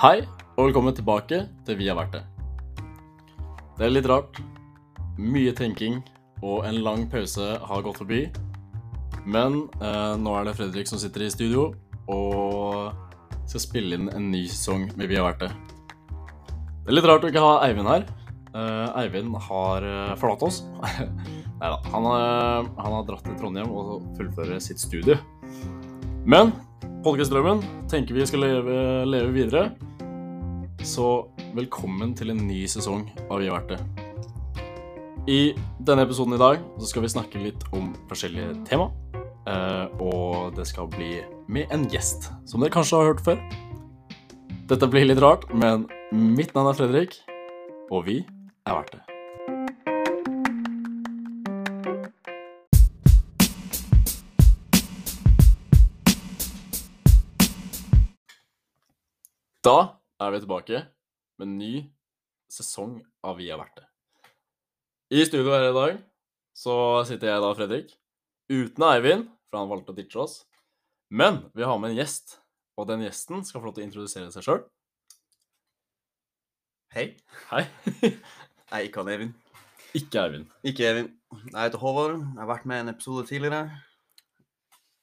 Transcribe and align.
Hei, 0.00 0.22
og 0.56 0.70
velkommen 0.70 0.94
tilbake 0.96 1.42
til 1.68 1.76
Vi 1.76 1.84
har 1.90 1.98
vært 1.98 2.14
det. 2.14 2.20
Det 3.76 3.84
er 3.84 3.90
litt 3.92 4.06
rart. 4.08 4.38
Mye 5.20 5.50
tenking 5.52 5.98
og 6.40 6.62
en 6.64 6.78
lang 6.80 7.02
pause 7.12 7.58
har 7.60 7.82
gått 7.84 8.00
forbi. 8.00 8.20
Men 9.28 9.58
eh, 9.76 10.14
nå 10.16 10.32
er 10.38 10.48
det 10.48 10.54
Fredrik 10.56 10.88
som 10.88 10.96
sitter 11.02 11.26
i 11.26 11.28
studio 11.34 11.66
og 12.08 12.96
skal 13.44 13.60
spille 13.60 13.98
inn 13.98 14.08
en 14.08 14.30
ny 14.32 14.46
sesong 14.48 14.86
med 14.94 15.12
Vi 15.12 15.18
har 15.20 15.28
vært 15.28 15.44
det. 15.44 15.50
Det 16.06 16.94
er 16.94 16.96
litt 16.96 17.10
rart 17.12 17.28
å 17.28 17.34
ikke 17.34 17.44
ha 17.44 17.52
Eivind 17.66 17.92
her. 17.92 18.08
Eh, 18.56 18.88
Eivind 19.02 19.36
har 19.50 19.84
eh, 19.90 20.16
forlatt 20.22 20.48
oss. 20.48 20.62
Nei 21.60 21.74
da. 21.74 21.76
Han, 21.92 22.08
eh, 22.14 22.72
han 22.80 22.96
har 22.96 23.04
dratt 23.12 23.28
til 23.28 23.36
Trondheim 23.36 23.68
og 23.68 24.08
fullfører 24.16 24.64
sitt 24.64 24.80
studie. 24.80 25.20
Men 26.24 26.56
Podcastdrømmen 27.04 27.60
tenker 27.92 28.16
vi 28.16 28.24
skal 28.32 28.46
leve, 28.48 28.80
leve 29.04 29.36
videre. 29.36 29.68
Så 30.80 31.28
velkommen 31.52 32.14
til 32.16 32.32
en 32.32 32.38
ny 32.48 32.62
sesong 32.64 33.02
av 33.28 33.42
Vi 33.42 33.50
har 33.50 33.60
vært 33.60 33.74
det. 33.74 33.80
I 35.28 35.52
denne 35.84 36.06
episoden 36.06 36.32
i 36.34 36.40
dag 36.40 36.62
så 36.80 36.88
skal 36.88 37.04
vi 37.04 37.10
snakke 37.12 37.42
litt 37.42 37.66
om 37.76 37.92
forskjellige 38.08 38.64
tema. 38.64 38.90
eh, 39.46 39.86
og 40.00 40.56
det 40.56 40.66
skal 40.66 40.88
bli 40.88 41.22
med 41.48 41.66
en 41.70 41.84
gjest, 41.88 42.30
som 42.46 42.60
dere 42.60 42.70
kanskje 42.70 42.96
har 42.96 43.12
hørt 43.12 43.20
før. 43.20 43.38
Dette 44.68 44.88
blir 44.88 45.04
litt 45.04 45.20
rart, 45.20 45.52
men 45.52 45.86
mitt 46.12 46.54
navn 46.54 46.68
er 46.68 46.74
Fredrik, 46.74 47.20
og 47.90 48.06
vi 48.06 48.24
er 48.66 48.74
verdt 48.74 48.92
det. 48.92 49.02
Da 59.62 59.99
er 60.20 60.34
vi 60.34 60.42
tilbake 60.42 60.82
med 61.40 61.46
en 61.46 61.56
ny 61.58 61.74
sesong 62.50 62.98
av 63.24 63.38
Vi 63.40 63.48
har 63.50 63.60
vært 63.60 63.80
det. 63.80 63.86
I 65.16 65.24
studio 65.26 65.50
her 65.54 65.70
i 65.70 65.74
dag 65.74 66.00
så 66.56 66.74
sitter 67.08 67.32
jeg 67.32 67.42
da, 67.42 67.50
Fredrik, 67.56 67.94
uten 68.50 68.84
Eivind, 68.86 69.28
for 69.48 69.62
han 69.62 69.70
valgte 69.70 69.94
å 69.94 69.96
ditche 69.96 70.20
oss. 70.22 70.34
Men 71.10 71.44
vi 71.56 71.64
har 71.66 71.78
med 71.80 71.94
en 71.94 71.98
gjest, 72.02 72.36
og 72.78 72.86
den 72.90 73.02
gjesten 73.06 73.42
skal 73.46 73.62
få 73.62 73.70
lov 73.70 73.78
til 73.78 73.84
å 73.84 73.88
introdusere 73.88 74.30
seg 74.34 74.46
sjøl. 74.46 74.60
Hei. 76.94 77.06
Hei. 77.50 77.64
Nei, 78.70 78.82
ikke 78.86 79.02
han 79.02 79.10
Eivind. 79.14 79.56
Ikke 79.98 80.24
Eivind. 80.26 80.50
Ikke 80.66 80.86
Eivind. 80.90 81.14
Jeg 81.46 81.58
heter 81.58 81.82
Håvard. 81.82 82.20
Jeg 82.20 82.42
har 82.42 82.50
vært 82.50 82.68
med 82.70 82.78
i 82.80 82.84
en 82.84 82.92
episode 82.92 83.24
tidligere. 83.30 83.64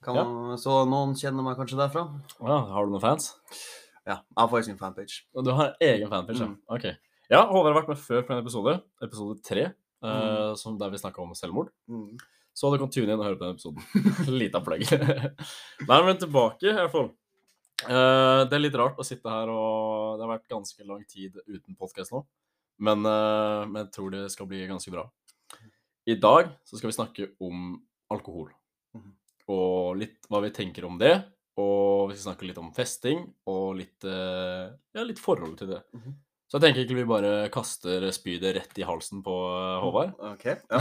Kan 0.06 0.56
Så 0.62 0.78
noen 0.88 1.16
kjenner 1.18 1.44
meg 1.44 1.58
kanskje 1.60 1.80
derfra? 1.80 2.06
Ja, 2.38 2.62
har 2.72 2.86
du 2.86 2.94
noen 2.94 3.04
fans? 3.04 3.32
Ja, 4.08 4.22
jeg 4.24 4.40
har 4.40 4.48
faktisk 4.52 4.72
en 4.72 4.80
fanpage. 4.80 5.20
Og 5.36 5.44
Du 5.46 5.52
har 5.58 5.76
egen 5.84 6.08
fanpage, 6.12 6.40
ja. 6.40 6.48
Mm. 6.48 6.58
Ok. 6.72 6.86
Ja, 7.28 7.42
Håvard 7.52 7.74
har 7.74 7.82
vært 7.82 7.90
med 7.92 8.00
før 8.00 8.22
på 8.24 8.32
en 8.34 8.40
episode, 8.40 8.78
episode 9.04 9.42
tre, 9.44 9.66
eh, 9.68 9.74
Mm. 10.08 10.56
uh, 10.56 10.78
der 10.80 10.90
vi 10.94 10.98
snakka 11.02 11.20
om 11.22 11.34
selvmord. 11.36 11.72
Mm. 11.90 12.18
Så 12.56 12.72
du 12.72 12.78
kan 12.80 12.90
tune 12.90 13.12
inn 13.12 13.20
og 13.20 13.26
høre 13.26 13.38
på 13.38 13.46
den 13.46 13.58
episoden. 13.58 13.84
Lita 14.40 14.62
plugg. 14.64 14.86
Nei, 15.90 16.00
men 16.08 16.18
tilbake, 16.18 16.72
i 16.72 16.74
hvert 16.74 16.94
fall. 16.94 17.12
Uh, 17.84 18.48
det 18.50 18.56
er 18.58 18.64
litt 18.64 18.78
rart 18.80 18.98
å 18.98 19.06
sitte 19.06 19.30
her, 19.30 19.52
og 19.54 20.18
det 20.18 20.26
har 20.26 20.32
vært 20.38 20.48
ganske 20.50 20.88
lang 20.88 21.04
tid 21.06 21.36
uten 21.46 21.76
podkast 21.78 22.16
nå. 22.16 22.24
Men, 22.80 23.04
uh, 23.06 23.68
men 23.68 23.84
jeg 23.84 23.92
tror 23.98 24.14
det 24.16 24.24
skal 24.34 24.48
bli 24.50 24.64
ganske 24.70 24.94
bra. 24.94 25.04
I 26.08 26.16
dag 26.16 26.50
så 26.66 26.78
skal 26.80 26.90
vi 26.90 26.96
snakke 26.96 27.28
om 27.44 27.76
alkohol. 28.10 28.50
Mhm. 28.96 29.12
Og 29.52 29.98
litt 30.00 30.26
hva 30.32 30.42
vi 30.46 30.50
tenker 30.56 30.86
om 30.88 30.98
det. 30.98 31.14
Og 31.58 32.12
vi 32.12 32.16
skal 32.18 32.32
snakke 32.32 32.48
litt 32.50 32.60
om 32.62 32.70
festing, 32.76 33.24
og 33.50 33.80
litt, 33.80 34.06
eh, 34.06 34.70
ja, 34.94 35.06
litt 35.06 35.22
forhold 35.22 35.58
til 35.60 35.74
det. 35.74 35.84
Mhm. 35.98 36.16
Så 36.48 36.56
jeg 36.56 36.64
tenker 36.64 36.80
egentlig 36.80 37.02
vi 37.02 37.10
bare 37.10 37.32
kaster 37.52 38.06
spydet 38.16 38.54
rett 38.56 38.78
i 38.80 38.86
halsen 38.88 39.20
på 39.26 39.34
eh, 39.52 39.82
Håvard. 39.84 40.14
OK. 40.30 40.46
Ja. 40.48 40.80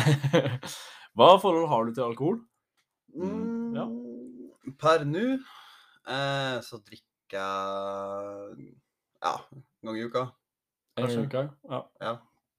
Hva 1.18 1.30
forhold 1.42 1.66
har 1.72 1.88
du 1.88 1.94
til 1.96 2.04
alkohol? 2.04 2.36
Mm, 3.16 3.74
ja. 3.74 3.86
Per 4.78 5.02
nå 5.08 5.24
eh, 5.34 6.58
så 6.62 6.78
drikker 6.84 7.40
jeg 7.40 8.68
ja, 9.24 9.32
en 9.56 9.90
gang 9.90 9.98
i 9.98 10.06
uka. 10.06 10.26
En 11.00 11.08
gang 11.08 11.16
i 11.16 11.26
uka? 11.26 11.44
Ja. 11.72 11.82
Ja. 12.04 12.14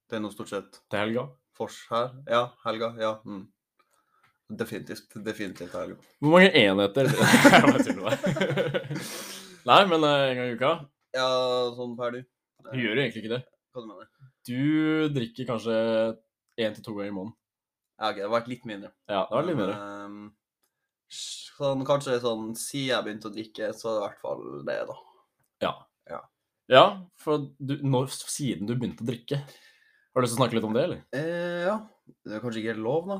Det 0.08 0.18
er 0.18 0.24
noe 0.24 0.34
stort 0.34 0.52
sett 0.52 0.82
Til 0.90 1.00
helga? 1.00 1.28
fors 1.58 1.78
her. 1.90 2.12
Ja, 2.28 2.42
helga. 2.64 2.92
Ja. 3.00 3.14
Mm. 3.26 3.46
Definitivt. 4.48 5.12
Definitivt 5.24 5.74
helga. 5.76 5.96
Hvor 6.22 6.30
mange 6.32 6.48
enheter. 6.56 7.08
Nei, 9.68 9.82
men 9.90 10.06
eh, 10.08 10.22
en 10.30 10.38
gang 10.38 10.48
i 10.48 10.54
uka? 10.56 10.70
Ja, 11.16 11.28
sånn 11.76 11.96
per 11.98 12.16
du. 12.16 12.22
Du 12.70 12.78
gjør 12.80 12.96
jo 12.96 13.02
egentlig 13.02 13.22
ikke 13.24 13.34
det. 13.34 13.42
Hva 13.72 13.84
du 13.84 13.90
mener 13.90 14.08
Du 14.48 14.62
drikker 15.12 15.48
kanskje 15.50 15.76
én 16.58 16.76
til 16.76 16.86
to 16.86 16.96
ganger 16.96 17.12
i 17.12 17.18
måneden. 17.18 17.36
Ja, 17.98 18.08
ok, 18.08 18.16
det 18.16 18.24
har 18.24 18.36
vært 18.38 18.52
litt 18.52 18.64
mindre. 18.68 18.90
Ja, 19.10 19.20
det 19.28 19.36
var 19.36 19.48
litt 19.48 19.58
mindre. 19.58 19.76
Ehm, 19.82 20.24
sånn, 21.12 21.84
kanskje 21.88 22.22
sånn 22.22 22.44
Siden 22.56 22.92
jeg 22.92 23.04
begynte 23.06 23.30
å 23.30 23.34
drikke, 23.34 23.64
så 23.76 23.90
er 23.90 23.92
det 23.92 24.00
i 24.00 24.06
hvert 24.06 24.24
fall 24.24 24.42
det, 24.68 24.78
da. 24.88 24.96
Ja, 26.68 26.84
for 27.16 27.46
du, 27.56 27.78
når, 27.80 28.10
siden 28.28 28.68
du 28.68 28.74
begynte 28.76 29.00
å 29.00 29.08
drikke 29.08 29.38
Har 29.40 30.20
du 30.20 30.26
lyst 30.26 30.34
til 30.34 30.36
å 30.36 30.40
snakke 30.42 30.58
litt 30.58 30.66
om 30.68 30.74
det, 30.76 30.82
eller? 30.84 30.98
Eh, 31.16 31.64
ja. 31.64 31.78
Det 32.24 32.36
er 32.36 32.42
kanskje 32.42 32.60
ikke 32.60 32.74
helt 32.74 32.84
lov, 32.84 33.08
da. 33.08 33.16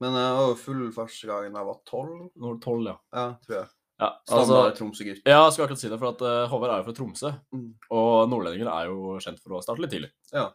Men 0.00 0.16
jeg 0.16 0.38
var 0.38 0.48
jo 0.48 0.56
full 0.62 0.86
første 0.96 1.28
gangen 1.28 1.58
jeg 1.60 1.68
var 1.68 1.82
tolv. 1.88 2.16
Nå 2.34 2.50
er 2.50 2.56
du 2.56 2.64
tolv, 2.64 2.88
ja. 2.88 2.96
Ja, 3.12 3.26
tror 3.44 3.56
jeg. 3.58 3.68
Ja, 4.00 4.08
Standard 4.24 4.62
altså, 4.64 4.76
Tromsø-gutt. 4.78 5.18
ja, 5.28 5.42
jeg 5.44 5.52
skal 5.52 5.66
akkurat 5.66 5.80
si 5.82 5.90
det, 5.92 5.98
for 6.00 6.14
at 6.14 6.22
eh, 6.24 6.46
Håvard 6.48 6.72
er 6.72 6.78
jo 6.80 6.86
fra 6.86 6.94
Tromsø. 6.96 7.32
Mm. 7.52 7.66
Og 7.92 8.12
nordlendinger 8.32 8.70
er 8.72 8.88
jo 8.88 9.18
kjent 9.20 9.42
for 9.44 9.58
å 9.58 9.60
starte 9.64 9.84
litt 9.84 9.92
tidlig. 9.92 10.08
Ja. 10.32 10.46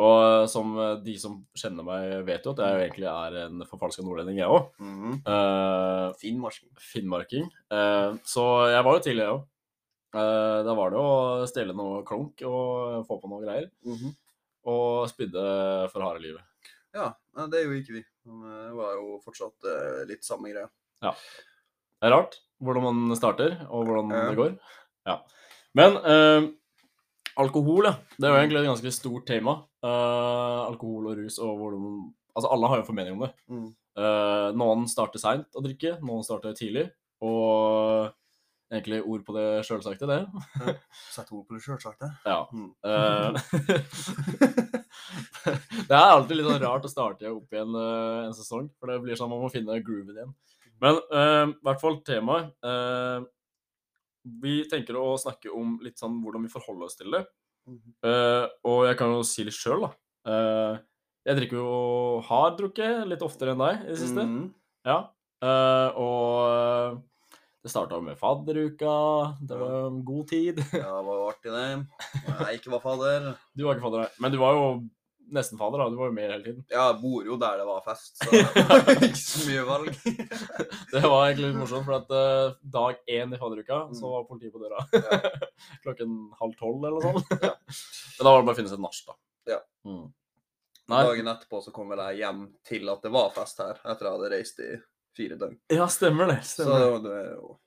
Og 0.00 0.18
eh, 0.24 0.46
som 0.48 0.72
eh, 0.80 0.94
de 1.04 1.14
som 1.20 1.40
kjenner 1.58 1.84
meg, 1.84 2.12
vet 2.28 2.46
jo 2.46 2.54
at 2.54 2.62
jeg 2.64 2.76
jo 2.76 2.84
egentlig 2.86 3.08
er 3.10 3.38
en 3.44 3.64
forfalska 3.68 4.04
nordlending, 4.04 4.40
jeg 4.40 4.48
òg. 4.52 4.70
Mhm. 4.80 5.18
Uh, 5.26 6.08
Finnmarking. 6.20 6.70
Finnmarking. 6.80 7.48
Eh, 7.72 8.20
så 8.28 8.46
jeg 8.72 8.86
var 8.86 8.96
jo 8.98 9.04
tidlig, 9.04 9.26
jeg 9.26 9.38
òg. 9.38 9.48
da 10.12 10.72
var 10.76 10.90
det 10.92 10.98
jo 11.00 11.04
å 11.08 11.44
stjele 11.48 11.72
noe 11.76 12.02
klunk 12.04 12.42
og 12.44 13.04
få 13.08 13.16
på 13.20 13.30
noe 13.32 13.44
greier. 13.44 13.70
Mhm. 13.84 14.16
Og 14.68 15.08
spydde 15.10 15.44
for 15.92 16.04
harde 16.04 16.20
livet. 16.22 16.44
Ja, 16.92 17.12
det 17.48 17.64
gjorde 17.64 17.80
ikke 17.80 17.98
vi. 17.98 18.04
Men 18.28 18.46
eh, 18.46 18.62
det 18.68 18.78
var 18.78 18.96
jo 18.98 19.18
fortsatt 19.24 19.68
eh, 19.68 20.00
litt 20.10 20.26
samme 20.26 20.52
greia. 20.52 20.68
Ja. 21.02 21.12
Det 21.12 22.08
er 22.08 22.16
rart 22.16 22.40
hvordan 22.62 22.84
man 22.86 23.18
starter, 23.18 23.56
og 23.74 23.88
hvordan 23.88 24.12
det 24.12 24.38
går. 24.38 24.56
Ja. 25.08 25.18
Men 25.78 25.98
eh, 25.98 26.48
alkohol, 27.42 27.88
ja. 27.88 27.94
Det 28.16 28.28
er 28.28 28.34
jo 28.34 28.40
egentlig 28.40 28.62
et 28.62 28.70
ganske 28.70 28.94
stort 28.94 29.26
tema. 29.28 29.56
Eh, 29.82 30.58
alkohol 30.68 31.10
og 31.10 31.22
rus 31.22 31.40
og 31.42 31.54
hvordan 31.60 31.94
Altså, 32.32 32.48
alle 32.48 32.68
har 32.70 32.78
jo 32.80 32.86
formening 32.86 33.18
om 33.18 33.26
det. 33.26 33.32
Mm. 33.52 33.64
Eh, 34.00 34.46
noen 34.56 34.86
starter 34.88 35.20
seint 35.20 35.52
å 35.52 35.60
drikke, 35.60 35.98
noen 36.00 36.24
starter 36.24 36.54
tidlig. 36.56 36.86
Og 37.20 38.08
egentlig 38.72 39.02
ord 39.04 39.26
på 39.26 39.34
det 39.36 39.44
sjølsagte, 39.68 40.08
det. 40.08 40.22
Sett 41.12 41.28
ord 41.28 41.44
på 41.44 41.58
det 41.58 41.66
sjølsagte. 41.66 42.08
Ja. 42.24 42.48
Mm. 42.56 42.72
Eh, 45.46 45.58
det 45.88 45.98
er 45.98 46.14
alltid 46.14 46.38
litt 46.38 46.48
sånn 46.48 46.62
rart 46.62 46.88
å 46.88 46.90
starte 46.92 47.30
opp 47.32 47.52
igjen 47.54 47.76
eh, 47.78 48.24
en 48.28 48.34
sesong, 48.36 48.70
for 48.78 48.92
det 48.92 49.00
blir 49.04 49.18
sånn 49.18 49.30
man 49.32 49.42
må 49.44 49.52
finne 49.52 49.80
grooven 49.84 50.16
igjen. 50.16 50.34
Men 50.82 50.98
i 50.98 51.22
i 51.52 51.54
hvert 51.66 51.82
fall 51.82 52.00
temaet 52.06 52.52
Uh, 52.66 53.22
Vi 54.42 54.62
tenker 54.70 54.94
å 54.98 55.16
snakke 55.18 55.50
om 55.50 55.78
litt 55.82 55.98
sånn 55.98 56.20
hvordan 56.22 56.44
vi 56.46 56.50
forholder 56.52 56.86
oss 56.86 56.98
til 56.98 57.10
det. 57.10 57.24
Eh, 58.06 58.44
og 58.66 58.84
jeg 58.88 58.98
kan 58.98 59.12
jo 59.14 59.22
si 59.26 59.44
litt 59.46 59.54
sjøl, 59.56 59.84
da. 59.86 59.90
Eh, 60.30 60.76
jeg 61.26 61.38
drikker 61.38 61.58
jo 61.58 61.72
har 62.26 62.54
drukket 62.58 63.06
litt 63.10 63.22
oftere 63.22 63.54
enn 63.54 63.62
deg 63.62 63.84
i 63.84 63.90
det 63.92 63.98
siste. 64.00 64.24
Mm. 64.26 64.48
Ja. 64.86 64.96
Eh, 65.42 65.98
og 65.98 67.02
det 67.62 67.70
starta 67.70 68.00
med 68.02 68.18
fadderuka. 68.18 68.94
Det 69.40 69.56
var 69.60 69.76
en 69.86 70.00
god 70.04 70.28
tid. 70.32 70.58
Ja, 70.72 70.88
det 70.98 71.04
var 71.06 71.20
jo 71.20 71.28
artig, 71.30 71.52
det. 71.52 71.68
Jeg 72.26 72.58
ikke 72.58 72.72
var 72.74 72.82
fadder. 72.82 73.28
Du 73.54 73.64
var 73.68 73.76
ikke 73.78 73.84
fadder, 73.86 74.02
nei. 74.06 74.10
Men 74.24 74.32
du 74.34 74.38
var 74.42 74.56
jo 74.58 74.64
nesten 75.32 75.56
fadder, 75.60 75.78
da. 75.80 75.86
Du 75.88 75.96
var 76.00 76.10
jo 76.10 76.14
med 76.16 76.26
hele 76.28 76.44
tiden. 76.44 76.64
Ja, 76.72 76.88
jeg 76.90 76.98
bor 77.00 77.24
jo 77.24 77.36
der 77.40 77.60
det 77.62 77.66
var 77.68 77.84
fest, 77.86 78.18
så 78.18 78.30
det 78.34 78.64
var 78.68 78.90
ikke 78.98 79.20
så 79.22 79.44
mye 79.48 79.62
valg. 79.68 79.92
Det 80.92 81.00
var 81.08 81.22
egentlig 81.30 81.46
litt 81.52 81.56
morsomt, 81.62 81.86
for 81.86 81.94
at 81.96 82.10
eh, 82.12 82.56
dag 82.74 82.98
én 83.08 83.32
i 83.32 83.38
fadderuka 83.40 83.78
så 83.96 84.02
Mm. 84.02 84.10
var 84.12 84.26
politiet 84.28 84.52
på 84.52 84.60
døra. 84.60 84.82
Ja. 84.92 85.20
Klokken 85.86 86.18
halv 86.40 86.58
tolv 86.58 86.84
eller 86.84 86.98
noe 86.98 87.22
sånt. 87.22 87.30
Men 87.38 88.26
da 88.26 88.34
var 88.34 88.42
det 88.42 88.48
bare 88.50 88.52
å 88.52 88.58
finne 88.58 88.68
seg 88.74 88.76
et 88.76 88.84
nach, 88.84 88.98
da. 89.08 89.16
Ja. 89.54 89.60
Mm. 89.88 90.02
Dagen 90.92 91.30
etterpå 91.32 91.62
så 91.64 91.72
kom 91.72 91.88
vel 91.94 92.02
jeg 92.10 92.18
hjem 92.26 92.42
til 92.68 92.90
at 92.92 93.06
det 93.06 93.12
var 93.14 93.30
fest 93.32 93.62
her, 93.62 93.78
etter 93.80 93.94
at 93.94 94.04
jeg 94.10 94.12
hadde 94.18 94.30
reist 94.34 94.60
i 94.60 94.72
fire 95.16 95.36
døgn. 95.40 95.58
Ja, 95.70 95.86
stemmer 95.92 96.26
det. 96.32 96.40
Så 96.48 96.64
det 97.04 97.12
er 97.12 97.32
jo 97.36 97.58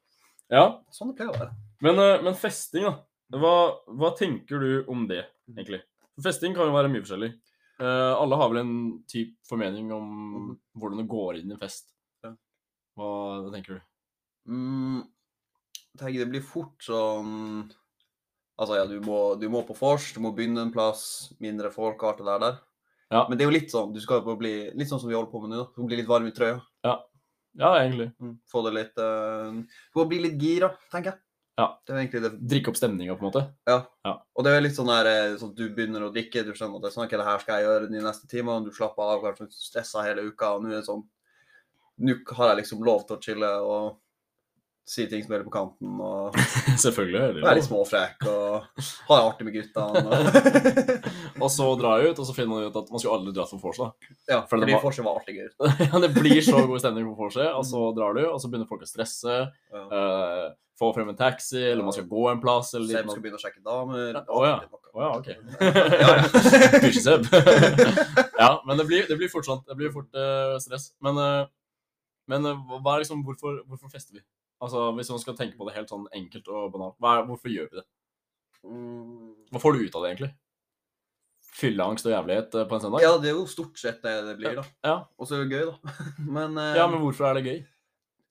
Ja, 0.51 0.65
sånn 0.94 1.12
det 1.12 1.18
pleier 1.19 1.33
å 1.33 1.39
være. 1.39 1.51
men, 1.81 2.00
eh, 2.00 2.21
men 2.21 2.33
festing, 2.36 2.83
da. 2.83 3.00
Hva, 3.39 3.56
hva 3.89 4.12
tenker 4.18 4.59
du 4.62 4.86
om 4.92 5.07
det, 5.09 5.25
egentlig? 5.50 5.81
Festing 6.21 6.53
kan 6.56 6.68
jo 6.69 6.74
være 6.75 6.92
mye 6.94 7.01
forskjellig. 7.01 7.33
Uh, 7.81 8.13
alle 8.15 8.38
har 8.39 8.47
vel 8.53 8.59
en 8.62 8.75
typ 9.12 9.33
formening 9.50 9.89
om 9.92 10.06
Mhm. 10.07 10.57
hvordan 10.77 10.97
det 11.01 11.07
går 11.09 11.39
inn 11.42 11.50
i 11.51 11.53
en 11.53 11.59
fest. 11.59 11.89
Ja. 12.24 12.31
Hva, 12.95 13.42
hva 13.44 13.51
tenker 13.51 13.74
du? 13.75 13.81
Mm, 14.48 15.01
jeg 15.74 16.00
tenker 16.00 16.19
det 16.24 16.30
blir 16.31 16.41
fort 16.45 16.77
sånn 16.80 17.71
Altså, 18.57 18.77
ja, 18.77 18.86
du 18.88 19.01
må, 19.01 19.38
du 19.38 19.50
må 19.50 19.65
på 19.68 19.75
vors, 19.75 20.13
du 20.13 20.21
må 20.21 20.30
begynne 20.33 20.62
en 20.62 20.71
plass, 20.71 21.33
mindre 21.41 21.68
folk, 21.74 22.01
alt 22.07 22.18
det 22.21 22.25
der 22.30 22.39
der. 22.39 22.59
Ja. 23.12 23.25
Men 23.27 23.38
det 23.38 23.44
er 23.44 23.51
jo 23.51 23.57
litt 23.59 23.69
sånn, 23.74 23.94
du 23.94 24.00
skal 24.00 24.21
jo 24.24 24.36
bli 24.39 24.71
litt 24.71 24.88
sånn 24.88 25.01
som 25.01 25.09
vi 25.09 25.15
holder 25.15 25.30
på 25.33 25.41
med 25.41 25.50
nå. 25.51 25.65
Du 25.75 25.83
blir 25.83 25.98
litt 25.98 26.07
varm 26.07 26.25
i 26.25 26.31
trøya. 26.31 26.62
Ja, 27.56 27.72
egentlig. 27.80 28.10
Mm. 28.19 28.36
Få 28.52 28.63
det 28.66 28.74
litt 28.75 28.98
uh, 29.00 29.56
Du 29.96 30.04
bli 30.10 30.19
litt 30.25 30.42
gira, 30.42 30.74
tenker 30.92 31.13
jeg. 31.13 31.22
Ja. 31.56 31.68
Det 31.88 31.94
er 31.94 32.00
egentlig 32.02 32.22
det. 32.25 32.31
Drikke 32.52 32.72
opp 32.72 32.80
stemninga, 32.80 33.16
på 33.16 33.24
en 33.24 33.30
måte. 33.30 33.44
Ja. 33.69 34.16
Og 34.36 34.44
det 34.44 34.52
er 34.52 34.63
litt 34.66 34.75
sånn 34.75 34.92
der 34.92 35.07
eh, 35.07 35.36
sånn 35.40 35.54
at 35.54 35.60
du 35.60 35.69
begynner 35.72 36.04
å 36.04 36.12
drikke, 36.12 36.44
du 36.44 36.52
skjønner 36.52 36.81
at 36.81 36.84
det 36.84 36.90
er 36.90 36.96
sånn, 36.98 37.06
ok, 37.07 37.16
det 37.16 37.28
her 37.30 37.44
skal 37.44 37.62
jeg 37.62 37.68
gjøre 37.69 37.92
de 37.92 38.02
neste 38.04 38.28
timene, 38.31 38.66
du 38.66 38.75
slapper 38.75 39.13
av, 39.13 39.24
kanskje 39.24 39.63
stressa 39.69 40.04
hele 40.04 40.25
uka, 40.28 40.52
og 40.52 40.66
nå 40.66 40.74
er 40.74 40.81
det 40.81 40.88
sånn 40.90 41.06
Nå 42.04 42.12
har 42.36 42.50
jeg 42.50 42.57
liksom 42.60 42.81
lov 42.84 43.06
til 43.07 43.16
å 43.16 43.24
chille 43.24 43.50
og 43.63 43.94
si 44.86 45.08
ting 45.10 45.24
som 45.24 45.34
gjelder 45.34 45.48
på 45.48 45.54
kanten, 45.56 45.96
og 45.98 46.36
Selvfølgelig. 46.86 47.20
er 47.22 47.32
det 47.34 47.44
være 47.46 47.58
litt 47.58 47.66
småfrekk 47.66 48.26
og 48.30 48.84
ha 49.10 49.16
det 49.18 49.24
artig 49.26 49.48
med 49.48 49.56
gutta. 49.56 49.86
Og... 49.90 49.96
Og 51.46 51.50
så 51.52 51.66
drar 51.80 52.00
jeg 52.00 52.14
ut, 52.14 52.20
og 52.22 52.28
så 52.30 52.34
finner 52.36 52.52
man 52.54 52.68
ut 52.70 52.78
at 52.80 52.92
man 52.94 53.02
skulle 53.02 53.16
aldri 53.18 53.34
dratt 53.36 53.50
på 53.52 53.58
vors. 53.60 53.80
da. 53.82 53.88
Ja, 54.30 54.38
For 54.48 54.56
det 54.56 54.68
fordi 54.70 54.76
var- 54.78 54.84
fortsatt 54.86 55.08
var 55.08 55.18
artig 55.20 55.34
gøy. 55.40 55.50
Ja, 55.90 56.00
det 56.06 56.12
blir 56.16 56.38
så 56.46 56.62
god 56.70 56.80
stemning 56.84 57.10
på 57.10 57.16
vorset, 57.18 57.50
og 57.50 57.66
så 57.68 57.82
drar 57.98 58.16
du, 58.16 58.22
og 58.30 58.38
så 58.40 58.48
begynner 58.52 58.70
folk 58.70 58.86
å 58.86 58.88
stresse. 58.88 59.36
Ja. 59.74 59.82
Uh, 59.92 60.46
få 60.80 60.90
frem 60.96 61.10
en 61.12 61.18
taxi, 61.20 61.60
eller 61.60 61.84
man 61.88 61.96
skal 61.96 62.08
gå 62.12 62.24
en 62.32 62.40
plass, 62.44 62.74
eller 62.78 62.94
Seb 62.94 63.12
skal 63.12 63.22
begynne 63.26 63.40
å 63.40 63.44
sjekke 63.44 63.62
damer. 63.66 64.22
Å, 64.22 64.40
ja. 64.48 64.56
Oh, 64.96 65.02
ja, 65.04 65.12
OK. 65.18 65.30
Ja, 65.60 66.14
ja. 66.22 66.80
Pysjeseb. 66.86 67.28
ja, 68.40 68.50
men 68.68 68.80
det 68.80 68.88
blir, 68.88 69.06
det 69.10 69.18
blir 69.20 69.32
fort 69.32 69.48
sånn. 69.48 69.62
Det 69.68 69.76
blir 69.80 69.92
fort 69.96 70.12
uh, 70.16 70.56
stress. 70.64 70.90
Men, 71.04 71.20
uh, 71.20 71.44
men 72.32 72.48
hva 72.80 72.98
liksom, 73.02 73.24
hvorfor, 73.28 73.60
hvorfor 73.68 73.92
fester 73.92 74.20
vi? 74.20 74.24
Altså, 74.65 74.88
Hvis 74.97 75.12
man 75.13 75.21
skal 75.21 75.38
tenke 75.38 75.59
på 75.59 75.67
det 75.69 75.75
helt 75.77 75.91
sånn 75.94 76.07
enkelt 76.17 76.50
og 76.50 76.71
banalt, 76.73 76.97
er, 77.00 77.27
hvorfor 77.29 77.53
gjør 77.53 77.69
vi 77.71 77.77
det? 77.81 77.85
Mm. 78.65 79.29
Hva 79.53 79.62
får 79.62 79.75
du 79.77 79.83
ut 79.85 79.95
av 80.00 80.03
det, 80.06 80.09
egentlig? 80.15 80.31
Fylleangst 81.56 82.07
og 82.09 82.12
jævlighet 82.15 82.56
eh, 82.59 82.65
på 82.67 82.75
en 82.75 82.81
søndag? 82.83 83.03
ja, 83.06 83.13
det 83.21 83.29
er 83.31 83.38
jo 83.38 83.45
stort 83.47 83.77
sett 83.79 84.01
det 84.03 84.15
det 84.27 84.35
blir, 84.41 84.57
da. 84.57 84.65
Ja. 84.83 84.95
Og 85.15 85.29
så 85.29 85.38
er 85.38 85.45
det 85.45 85.56
gøy, 85.56 85.69
da. 85.69 85.95
Men, 86.39 86.57
eh, 86.59 86.75
ja, 86.81 86.89
men 86.91 87.00
hvorfor 87.03 87.29
er 87.29 87.39
det 87.39 87.45
gøy? 87.47 87.62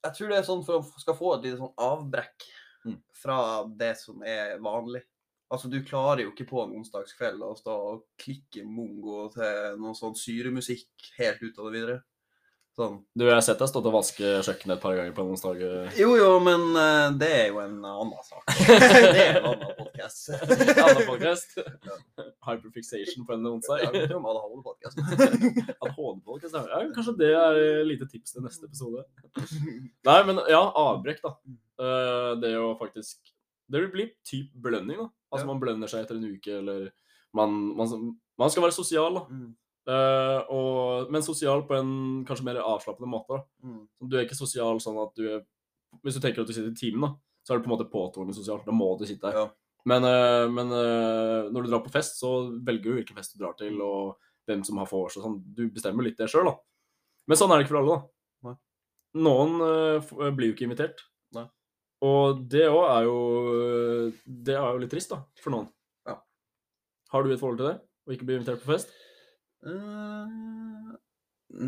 jeg 0.04 0.12
tror 0.18 0.28
det 0.28 0.36
er 0.36 0.44
sånn 0.44 0.64
for 0.66 0.82
å 0.82 1.00
skal 1.00 1.16
få 1.16 1.30
et 1.38 1.46
lite 1.46 1.56
sånn 1.62 1.72
avbrekk 1.80 2.44
Mm. 2.84 2.98
fra 3.16 3.64
det 3.80 3.94
som 3.96 4.18
er 4.28 4.58
vanlig. 4.60 5.00
Altså, 5.48 5.70
du 5.72 5.78
klarer 5.88 6.26
jo 6.26 6.32
ikke 6.34 6.44
på 6.50 6.58
en 6.60 6.74
onsdagskveld 6.76 7.40
å 7.40 7.54
stå 7.56 7.76
og 7.94 8.02
klikke 8.20 8.60
mongo 8.68 9.30
til 9.32 9.78
noe 9.80 9.96
sånn 9.96 10.12
syremusikk 10.20 11.06
helt 11.16 11.40
ut 11.40 11.56
av 11.62 11.70
det 11.70 11.72
videre. 11.78 12.02
Sånn. 12.74 12.96
Du, 13.14 13.22
Jeg 13.22 13.36
har 13.36 13.42
sett 13.46 13.60
deg 13.62 13.68
stått 13.70 13.84
og 13.86 13.92
vaske 13.94 14.30
kjøkkenet 14.42 14.72
et 14.74 14.82
par 14.82 14.96
ganger 14.98 15.12
på 15.14 15.22
en 15.22 15.28
onsdag. 15.30 15.60
Jo, 15.94 16.08
jo, 16.18 16.30
men 16.42 16.64
uh, 16.74 17.12
det 17.20 17.28
er 17.30 17.44
jo 17.52 17.60
en 17.62 17.76
annen 17.86 18.24
sak. 18.26 18.48
det 19.14 19.20
er 19.22 19.38
en 19.38 19.46
annen 19.52 19.76
podkast. 19.78 20.32
Annen 20.82 21.06
podcast. 21.06 21.54
Hyperfixation 22.48 23.28
på 23.28 23.36
en 23.36 23.46
onsdag. 23.52 23.84
Ja, 23.86 24.02
om 24.18 24.26
ADHD-podcast. 24.26 24.98
ADHD-podcast, 25.04 26.56
ja. 26.58 26.64
ja. 26.74 26.82
Kanskje 26.98 27.14
det 27.22 27.30
er 27.38 27.60
et 27.62 27.86
lite 27.92 28.10
tips 28.10 28.34
til 28.34 28.42
neste 28.48 28.66
episode. 28.66 29.06
Nei, 30.10 30.18
men 30.26 30.42
ja, 30.50 30.64
avbrekk, 30.66 31.22
da. 31.22 31.36
Uh, 31.78 32.34
det 32.42 32.50
er 32.52 32.58
jo 32.58 32.74
faktisk 32.78 33.22
Det 33.70 33.80
blir 33.94 34.12
typ 34.26 34.50
belønning, 34.66 34.98
da. 34.98 35.12
Altså 35.30 35.46
Ja. 35.46 35.52
man 35.52 35.62
belønner 35.62 35.90
seg 35.90 36.02
etter 36.04 36.18
en 36.18 36.26
uke, 36.26 36.58
eller 36.58 36.90
man, 37.34 37.54
man, 37.78 38.16
man 38.38 38.50
skal 38.50 38.66
være 38.66 38.74
sosial, 38.82 39.14
da. 39.22 39.28
Mm, 39.30 39.54
Eh, 39.84 40.38
og, 40.48 41.10
men 41.12 41.24
sosial 41.24 41.66
på 41.68 41.76
en 41.76 41.90
kanskje 42.24 42.46
mer 42.46 42.62
avslappende 42.62 43.10
måte. 43.10 43.42
mm. 43.64 43.82
Du 44.08 44.16
er 44.16 44.24
ikke 44.24 44.38
sosial 44.38 44.80
sånn 44.80 45.00
at 45.02 45.12
du 45.18 45.26
er 45.28 45.42
Hvis 46.02 46.16
du 46.16 46.22
tenker 46.24 46.42
at 46.42 46.48
du 46.48 46.54
sitter 46.56 46.72
i 46.72 46.78
timen, 46.78 47.04
da, 47.04 47.10
så 47.44 47.54
er 47.54 47.60
du 47.60 47.66
på 47.66 47.70
en 47.70 47.76
måte 47.76 47.90
påtvunget 47.90 48.34
sosial. 48.34 48.64
Da 48.66 48.72
må 48.74 48.88
du 48.98 49.04
sitte 49.06 49.28
der. 49.28 49.36
Ja. 49.44 49.44
Men, 49.86 50.02
uh, 50.02 50.48
men 50.50 50.72
uh, 50.72 51.52
når 51.54 51.62
du 51.62 51.68
drar 51.68 51.84
på 51.84 51.92
fest, 51.94 52.16
så 52.18 52.32
velger 52.66 52.88
du 52.88 52.96
hvilken 52.98 53.20
fest 53.20 53.36
du 53.36 53.44
drar 53.44 53.54
til, 53.54 53.76
og 53.84 54.16
hvem 54.48 54.64
som 54.66 54.80
har 54.80 54.88
vors 54.90 55.14
og 55.20 55.22
sånn. 55.22 55.36
Du 55.54 55.68
bestemmer 55.70 56.02
litt 56.02 56.18
det 56.18 56.26
sjøl, 56.32 56.48
da. 56.50 56.56
Men 57.30 57.38
sånn 57.38 57.54
er 57.54 57.60
det 57.60 57.68
ikke 57.68 57.76
for 57.76 57.82
alle, 57.84 57.94
da. 57.94 58.48
Nei. 58.48 58.56
Noen 59.28 59.54
blir 60.34 60.50
jo 60.50 60.56
ikke 60.56 60.66
invitert. 60.66 61.04
Nei. 61.36 61.46
Og 62.10 62.42
det 62.50 62.66
òg 62.66 62.84
er 62.88 63.06
jo 63.06 63.18
Det 64.26 64.56
er 64.56 64.66
jo 64.66 64.82
litt 64.82 64.92
trist, 64.96 65.14
da, 65.14 65.22
for 65.38 65.54
noen. 65.54 65.70
Ja. 66.10 66.18
Har 67.14 67.22
du 67.22 67.30
et 67.30 67.38
forhold 67.44 67.62
til 67.62 67.70
det? 67.70 67.78
Å 67.78 68.16
ikke 68.16 68.26
bli 68.26 68.40
invitert 68.40 68.64
på 68.64 68.74
fest? 68.74 68.90
Eh, 69.64 70.96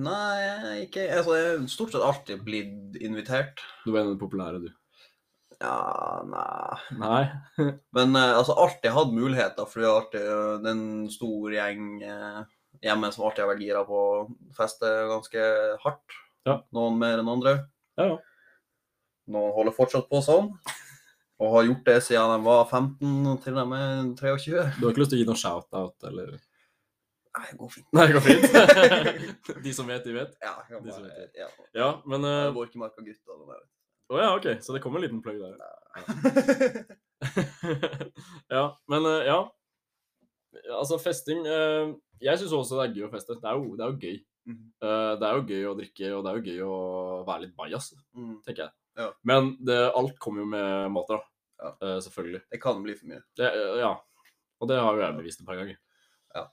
nei, 0.04 0.82
ikke 0.84 1.06
Altså, 1.08 1.36
jeg 1.36 1.46
har 1.46 1.68
stort 1.72 1.94
sett 1.94 2.04
alltid 2.04 2.42
blitt 2.44 2.98
invitert. 3.00 3.62
Du 3.84 3.92
var 3.92 4.02
en 4.02 4.10
av 4.10 4.16
de 4.16 4.20
populære, 4.20 4.60
du. 4.66 4.72
Ja, 5.56 6.20
nei 6.28 6.98
Nei? 7.00 7.22
Men 7.96 8.12
uh, 8.12 8.36
altså, 8.36 8.52
alltid 8.60 8.92
hatt 8.92 9.14
muligheter, 9.16 9.64
for 9.70 9.80
vi 9.80 9.88
har 9.88 10.02
alltid 10.02 10.26
uh, 10.28 10.58
er 10.60 10.70
en 10.74 10.86
stor 11.08 11.54
gjeng 11.54 11.86
uh, 12.04 12.42
hjemme 12.84 13.10
som 13.14 13.24
alltid 13.24 13.46
har 13.46 13.52
vært 13.54 13.64
gira 13.64 13.84
på 13.88 14.00
å 14.00 14.24
feste 14.56 14.90
ganske 15.08 15.44
hardt. 15.84 16.18
Ja. 16.46 16.60
Noen 16.76 16.98
mer 17.00 17.22
enn 17.22 17.30
andre. 17.32 17.54
Ja, 17.96 18.10
ja. 18.12 18.18
Noen 19.32 19.54
holder 19.56 19.74
fortsatt 19.74 20.10
på 20.10 20.20
sånn. 20.22 20.52
Og 21.42 21.52
har 21.52 21.66
gjort 21.66 21.88
det 21.88 21.96
siden 22.04 22.30
de 22.32 22.44
var 22.46 22.68
15 22.68 23.40
til 23.44 23.56
de 23.58 23.64
er 23.76 24.12
23. 24.20 24.60
Du 24.76 24.84
har 24.84 24.92
ikke 24.92 25.02
lyst 25.02 25.12
til 25.12 25.18
å 25.18 25.22
gi 25.22 25.26
noen 25.28 25.40
shout-out, 25.40 25.96
eller 26.08 26.36
Nei, 27.36 27.46
det 27.50 27.58
går 27.60 27.70
fint. 27.72 27.88
Nei, 27.96 28.04
det 28.08 28.14
går 28.16 28.24
fint. 28.26 28.44
de 29.66 29.72
som 29.76 29.86
vet, 29.90 30.04
de 30.06 30.12
vet. 30.16 30.32
Ja, 30.42 30.54
jeg, 30.70 30.78
De 30.84 30.90
som 30.94 31.02
vet 31.08 31.32
ja. 31.40 31.48
Ja, 31.76 31.88
men 32.08 32.20
uh, 32.24 32.30
Jeg 32.46 32.54
går 32.56 32.64
ikke 32.70 32.82
marka 32.84 33.00
gutta. 33.04 33.32
det 33.40 33.46
der. 33.50 33.62
ja, 34.22 34.28
OK. 34.36 34.46
Så 34.64 34.70
det 34.76 34.82
kommer 34.84 34.98
en 35.02 35.06
liten 35.06 35.22
plugg 35.24 35.38
der. 35.42 35.54
ja, 38.56 38.64
men 38.88 39.00
uh, 39.08 39.22
ja. 39.26 39.38
Altså, 40.72 40.96
festing 41.02 41.40
uh, 41.44 41.92
Jeg 42.22 42.38
syns 42.40 42.52
også 42.56 42.78
det 42.80 42.84
er 42.88 42.94
gøy 42.96 43.04
å 43.10 43.12
feste. 43.12 43.32
Det 43.42 43.48
er 43.52 43.56
jo, 43.60 43.64
det 43.76 43.84
er 43.84 43.90
jo 43.92 44.00
gøy. 44.00 44.16
Eh, 44.46 45.12
det 45.18 45.26
er 45.26 45.38
jo 45.38 45.46
gøy 45.48 45.64
å 45.68 45.76
drikke, 45.78 46.10
og 46.14 46.24
det 46.24 46.30
er 46.30 46.36
jo 46.38 46.50
gøy 46.50 46.60
å 46.66 46.74
være 47.26 47.46
litt 47.46 47.56
bajas, 47.58 47.92
Mm, 48.14 48.36
tenker 48.46 48.66
jeg. 48.66 48.72
Ja. 48.96 49.08
Men 49.26 49.56
det, 49.60 49.78
alt 49.98 50.18
kommer 50.22 50.44
jo 50.44 50.46
med 50.46 50.92
mat, 50.94 51.10
da. 51.10 51.18
Ja. 51.62 51.70
Eh, 51.80 51.98
selvfølgelig. 52.04 52.42
det 52.50 52.60
kan 52.60 52.82
bli 52.82 52.94
for 52.94 53.06
mye. 53.10 53.22
Det, 53.36 53.46
eh, 53.46 53.78
ja. 53.80 53.94
Og 54.60 54.68
det 54.68 54.78
har 54.80 54.94
jo 54.94 55.02
jeg 55.02 55.16
bevist 55.16 55.40
et 55.40 55.46
par 55.46 55.56
ganger. 55.56 55.78
Ja. 56.34 56.46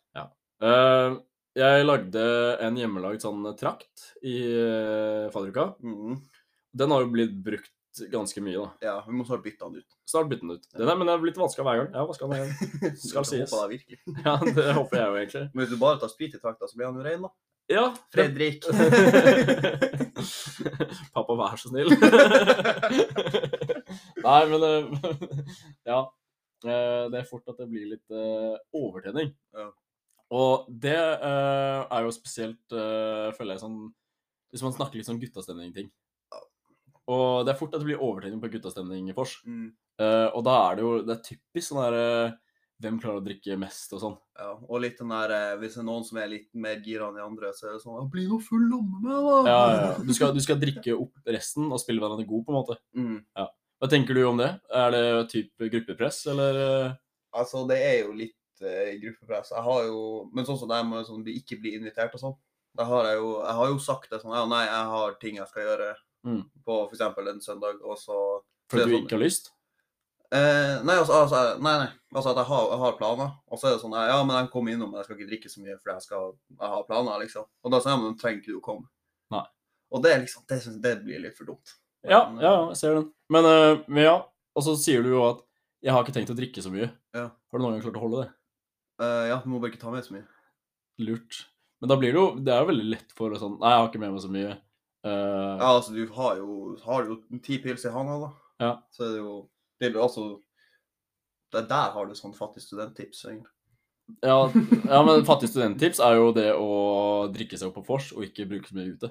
Eh, 0.64 1.12
jeg 1.60 1.84
lagde 1.86 2.24
en 2.66 2.78
hjemmelagd 2.80 3.22
sånn 3.22 3.44
trakt 3.60 4.08
i 4.26 4.40
uh, 4.42 5.30
fadderuka. 5.34 5.64
Mm. 5.86 6.16
Den 6.74 6.92
har 6.96 7.02
jo 7.04 7.12
blitt 7.14 7.36
brukt 7.46 7.70
ganske 8.10 8.42
mye, 8.42 8.58
da. 8.58 8.70
Ja, 8.82 9.04
vi 9.06 9.14
må 9.14 9.22
snart 9.28 9.44
bytte 9.46 9.62
den 9.68 9.78
ut. 9.84 9.92
Snart 10.10 10.30
bytte 10.32 10.42
den 10.48 10.56
ut. 10.58 10.66
Den 10.74 10.90
er, 10.90 10.96
men 10.98 11.06
den 11.06 11.14
er 11.14 11.22
blitt 11.22 11.38
vaska 11.38 11.62
hver 11.66 11.78
gang. 11.84 11.90
Jeg 11.94 12.00
har 12.00 12.08
vasket 12.10 12.26
den 12.26 12.34
hver 12.34 12.42
gang. 12.48 12.56
Skal 13.04 13.26
sies. 13.30 13.52
håper 13.54 13.62
det 13.62 13.70
virkelig. 13.76 13.98
Ja, 14.26 14.34
det 14.48 14.74
håper 14.80 14.96
jeg 14.98 15.06
jo 15.06 15.14
egentlig. 15.22 15.46
Men 15.52 15.60
hvis 15.62 15.74
du 15.76 15.80
bare 15.84 16.02
tar 16.02 16.10
sprit 16.14 16.34
i 16.34 16.42
trakta, 16.42 16.66
så 16.70 16.74
blir 16.80 16.88
han 16.90 16.98
jo 16.98 17.06
rein, 17.06 17.22
da. 17.28 17.32
Ja. 17.72 17.86
Fredrik. 18.12 18.66
Pappa, 21.16 21.32
vær 21.38 21.56
så 21.62 21.68
snill. 21.70 21.90
Nei, 24.26 24.42
men 24.50 24.62
eh, 24.72 24.84
Ja. 25.94 26.02
Det 26.64 27.18
er 27.20 27.28
fort 27.28 27.44
at 27.52 27.58
det 27.60 27.68
blir 27.68 27.90
litt 27.92 28.08
eh, 28.16 28.56
overtenning. 28.80 29.34
Ja. 29.54 29.68
Og 30.34 30.70
det 30.70 30.98
uh, 30.98 31.84
er 31.84 32.06
jo 32.06 32.14
spesielt, 32.16 32.64
uh, 32.72 33.30
føler 33.38 33.56
jeg, 33.56 33.64
sånn 33.66 33.78
Hvis 34.54 34.64
man 34.66 34.76
snakker 34.76 35.00
litt 35.00 35.10
sånn 35.10 35.22
guttastemning-ting. 35.22 35.92
Og 37.12 37.44
det 37.44 37.52
er 37.52 37.60
fort 37.60 37.74
at 37.76 37.82
det 37.82 37.90
blir 37.90 38.02
overtenning 38.02 38.40
på 38.40 38.52
guttastemning 38.54 39.10
i 39.12 39.16
vors. 39.18 39.36
Mm. 39.44 39.74
Uh, 40.00 40.30
og 40.32 40.46
da 40.48 40.56
er 40.70 40.78
det 40.78 40.86
jo 40.86 40.92
Det 41.06 41.14
er 41.14 41.26
typisk 41.28 41.68
sånn 41.68 41.84
derre 41.84 42.06
Hvem 42.82 42.96
klarer 42.98 43.20
å 43.20 43.24
drikke 43.24 43.58
mest 43.62 43.92
og 43.94 44.00
sånn. 44.02 44.16
Ja, 44.40 44.56
og 44.58 44.80
litt 44.82 44.98
den 44.98 45.12
der 45.14 45.60
Hvis 45.62 45.76
det 45.76 45.84
er 45.84 45.86
noen 45.88 46.08
som 46.08 46.18
er 46.20 46.32
litt 46.32 46.48
mer 46.58 46.80
gira 46.84 47.06
enn 47.08 47.20
de 47.20 47.24
andre, 47.24 47.52
så 47.56 47.68
er 47.68 47.76
det 47.76 47.84
sånn 47.84 48.00
«Ja, 48.00 48.06
'Bli 48.12 48.26
nå 48.28 48.40
full 48.44 48.66
med 48.66 49.14
da!' 49.14 49.36
Ja, 49.46 49.60
ja, 49.60 49.78
ja. 49.84 49.92
Du, 50.02 50.12
skal, 50.18 50.34
du 50.36 50.42
skal 50.44 50.60
drikke 50.60 50.98
opp 50.98 51.30
resten 51.36 51.70
og 51.70 51.80
spille 51.80 52.04
hverandre 52.04 52.26
god, 52.28 52.44
på 52.44 52.52
en 52.52 52.58
måte. 52.58 52.80
Mm. 52.98 53.22
Hva 53.38 53.90
tenker 53.92 54.18
du 54.18 54.24
om 54.26 54.42
det? 54.42 54.50
Er 54.74 54.92
det 54.92 55.06
type 55.32 55.70
gruppepress, 55.70 56.26
eller? 56.34 56.60
Altså, 57.38 57.64
det 57.70 57.80
er 57.84 57.98
jo 58.02 58.18
litt 58.18 58.36
eh, 58.66 59.00
gruppepress. 59.02 59.52
Jeg 59.52 59.64
har 59.64 59.84
jo 59.86 60.30
Men 60.34 60.46
sånn 60.46 60.60
som 60.60 60.70
det 60.70 60.86
med 60.86 61.06
sånn, 61.06 61.24
de 61.26 61.34
ikke 61.40 61.60
blir 61.62 61.78
invitert 61.80 62.14
og 62.16 62.20
sånn, 62.22 62.38
da 62.76 62.84
har 62.86 63.06
jeg 63.06 63.18
jo 63.20 63.32
Jeg 63.44 63.54
har 63.60 63.68
jo 63.68 63.78
sagt 63.80 64.10
det 64.10 64.22
sånn 64.22 64.34
Ja, 64.36 64.46
nei, 64.46 64.66
jeg 64.66 64.86
har 64.94 65.14
ting 65.22 65.36
jeg 65.38 65.48
skal 65.48 65.64
gjøre 65.64 65.96
Mm. 66.26 66.46
på 66.66 66.88
f.eks. 66.90 67.02
en 67.02 67.42
søndag, 67.42 67.82
og 67.84 67.98
så 68.00 68.16
fordi 68.72 68.86
du 68.86 68.92
sånn- 68.96 69.04
ikke 69.04 69.18
har 69.18 69.20
lyst? 69.26 69.50
Eh, 70.32 70.82
nei, 70.82 70.96
altså, 70.96 71.14
altså, 71.14 71.60
nei, 71.62 71.74
nei. 71.84 71.90
Altså 72.16 72.30
at 72.32 72.38
jeg 72.38 72.46
har, 72.46 72.70
jeg 72.72 72.80
har 72.80 72.94
planer, 72.98 73.32
og 73.52 73.60
så 73.60 73.68
er 73.68 73.74
det 73.76 73.82
sånn 73.84 73.92
Ja, 74.08 74.24
men 74.24 74.36
jeg 74.38 74.50
kommer 74.54 74.72
innom, 74.72 74.90
men 74.90 75.02
jeg 75.02 75.06
skal 75.06 75.18
ikke 75.18 75.30
drikke 75.30 75.50
så 75.52 75.60
mye, 75.62 75.76
for 75.84 75.92
jeg 75.92 76.02
skal 76.02 76.34
jeg 76.60 76.70
har 76.70 76.84
planer, 76.88 77.20
liksom. 77.20 77.46
Og 77.64 77.72
da 77.72 77.80
sier 77.84 77.92
jeg, 77.94 78.02
men 78.02 78.16
trenger 78.18 78.40
ikke 78.42 78.54
du 78.56 78.58
å 78.62 78.64
komme. 78.64 78.88
Nei. 79.36 79.44
Og 79.92 80.02
det 80.02 80.16
liksom, 80.24 80.46
det, 80.48 80.62
synes 80.64 80.82
det 80.82 81.04
blir 81.04 81.20
litt 81.22 81.36
for 81.38 81.46
dumt. 81.46 81.76
Ja, 82.04 82.24
ja, 82.42 82.54
jeg 82.70 82.78
ser 82.78 82.96
den. 82.96 83.14
Men, 83.30 83.46
uh, 83.46 83.84
men 83.88 84.04
ja, 84.08 84.16
og 84.56 84.64
så 84.64 84.74
sier 84.80 85.04
du 85.04 85.10
jo 85.10 85.22
at 85.30 85.44
'jeg 85.84 85.92
har 85.92 86.04
ikke 86.04 86.14
tenkt 86.16 86.32
å 86.32 86.40
drikke 86.40 86.64
så 86.64 86.72
mye'. 86.72 86.90
Ja. 87.14 87.28
Har 87.30 87.60
du 87.60 87.60
noen 87.60 87.74
gang 87.80 87.82
klart 87.92 88.00
å 88.02 88.06
holde 88.08 88.24
det? 88.24 88.34
Eh, 89.02 89.26
ja, 89.32 89.40
du 89.44 89.50
må 89.50 89.60
bare 89.62 89.72
ikke 89.74 89.82
ta 89.82 89.92
med 89.94 90.04
så 90.06 90.14
mye. 90.16 90.26
Lurt. 91.04 91.46
Men 91.82 91.90
da 91.90 91.96
blir 92.00 92.14
det 92.14 92.20
jo 92.22 92.28
Det 92.40 92.52
er 92.54 92.62
jo 92.62 92.68
veldig 92.70 92.86
lett 92.92 93.10
for 93.18 93.34
å 93.34 93.40
sånn 93.42 93.56
Nei, 93.60 93.72
jeg 93.74 93.80
har 93.82 93.88
ikke 93.90 94.00
med 94.04 94.12
meg 94.14 94.22
så 94.24 94.30
mye. 94.32 94.52
Eh, 95.04 95.56
Ja, 95.60 95.72
altså, 95.74 95.92
du 95.96 96.06
har 96.16 96.38
jo, 96.38 96.76
har 96.86 97.10
jo 97.10 97.18
ti 97.44 97.58
pils 97.64 97.84
i 97.86 97.92
handa, 97.92 98.20
da. 98.22 98.30
Ja. 98.64 98.74
Så 98.94 99.08
er 99.08 99.16
det 99.16 99.24
jo 99.24 99.34
det 99.82 99.90
er 99.90 99.98
jo 99.98 100.04
altså 100.06 100.24
det 101.54 101.66
der 101.70 101.90
har 101.94 102.06
du 102.08 102.14
sånn 102.16 102.32
fattig 102.34 102.62
studenttips, 102.64 103.26
egentlig. 103.28 103.50
Ja, 104.24 104.38
ja, 104.90 105.02
men 105.06 105.26
fattig 105.28 105.50
studenttips 105.52 106.00
er 106.04 106.16
jo 106.18 106.32
det 106.36 106.48
å 106.56 106.70
drikke 107.34 107.58
seg 107.60 107.70
opp 107.70 107.78
på 107.82 107.84
vors 107.90 108.08
og 108.16 108.24
ikke 108.26 108.48
bruke 108.50 108.70
så 108.72 108.78
mye 108.78 108.94
ute. 108.96 109.10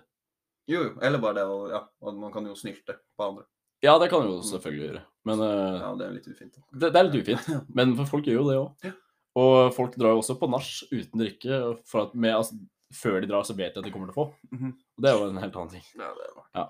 Jo, 0.70 0.80
jo. 0.86 0.90
Eller 1.02 1.20
bare 1.22 1.40
det 1.40 1.44
å 1.50 1.58
Ja, 1.70 1.82
at 2.08 2.16
man 2.18 2.32
kan 2.34 2.46
jo 2.48 2.54
snylte 2.58 2.96
på 3.18 3.28
andre. 3.28 3.44
Ja, 3.82 3.96
det 3.98 4.08
kan 4.12 4.22
du 4.22 4.30
jo 4.32 4.40
selvfølgelig 4.46 4.86
gjøre. 4.88 5.04
Men 5.28 5.40
eh, 5.44 5.78
Ja, 5.82 5.92
det 5.98 6.06
er 6.08 6.16
litt 6.16 6.28
ufint. 6.30 6.54
da. 6.56 6.62
det, 6.78 6.90
det 6.94 7.00
er 7.02 7.08
litt 7.10 7.20
ufint. 7.28 7.48
Men 7.78 7.94
for 8.00 8.10
folk 8.16 8.26
gjør 8.30 8.40
jo 8.40 8.48
det 8.48 8.58
òg. 8.62 8.92
Ja. 9.34 9.40
Og 9.42 9.72
folk 9.74 9.94
drar 9.96 10.12
jo 10.12 10.20
også 10.20 10.36
på 10.40 10.48
nach 10.52 10.68
uten 10.92 11.22
drikke. 11.22 11.60
For 11.88 12.06
at 12.06 12.14
med, 12.14 12.34
altså, 12.36 12.58
før 12.92 13.20
de 13.22 13.30
drar, 13.30 13.46
så 13.48 13.56
vet 13.56 13.72
de 13.74 13.80
at 13.80 13.86
de 13.86 13.92
kommer 13.94 14.10
til 14.10 14.16
å 14.16 14.20
få. 14.20 14.26
Mhm. 14.52 14.72
Og 14.96 15.02
det 15.04 15.10
er 15.10 15.16
jo 15.16 15.30
en 15.30 15.40
helt 15.40 15.56
annen 15.56 15.72
ting. 15.72 15.84
Ja, 15.96 16.10
det 16.12 16.28
er 16.28 16.36
det. 16.36 16.66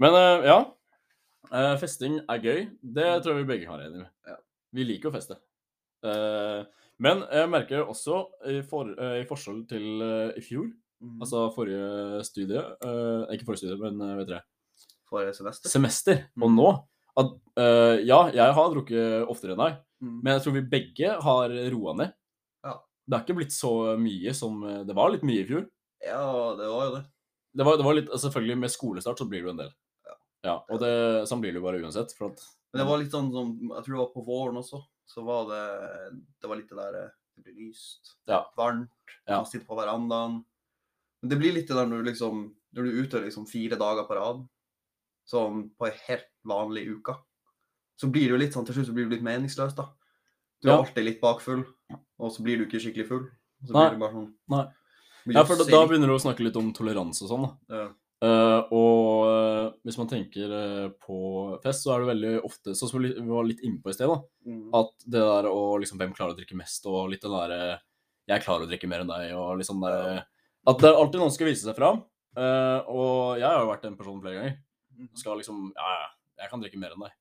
Men 0.00 0.14
uh, 0.16 0.46
ja. 0.46 0.58
Uh, 1.48 1.74
festing 1.80 2.18
er 2.28 2.42
gøy. 2.44 2.66
Det 2.82 3.06
tror 3.22 3.34
jeg 3.34 3.42
vi 3.44 3.48
begge 3.52 3.68
har 3.68 3.80
enig 3.84 4.02
med. 4.04 4.10
Ja. 4.28 4.36
Vi 4.76 4.84
liker 4.84 5.10
å 5.10 5.14
feste. 5.14 5.38
Uh, 6.04 6.64
men 7.02 7.22
jeg 7.30 7.50
merker 7.50 7.84
også, 7.88 8.24
i, 8.50 8.60
for, 8.66 8.90
i 9.18 9.24
forskjell 9.28 9.62
til 9.70 10.02
i 10.34 10.42
fjor, 10.42 10.66
mm. 11.02 11.18
altså 11.22 11.44
forrige 11.54 12.24
studie 12.26 12.58
Ikke 13.30 13.46
forrige 13.46 13.60
studie, 13.62 13.78
men 13.78 14.16
vet 14.18 14.26
dere 14.32 14.40
Forrige 15.06 15.36
semester. 15.36 15.70
semester 15.70 16.24
og 16.42 16.50
Mm. 16.50 16.56
nå 16.58 16.66
at 17.22 17.30
Ja, 18.02 18.18
jeg 18.34 18.56
har 18.58 18.72
drukket 18.74 19.30
oftere 19.30 19.54
enn 19.54 19.62
deg, 19.62 19.78
Mhm. 20.00 20.20
men 20.22 20.32
jeg 20.34 20.42
tror 20.44 20.54
vi 20.54 20.62
begge 20.76 21.08
har 21.22 21.54
roa 21.72 21.94
ned. 21.98 22.12
Ja. 22.62 22.74
Det 23.06 23.16
har 23.16 23.24
ikke 23.24 23.38
blitt 23.40 23.54
så 23.56 23.72
mye 23.98 24.34
som 24.34 24.62
eh, 24.64 24.84
Det 24.86 24.94
var 24.94 25.10
litt 25.10 25.24
mye 25.26 25.42
i 25.42 25.46
fjor. 25.48 25.64
Ja, 26.04 26.54
det 26.58 26.68
var 26.70 26.84
jo 26.86 26.92
det. 26.94 27.04
Det 27.58 27.64
var, 27.66 27.76
det 27.80 27.84
var 27.84 27.94
litt, 27.96 28.10
Selvfølgelig, 28.12 28.58
med 28.58 28.70
skolestart 28.70 29.18
så 29.18 29.26
blir 29.26 29.42
det 29.42 29.48
jo 29.48 29.54
en 29.56 29.62
del. 29.64 29.72
Ja. 30.06 30.16
Ja, 30.46 30.56
og 30.70 30.78
det, 30.82 30.92
sånn 31.26 31.40
blir 31.42 31.50
det 31.52 31.58
jo 31.58 31.64
bare 31.66 31.80
uansett. 31.82 32.12
At 32.14 32.44
Men 32.72 32.82
det 32.82 32.86
var 32.90 32.98
litt 33.00 33.10
sånn 33.14 33.32
som 33.32 33.54
Jeg 33.62 33.84
tror 33.84 33.94
det 33.94 34.02
var 34.04 34.12
på 34.14 34.26
våren 34.28 34.60
også. 34.60 34.82
Så 35.08 35.24
var 35.24 35.48
det 35.48 35.64
Det 36.38 36.50
var 36.50 36.60
litt 36.60 36.68
det 36.70 36.78
der 36.78 37.00
eh, 37.00 37.10
Det 37.36 37.42
blir 37.48 37.58
lyst. 37.68 38.14
Ja. 38.28 38.44
Varmt. 38.56 38.92
Ja. 39.26 39.40
Man 39.40 39.46
sitter 39.50 39.66
på 39.66 39.78
verandaen. 39.80 40.44
Men 41.22 41.30
det 41.32 41.38
blir 41.40 41.56
litt 41.56 41.66
det 41.68 41.74
der 41.74 41.88
når 41.90 42.04
du 42.04 42.10
liksom 42.12 42.44
Når 42.76 42.84
du 42.84 42.90
er 42.92 43.02
ute 43.02 43.24
liksom 43.24 43.46
fire 43.50 43.74
dager 43.80 44.04
på 44.06 44.14
rad, 44.14 44.44
sånn 45.26 45.70
på 45.74 45.88
ei 45.88 45.94
helt 46.06 46.28
vanlig 46.44 46.84
uke, 46.92 47.14
så 47.98 48.08
blir 48.10 48.28
det 48.30 48.34
jo 48.36 48.40
litt 48.40 48.54
sånn 48.54 48.66
Til 48.68 48.78
slutt 48.78 48.88
så 48.90 48.94
blir 48.96 49.08
det 49.08 49.16
litt 49.18 49.26
meningsløst, 49.26 49.76
da. 49.76 49.88
Du 50.62 50.68
er 50.70 50.74
Ja. 50.76 50.78
alltid 50.82 51.04
litt 51.04 51.20
bakfull, 51.22 51.64
og 52.18 52.30
så 52.32 52.42
blir 52.42 52.58
du 52.58 52.66
ikke 52.66 52.80
skikkelig 52.82 53.08
full. 53.08 53.24
Og 53.62 53.66
så 53.68 53.72
Nei. 53.74 53.88
blir 53.88 53.98
det 53.98 54.02
bare 54.06 54.14
sånn 54.16 54.34
Nei. 54.54 54.66
Ja, 55.34 55.42
for 55.44 55.56
da, 55.60 55.64
da 55.68 55.86
begynner 55.86 56.06
du 56.08 56.14
å 56.16 56.22
snakke 56.22 56.40
litt 56.46 56.56
om 56.56 56.72
toleranse 56.72 57.22
og 57.26 57.28
sånn. 57.32 57.42
da. 57.68 57.76
ja. 57.76 57.88
Uh, 58.20 58.66
og 58.74 59.26
uh, 59.30 59.72
hvis 59.86 59.96
man 59.96 60.08
tenker 60.10 60.50
uh, 60.50 60.88
på 61.06 61.60
fest, 61.62 61.84
så 61.84 61.92
er 61.94 62.00
det 62.02 62.08
veldig 62.10 62.32
ofte, 62.44 62.72
sånn 62.74 62.90
som 62.90 63.00
vi 63.04 63.12
var 63.14 63.44
litt 63.46 63.60
inne 63.62 63.78
på 63.80 63.90
i 63.90 63.94
sted, 63.94 64.08
da, 64.10 64.16
Mm. 64.48 64.70
at 64.74 64.90
det 65.06 65.20
der 65.22 65.44
å 65.46 65.78
liksom 65.78 65.98
Hvem 66.00 66.14
klarer 66.16 66.34
å 66.34 66.36
drikke 66.38 66.56
mest, 66.58 66.84
og 66.90 67.10
litt 67.10 67.20
det 67.22 67.30
derre 67.30 67.78
Jeg 68.26 68.42
klarer 68.42 68.66
å 68.66 68.68
drikke 68.68 68.88
mer 68.88 69.00
enn 69.04 69.12
deg, 69.12 69.32
og 69.38 69.58
liksom 69.60 69.78
der 69.86 70.24
At 70.66 70.78
det 70.82 70.88
er 70.90 70.98
alltid 70.98 71.20
noen 71.20 71.30
som 71.30 71.36
skal 71.38 71.46
vise 71.52 71.62
seg 71.68 71.76
fram. 71.76 72.02
og 72.36 73.38
jeg 73.38 73.46
har 73.46 73.60
jo 73.62 73.70
vært 73.70 73.82
den 73.82 73.96
personen 73.96 74.20
flere 74.20 74.34
ganger. 74.40 74.56
Mhm. 74.98 75.08
Skal 75.14 75.38
liksom 75.38 75.72
Ja, 75.76 75.86
ja, 76.00 76.08
jeg 76.42 76.50
kan 76.50 76.60
drikke 76.60 76.78
mer 76.78 76.90
enn 76.96 77.00
deg. 77.06 77.12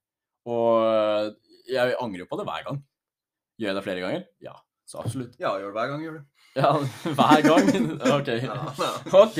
Og 0.47 0.87
eh, 0.87 1.31
jeg 1.73 1.97
angrer 1.99 2.23
jo 2.23 2.29
på 2.29 2.39
det 2.39 2.47
hver 2.47 2.65
gang. 2.67 2.81
Gjør 3.57 3.71
jeg 3.71 3.77
det 3.77 3.85
flere 3.85 4.03
ganger? 4.05 4.25
Ja, 4.43 4.53
så 4.87 5.01
absolutt. 5.03 5.35
Ja, 5.41 5.55
gjør 5.59 5.73
det 5.73 5.79
hver 5.79 5.93
gang, 5.93 6.03
gjør 6.05 6.19
det. 6.19 6.25
Ja, 6.57 6.71
hver 7.13 7.43
gang? 7.45 7.67
OK. 8.17 8.29
OK. 9.13 9.39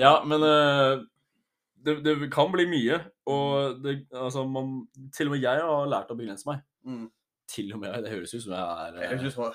Ja, 0.00 0.14
men 0.26 0.42
eh, 0.42 1.04
det, 1.86 1.98
det 2.06 2.30
kan 2.32 2.50
bli 2.52 2.64
mye. 2.66 2.98
Og 3.30 3.78
det, 3.84 4.00
altså, 4.10 4.46
man 4.48 4.88
Til 5.14 5.28
og 5.28 5.36
med 5.36 5.44
jeg 5.44 5.60
har 5.62 5.92
lært 5.92 6.10
å 6.10 6.16
begrense 6.18 6.48
meg. 6.48 6.64
Mm. 6.88 7.06
Til 7.50 7.70
og 7.76 7.84
med. 7.84 7.94
Det 8.02 8.10
høres 8.14 8.34
ut 8.34 8.42
som 8.42 8.56
jeg 8.56 8.64
er 8.64 8.98
Jeg 9.04 9.12
eh, 9.12 9.22
synes 9.26 9.38
bare 9.38 9.54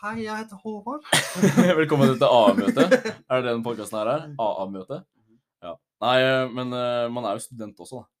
Hei, 0.00 0.16
jeg 0.24 0.36
heter 0.36 0.58
Håvard. 0.60 1.06
Velkommen 1.80 2.10
til 2.18 2.26
AA-møte. 2.26 2.88
Er 3.30 3.40
det 3.40 3.52
den 3.52 3.62
podkasten 3.64 4.00
her 4.00 4.10
er? 4.12 4.24
AA-møte? 4.42 4.98
Ja. 5.64 5.76
Nei, 6.04 6.16
eh, 6.20 6.50
men 6.52 6.74
eh, 6.76 7.06
man 7.14 7.28
er 7.28 7.38
jo 7.38 7.44
student 7.46 7.78
også, 7.80 8.02
da. 8.02 8.13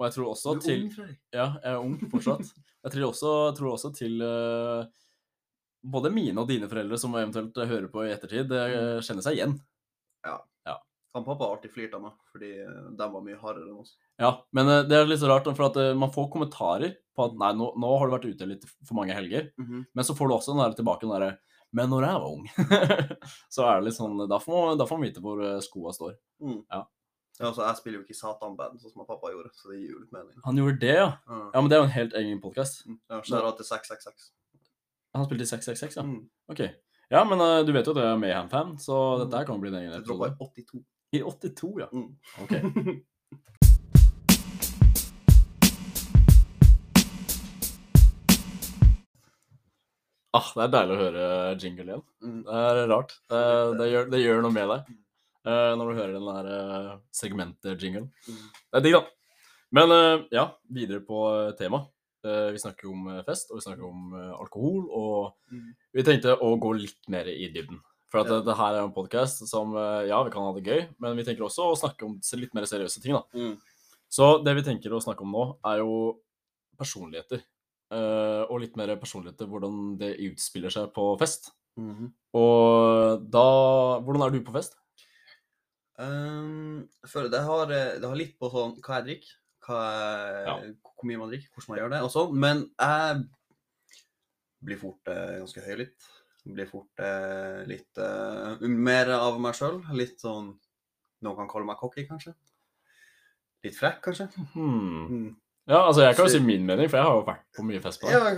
Ja. 0.00 0.06
Og 0.06 0.06
jeg 0.08 0.16
tror 0.16 0.30
også 0.32 0.56
Du 0.56 0.62
er 0.62 0.64
til 0.64 0.82
ung, 0.82 0.92
Fredrik. 0.94 1.16
Ja, 1.36 1.46
jeg 1.60 1.74
er 1.74 1.84
ung 1.84 1.96
fortsatt. 2.08 2.52
Jeg 2.80 2.92
tror 2.94 3.10
også, 3.10 3.32
tror 3.58 3.74
også 3.74 3.90
til 3.92 4.22
uh, 4.24 4.86
både 5.84 6.12
mine 6.14 6.40
og 6.40 6.48
dine 6.48 6.70
foreldre 6.70 6.96
som 7.00 7.16
eventuelt 7.20 7.58
hører 7.68 7.90
på 7.92 8.06
i 8.06 8.14
ettertid, 8.14 8.48
uh, 8.48 9.02
kjenner 9.04 9.26
seg 9.26 9.36
igjen. 9.36 9.58
Ja. 10.24 10.38
Han 11.12 11.24
pappa 11.26 11.42
har 11.44 11.56
alltid 11.56 11.72
flirt 11.74 11.94
av 11.98 12.04
meg, 12.04 12.18
fordi 12.30 12.48
eh, 12.62 12.82
de 12.94 13.06
var 13.12 13.22
mye 13.24 13.38
hardere 13.40 13.66
enn 13.66 13.80
oss. 13.82 13.96
Ja, 14.22 14.28
men 14.54 14.68
uh, 14.70 14.84
det 14.86 14.94
er 14.94 15.08
litt 15.10 15.18
så 15.18 15.26
rart, 15.26 15.48
for 15.58 15.66
at 15.66 15.78
man 15.98 16.12
får 16.14 16.28
kommentarer 16.30 16.92
på 17.18 17.24
at 17.26 17.34
nei, 17.40 17.48
nå, 17.58 17.72
nå 17.82 17.90
har 17.98 18.06
du 18.06 18.14
vært 18.14 18.28
ute 18.30 18.46
litt 18.46 18.66
for 18.70 18.94
mange 18.94 19.16
helger. 19.16 19.48
Men 19.58 20.06
så 20.06 20.14
får 20.14 20.30
du 20.30 20.36
også 20.36 20.54
den 20.54 20.62
der 20.62 20.76
tilbake 20.78 21.02
den 21.02 21.16
derre 21.16 21.32
Men 21.74 21.90
når 21.90 22.06
jeg 22.06 22.22
var 22.22 22.30
ung, 22.30 22.46
så 23.56 23.66
er 23.66 23.80
det 23.80 23.88
litt 23.88 23.98
sånn 23.98 24.22
Da 24.30 24.38
får 24.38 24.54
man, 24.54 24.78
da 24.78 24.86
får 24.86 25.00
man 25.00 25.08
vite 25.08 25.24
hvor 25.24 25.42
skoa 25.66 25.92
står. 25.98 26.14
Mm. 26.46 26.62
Ja. 26.70 26.84
Ja, 27.40 27.46
altså, 27.46 27.62
jeg 27.64 27.76
spiller 27.78 27.96
jo 27.96 28.02
ikke 28.04 28.12
i 28.12 28.18
Satan-band, 28.18 28.80
sånn 28.82 28.92
som 28.92 29.06
pappa 29.08 29.30
gjorde, 29.32 29.48
så 29.56 29.70
det 29.70 29.78
gir 29.78 29.94
jo 29.94 30.02
litt 30.02 30.10
mening. 30.12 30.34
Han 30.44 30.58
gjorde 30.60 30.76
det, 30.82 30.90
ja. 30.98 31.06
Ja. 31.24 31.38
Ja, 31.54 31.62
men 31.62 31.70
det 31.72 31.76
er 31.76 31.80
jo 31.80 31.86
en 31.86 31.94
helt 31.94 32.16
egen 32.20 32.42
podkast. 32.42 32.82
Ja, 33.08 33.20
Skjæra 33.24 33.54
til 33.56 33.64
666. 33.64 34.26
Han 35.16 35.24
spilte 35.24 35.46
i 35.46 35.48
666, 35.48 35.96
ja. 35.96 36.04
Mm. 36.04 36.20
OK. 36.52 36.60
Ja, 37.08 37.24
men 37.24 37.40
uh, 37.40 37.62
du 37.64 37.72
vet 37.72 37.88
jo 37.88 37.96
at 37.96 38.02
jeg 38.02 38.12
er 38.12 38.20
Mayhem-fan, 38.20 38.76
så 38.84 39.00
dette 39.22 39.40
her 39.40 39.48
kan 39.48 39.64
bli 39.64 39.72
en 39.72 39.78
egen 39.80 39.96
Det 39.96 40.02
droppa 40.04 40.28
i 40.28 40.36
82. 40.36 40.84
I 41.16 41.24
82, 41.24 41.72
ja. 41.80 41.88
Mm. 41.96 42.12
OK. 42.44 42.52
Ah, 50.36 50.46
det 50.54 50.68
er 50.68 50.74
deilig 50.76 50.92
å 50.94 51.04
høre 51.08 51.22
jingle 51.56 51.88
igjen. 51.88 52.08
Mm. 52.20 52.42
Det 52.44 52.64
er 52.68 52.88
rart. 52.92 53.16
Det, 53.32 53.46
det, 53.80 53.94
gjør, 53.96 54.12
det 54.12 54.26
gjør 54.28 54.44
noe 54.44 54.60
med 54.60 54.76
deg 54.76 54.98
eh, 55.50 55.72
når 55.78 55.90
du 55.90 55.98
hører 55.98 56.12
den 56.16 56.28
der 56.28 56.48
uh, 56.50 56.98
segmentet-jinglen. 57.14 58.06
Mm. 58.26 58.38
Det 58.70 58.78
er 58.78 58.84
digg, 58.86 58.96
da. 58.96 59.02
Men 59.76 59.92
uh, 59.94 60.24
ja, 60.34 60.44
videre 60.70 61.02
på 61.06 61.24
uh, 61.28 61.50
tema. 61.58 61.84
Vi 62.20 62.58
snakker 62.60 62.84
om 62.90 63.06
fest, 63.24 63.48
og 63.48 63.56
vi 63.56 63.62
snakker 63.64 63.86
om 63.86 64.10
alkohol, 64.36 64.82
og 64.92 65.36
Mm. 65.50 65.70
vi 65.96 66.02
tenkte 66.04 66.34
å 66.36 66.50
gå 66.60 66.74
litt 66.76 67.08
mer 67.08 67.24
i 67.32 67.46
dybden. 67.48 67.78
For 68.12 68.20
at 68.20 68.28
Ja. 68.28 68.40
det, 68.44 68.56
her 68.58 68.74
er 68.74 68.82
en 68.84 68.92
podkast 68.92 69.40
som 69.48 69.72
Ja, 70.06 70.22
vi 70.22 70.30
kan 70.30 70.42
ha 70.44 70.52
det 70.52 70.66
gøy, 70.68 70.82
men 71.00 71.16
vi 71.16 71.24
tenker 71.24 71.46
også 71.46 71.70
å 71.70 71.78
snakke 71.80 72.04
om 72.04 72.20
litt 72.36 72.52
mer 72.52 72.68
seriøse 72.68 73.00
ting, 73.00 73.14
da. 73.16 73.22
Mm. 73.32 73.56
Så 74.10 74.44
det 74.44 74.54
vi 74.54 74.62
tenker 74.68 74.92
å 74.92 75.00
snakke 75.00 75.22
om 75.24 75.32
nå, 75.32 75.46
er 75.64 75.78
jo 75.78 76.20
personligheter. 76.76 77.40
Og 78.50 78.60
litt 78.60 78.76
mer 78.76 78.94
personligheter, 79.00 79.48
hvordan 79.48 79.96
det 79.98 80.18
utspiller 80.20 80.70
seg 80.70 80.92
på 80.92 81.16
fest. 81.18 81.52
Mhm. 81.78 82.12
Og 82.34 83.30
da 83.30 84.00
Hvordan 84.04 84.26
er 84.26 84.30
du 84.30 84.40
på 84.44 84.52
fest? 84.52 84.76
Um, 86.00 86.86
det 87.04 87.42
har, 87.44 87.72
eh, 87.76 87.98
det 88.00 88.08
har 88.08 88.16
litt 88.16 88.38
på 88.40 88.48
sånn 88.52 88.76
hva 88.80 89.00
jeg 89.00 89.06
drikker, 89.08 89.34
hva 89.66 89.80
jeg, 89.84 90.46
Ja. 90.46 90.54
hvor 90.96 91.08
mye 91.10 91.20
man 91.20 91.32
drikker, 91.32 91.50
hvordan 91.52 91.68
man 91.74 91.80
gjør 91.80 91.92
det 91.94 92.00
og 92.06 92.12
sånn, 92.14 92.32
men 92.40 92.62
jeg 92.80 93.20
blir 94.64 94.80
fort 94.80 95.12
eh, 95.12 95.36
ganske 95.40 95.64
høylytt. 95.66 96.08
Blir 96.48 96.68
fort 96.70 97.02
eh, 97.04 97.60
litt 97.68 98.00
eh, 98.00 98.64
mer 98.64 99.12
av 99.18 99.36
meg 99.40 99.56
sjøl. 99.58 99.82
Litt 99.96 100.20
sånn 100.24 100.54
Noen 101.20 101.36
kan 101.36 101.48
kalle 101.52 101.68
meg 101.68 101.76
cocky, 101.76 102.06
kanskje. 102.08 102.32
Litt 103.60 103.76
frekk, 103.76 103.98
kanskje. 104.06 104.30
Hmm. 104.54 105.02
Mm. 105.10 105.26
Ja, 105.68 105.82
altså 105.84 106.06
jeg 106.06 106.16
kan 106.16 106.24
jo 106.24 106.32
si 106.32 106.40
min 106.40 106.64
mening, 106.64 106.88
for 106.88 106.96
jeg 106.96 107.04
har 107.06 107.18
jo 107.18 107.26
vært 107.26 107.42
på 107.58 107.64
mye 107.68 107.80
fest 107.84 108.00
på 108.00 108.08
det. 108.08 108.16
Ja, 108.16 108.30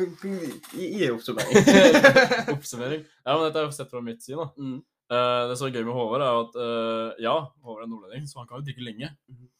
gi 0.75 1.11
oppsummering. 1.15 1.71
Oppsummering. 2.57 3.05
Ja, 3.23 3.37
men 3.37 3.45
dette 3.47 3.63
er 3.63 3.69
jo 3.69 3.77
sett 3.77 3.93
fra 3.93 4.03
mitt 4.03 4.27
syn, 4.27 4.41
da. 4.43 4.49
mm. 4.59 4.81
Eh, 5.13 5.43
det 5.51 5.59
som 5.61 5.69
er 5.69 5.75
gøy 5.77 5.85
med 5.85 5.97
Håvard, 5.97 6.23
er 6.25 6.39
at 6.47 6.55
uh, 6.57 7.21
ja, 7.21 7.35
Håvard 7.65 7.85
er 7.85 7.91
nordlending, 7.91 8.29
så 8.31 8.41
han 8.41 8.49
kan 8.49 8.61
jo 8.61 8.69
drikke 8.69 8.87
lenge. 8.87 9.11
Mhm. 9.29 9.51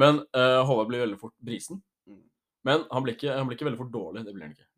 Men 0.00 0.22
uh, 0.36 0.62
Håvard 0.68 0.88
blir 0.90 1.04
veldig 1.04 1.18
fort 1.20 1.34
brisen. 1.44 1.82
Mm. 2.08 2.22
Men 2.68 2.86
han 2.92 3.04
blir, 3.04 3.16
ikke, 3.16 3.34
han 3.36 3.48
blir 3.48 3.58
ikke 3.58 3.68
veldig 3.68 3.80
fort 3.80 3.92
dårlig, 3.92 4.24
det 4.26 4.34
blir 4.36 4.46
han 4.48 4.56
ikke. 4.56 4.70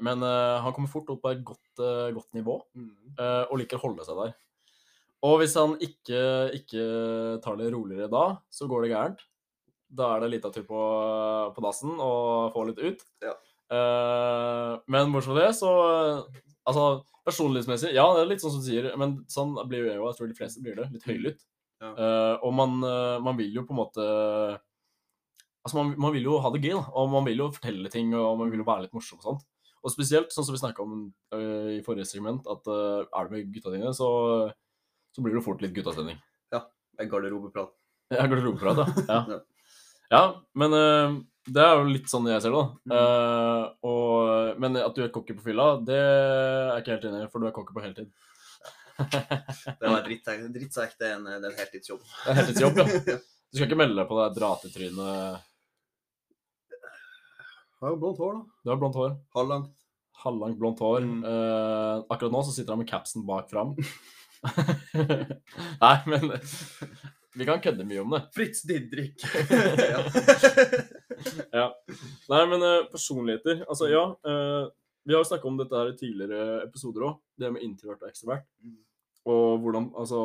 Men 0.00 0.22
han 0.24 0.72
kommer 0.72 0.88
fort 0.88 1.10
opp 1.12 1.18
på 1.20 1.34
et 1.34 1.42
godt, 1.44 1.80
godt 2.16 2.30
nivå, 2.32 2.54
Mm. 2.72 3.18
og 3.20 3.58
liker 3.60 3.76
å 3.76 3.82
holde 3.82 4.06
seg 4.06 4.16
der. 4.16 4.30
Og 5.28 5.34
hvis 5.42 5.56
han 5.60 5.74
ikke, 5.84 6.22
ikke 6.56 6.84
tar 7.44 7.58
det 7.60 7.68
roligere 7.74 8.08
da, 8.08 8.38
så 8.48 8.64
går 8.70 8.86
det 8.86 8.92
gærent. 8.94 9.20
Da 9.92 10.14
er 10.14 10.24
det 10.24 10.30
lita 10.32 10.48
tur 10.54 10.64
på, 10.64 10.80
på 11.52 11.64
dassen 11.66 11.92
og 11.92 12.56
få 12.56 12.64
litt 12.70 12.80
ut. 12.80 13.04
Ja. 13.20 13.34
Men 14.88 15.12
bortsett 15.12 15.34
fra 15.34 15.42
det, 15.42 15.52
så 15.60 15.74
Altså, 16.70 17.02
personlighetsmessig, 17.26 17.92
ja, 17.96 18.06
det 18.16 18.24
er 18.24 18.32
litt 18.32 18.42
sånn 18.42 18.54
som 18.54 18.62
du 18.62 18.68
sier, 18.68 18.90
men 19.00 19.20
sånn 19.30 19.54
blir 19.68 19.84
jo 19.84 19.90
jeg 19.90 20.00
òg. 20.00 20.08
Jeg 20.10 20.18
tror 20.18 20.30
de 20.30 20.38
fleste 20.38 20.64
blir 20.64 20.78
det. 20.78 20.88
Litt 20.94 21.06
høylytt. 21.08 21.46
Ja. 21.80 21.92
Uh, 21.96 22.34
og 22.44 22.52
man, 22.52 22.74
eh, 22.84 23.18
man 23.24 23.38
vil 23.38 23.54
jo 23.56 23.62
på 23.64 23.72
en 23.72 23.78
måte 23.78 24.02
Altså, 25.64 25.78
man, 25.78 25.94
man 25.96 26.12
vil 26.12 26.26
jo 26.26 26.34
ha 26.40 26.50
det 26.52 26.60
gøy, 26.60 26.74
da. 26.74 26.82
Og 26.96 27.08
man 27.12 27.24
vil 27.26 27.40
jo 27.42 27.46
fortelle 27.52 27.90
ting, 27.92 28.14
og 28.16 28.38
man 28.40 28.48
vil 28.52 28.62
jo 28.62 28.66
være 28.68 28.86
litt 28.86 28.94
morsom 28.96 29.18
og 29.20 29.26
sånt. 29.26 29.42
Og 29.84 29.92
spesielt, 29.92 30.32
sånn 30.32 30.46
som 30.46 30.54
vi 30.56 30.60
snakka 30.60 30.80
om 30.84 30.94
uh, 31.36 31.68
i 31.74 31.82
forrige 31.84 32.08
segment, 32.08 32.48
at 32.48 32.64
uh, 32.72 33.04
er 33.04 33.28
du 33.28 33.34
med 33.34 33.50
gutta 33.52 33.72
dine, 33.74 33.90
så, 33.96 34.08
så 35.12 35.24
blir 35.24 35.36
det 35.36 35.42
fort 35.44 35.60
litt 35.60 35.74
guttastemning. 35.76 36.16
Ja. 36.54 36.62
garderobeprat. 37.02 37.74
Ja, 38.12 38.24
garderobeprat, 38.24 38.80
ja. 38.80 39.04
ja. 39.04 39.20
Ja. 39.34 39.40
Ja, 40.10 40.22
men 40.58 40.72
Det 41.48 41.62
er 41.64 41.78
jo 41.78 41.86
litt 41.88 42.10
sånn 42.10 42.26
jeg 42.28 42.42
ser 42.44 42.52
det, 42.52 42.60
da. 42.60 42.66
Mm. 42.84 42.92
Uh, 42.92 43.62
og, 43.88 44.58
men 44.60 44.76
at 44.82 44.96
du 44.96 45.04
er 45.04 45.12
cocky 45.14 45.36
på 45.36 45.46
fylla, 45.46 45.72
det 45.80 45.96
er 45.96 46.74
jeg 46.74 46.82
ikke 46.84 46.96
helt 46.96 47.06
enig 47.10 47.22
i, 47.24 47.30
for 47.32 47.40
du 47.40 47.48
er 47.48 47.54
cocky 47.56 47.76
på 47.76 47.84
heltid. 47.84 48.10
Det 49.80 49.88
var 49.88 50.02
drittsekk. 50.04 50.42
Drittsekk 50.52 50.98
det 51.00 51.06
er 51.08 51.14
en, 51.16 51.24
det 51.24 51.38
er 51.38 51.52
en 51.54 51.60
heltidsjobb. 51.62 52.02
Det 52.04 52.32
er 52.32 52.36
heltidsjobb, 52.42 52.80
ja. 52.80 53.16
Du 53.50 53.58
skal 53.58 53.66
ikke 53.66 53.78
melde 53.80 53.96
deg 53.96 54.06
på 54.06 54.18
det 54.18 54.26
dratetrynet 54.36 55.40
Jeg 56.68 57.80
har 57.80 57.94
jo 57.94 58.00
blondt 58.02 58.20
hår, 58.20 58.36
da. 58.36 58.42
Du 58.60 58.70
har 58.70 58.78
blondt 58.82 58.98
hår. 59.00 59.16
Halvlangt. 59.38 59.72
Halvlangt 60.20 60.60
blondt 60.60 60.84
hår. 60.84 61.08
Mm. 61.08 61.24
Uh, 61.24 62.04
akkurat 62.12 62.36
nå 62.36 62.44
så 62.44 62.52
sitter 62.54 62.76
han 62.76 62.82
med 62.84 62.90
capsen 62.92 63.24
bak 63.26 63.48
fram. 63.50 63.72
Nei, 65.82 65.96
men 66.12 66.28
vi 67.34 67.48
kan 67.48 67.64
kødde 67.64 67.88
mye 67.88 68.04
om 68.04 68.16
det. 68.18 68.22
Fritz 68.36 68.62
Didrik. 68.68 69.24
Ja. 71.60 71.66
Nei, 72.30 72.44
men 72.50 72.62
eh, 72.64 72.86
personligheter 72.92 73.64
Altså, 73.66 73.88
ja. 73.90 74.04
eh, 74.26 74.70
vi 75.04 75.14
har 75.14 75.22
jo 75.22 75.28
snakka 75.30 75.48
om 75.48 75.58
dette 75.58 75.76
her 75.76 75.92
i 75.92 75.98
tidligere 75.98 76.62
episoder 76.66 77.06
òg, 77.08 77.20
det 77.40 77.52
med 77.54 77.64
introvert 77.64 78.02
og 78.04 78.10
ekstrovert. 78.10 78.44
Mm. 78.62 78.76
Og 79.32 79.62
hvordan 79.62 79.90
Altså 80.00 80.20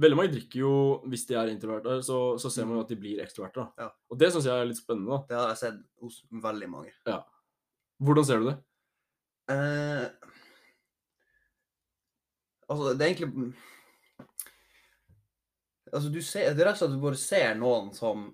Veldig 0.00 0.16
mange 0.18 0.32
drikker 0.32 0.58
jo 0.58 0.74
hvis 1.06 1.22
de 1.28 1.36
er 1.38 1.52
introverte, 1.52 2.00
så, 2.02 2.16
så 2.42 2.50
ser 2.50 2.66
man 2.66 2.80
jo 2.80 2.82
at 2.82 2.88
de 2.90 2.96
blir 2.98 3.20
ekstroverte. 3.22 3.62
Mm. 3.62 3.82
Ja. 3.84 3.90
Og 4.10 4.18
det 4.18 4.30
syns 4.34 4.48
jeg 4.50 4.58
er 4.58 4.66
litt 4.66 4.80
spennende. 4.80 5.14
da. 5.14 5.20
Det 5.28 5.36
har 5.38 5.52
jeg 5.52 5.60
sett 5.60 5.76
hos 6.02 6.16
veldig 6.42 6.70
mange. 6.72 6.94
Hvordan 8.02 8.26
ser 8.26 8.42
du 8.42 8.48
det? 8.48 8.56
Eh, 9.54 10.08
altså, 12.66 12.94
det 12.96 13.04
er 13.04 13.12
egentlig 13.12 13.54
Altså, 15.94 16.08
du 16.10 16.18
ser, 16.26 16.54
det 16.56 16.64
er 16.64 16.72
rett 16.72 16.74
og 16.74 16.80
slett 16.80 16.90
at 16.90 16.96
du 16.96 17.04
bare 17.04 17.20
ser 17.20 17.52
noen 17.60 17.92
som 17.94 18.24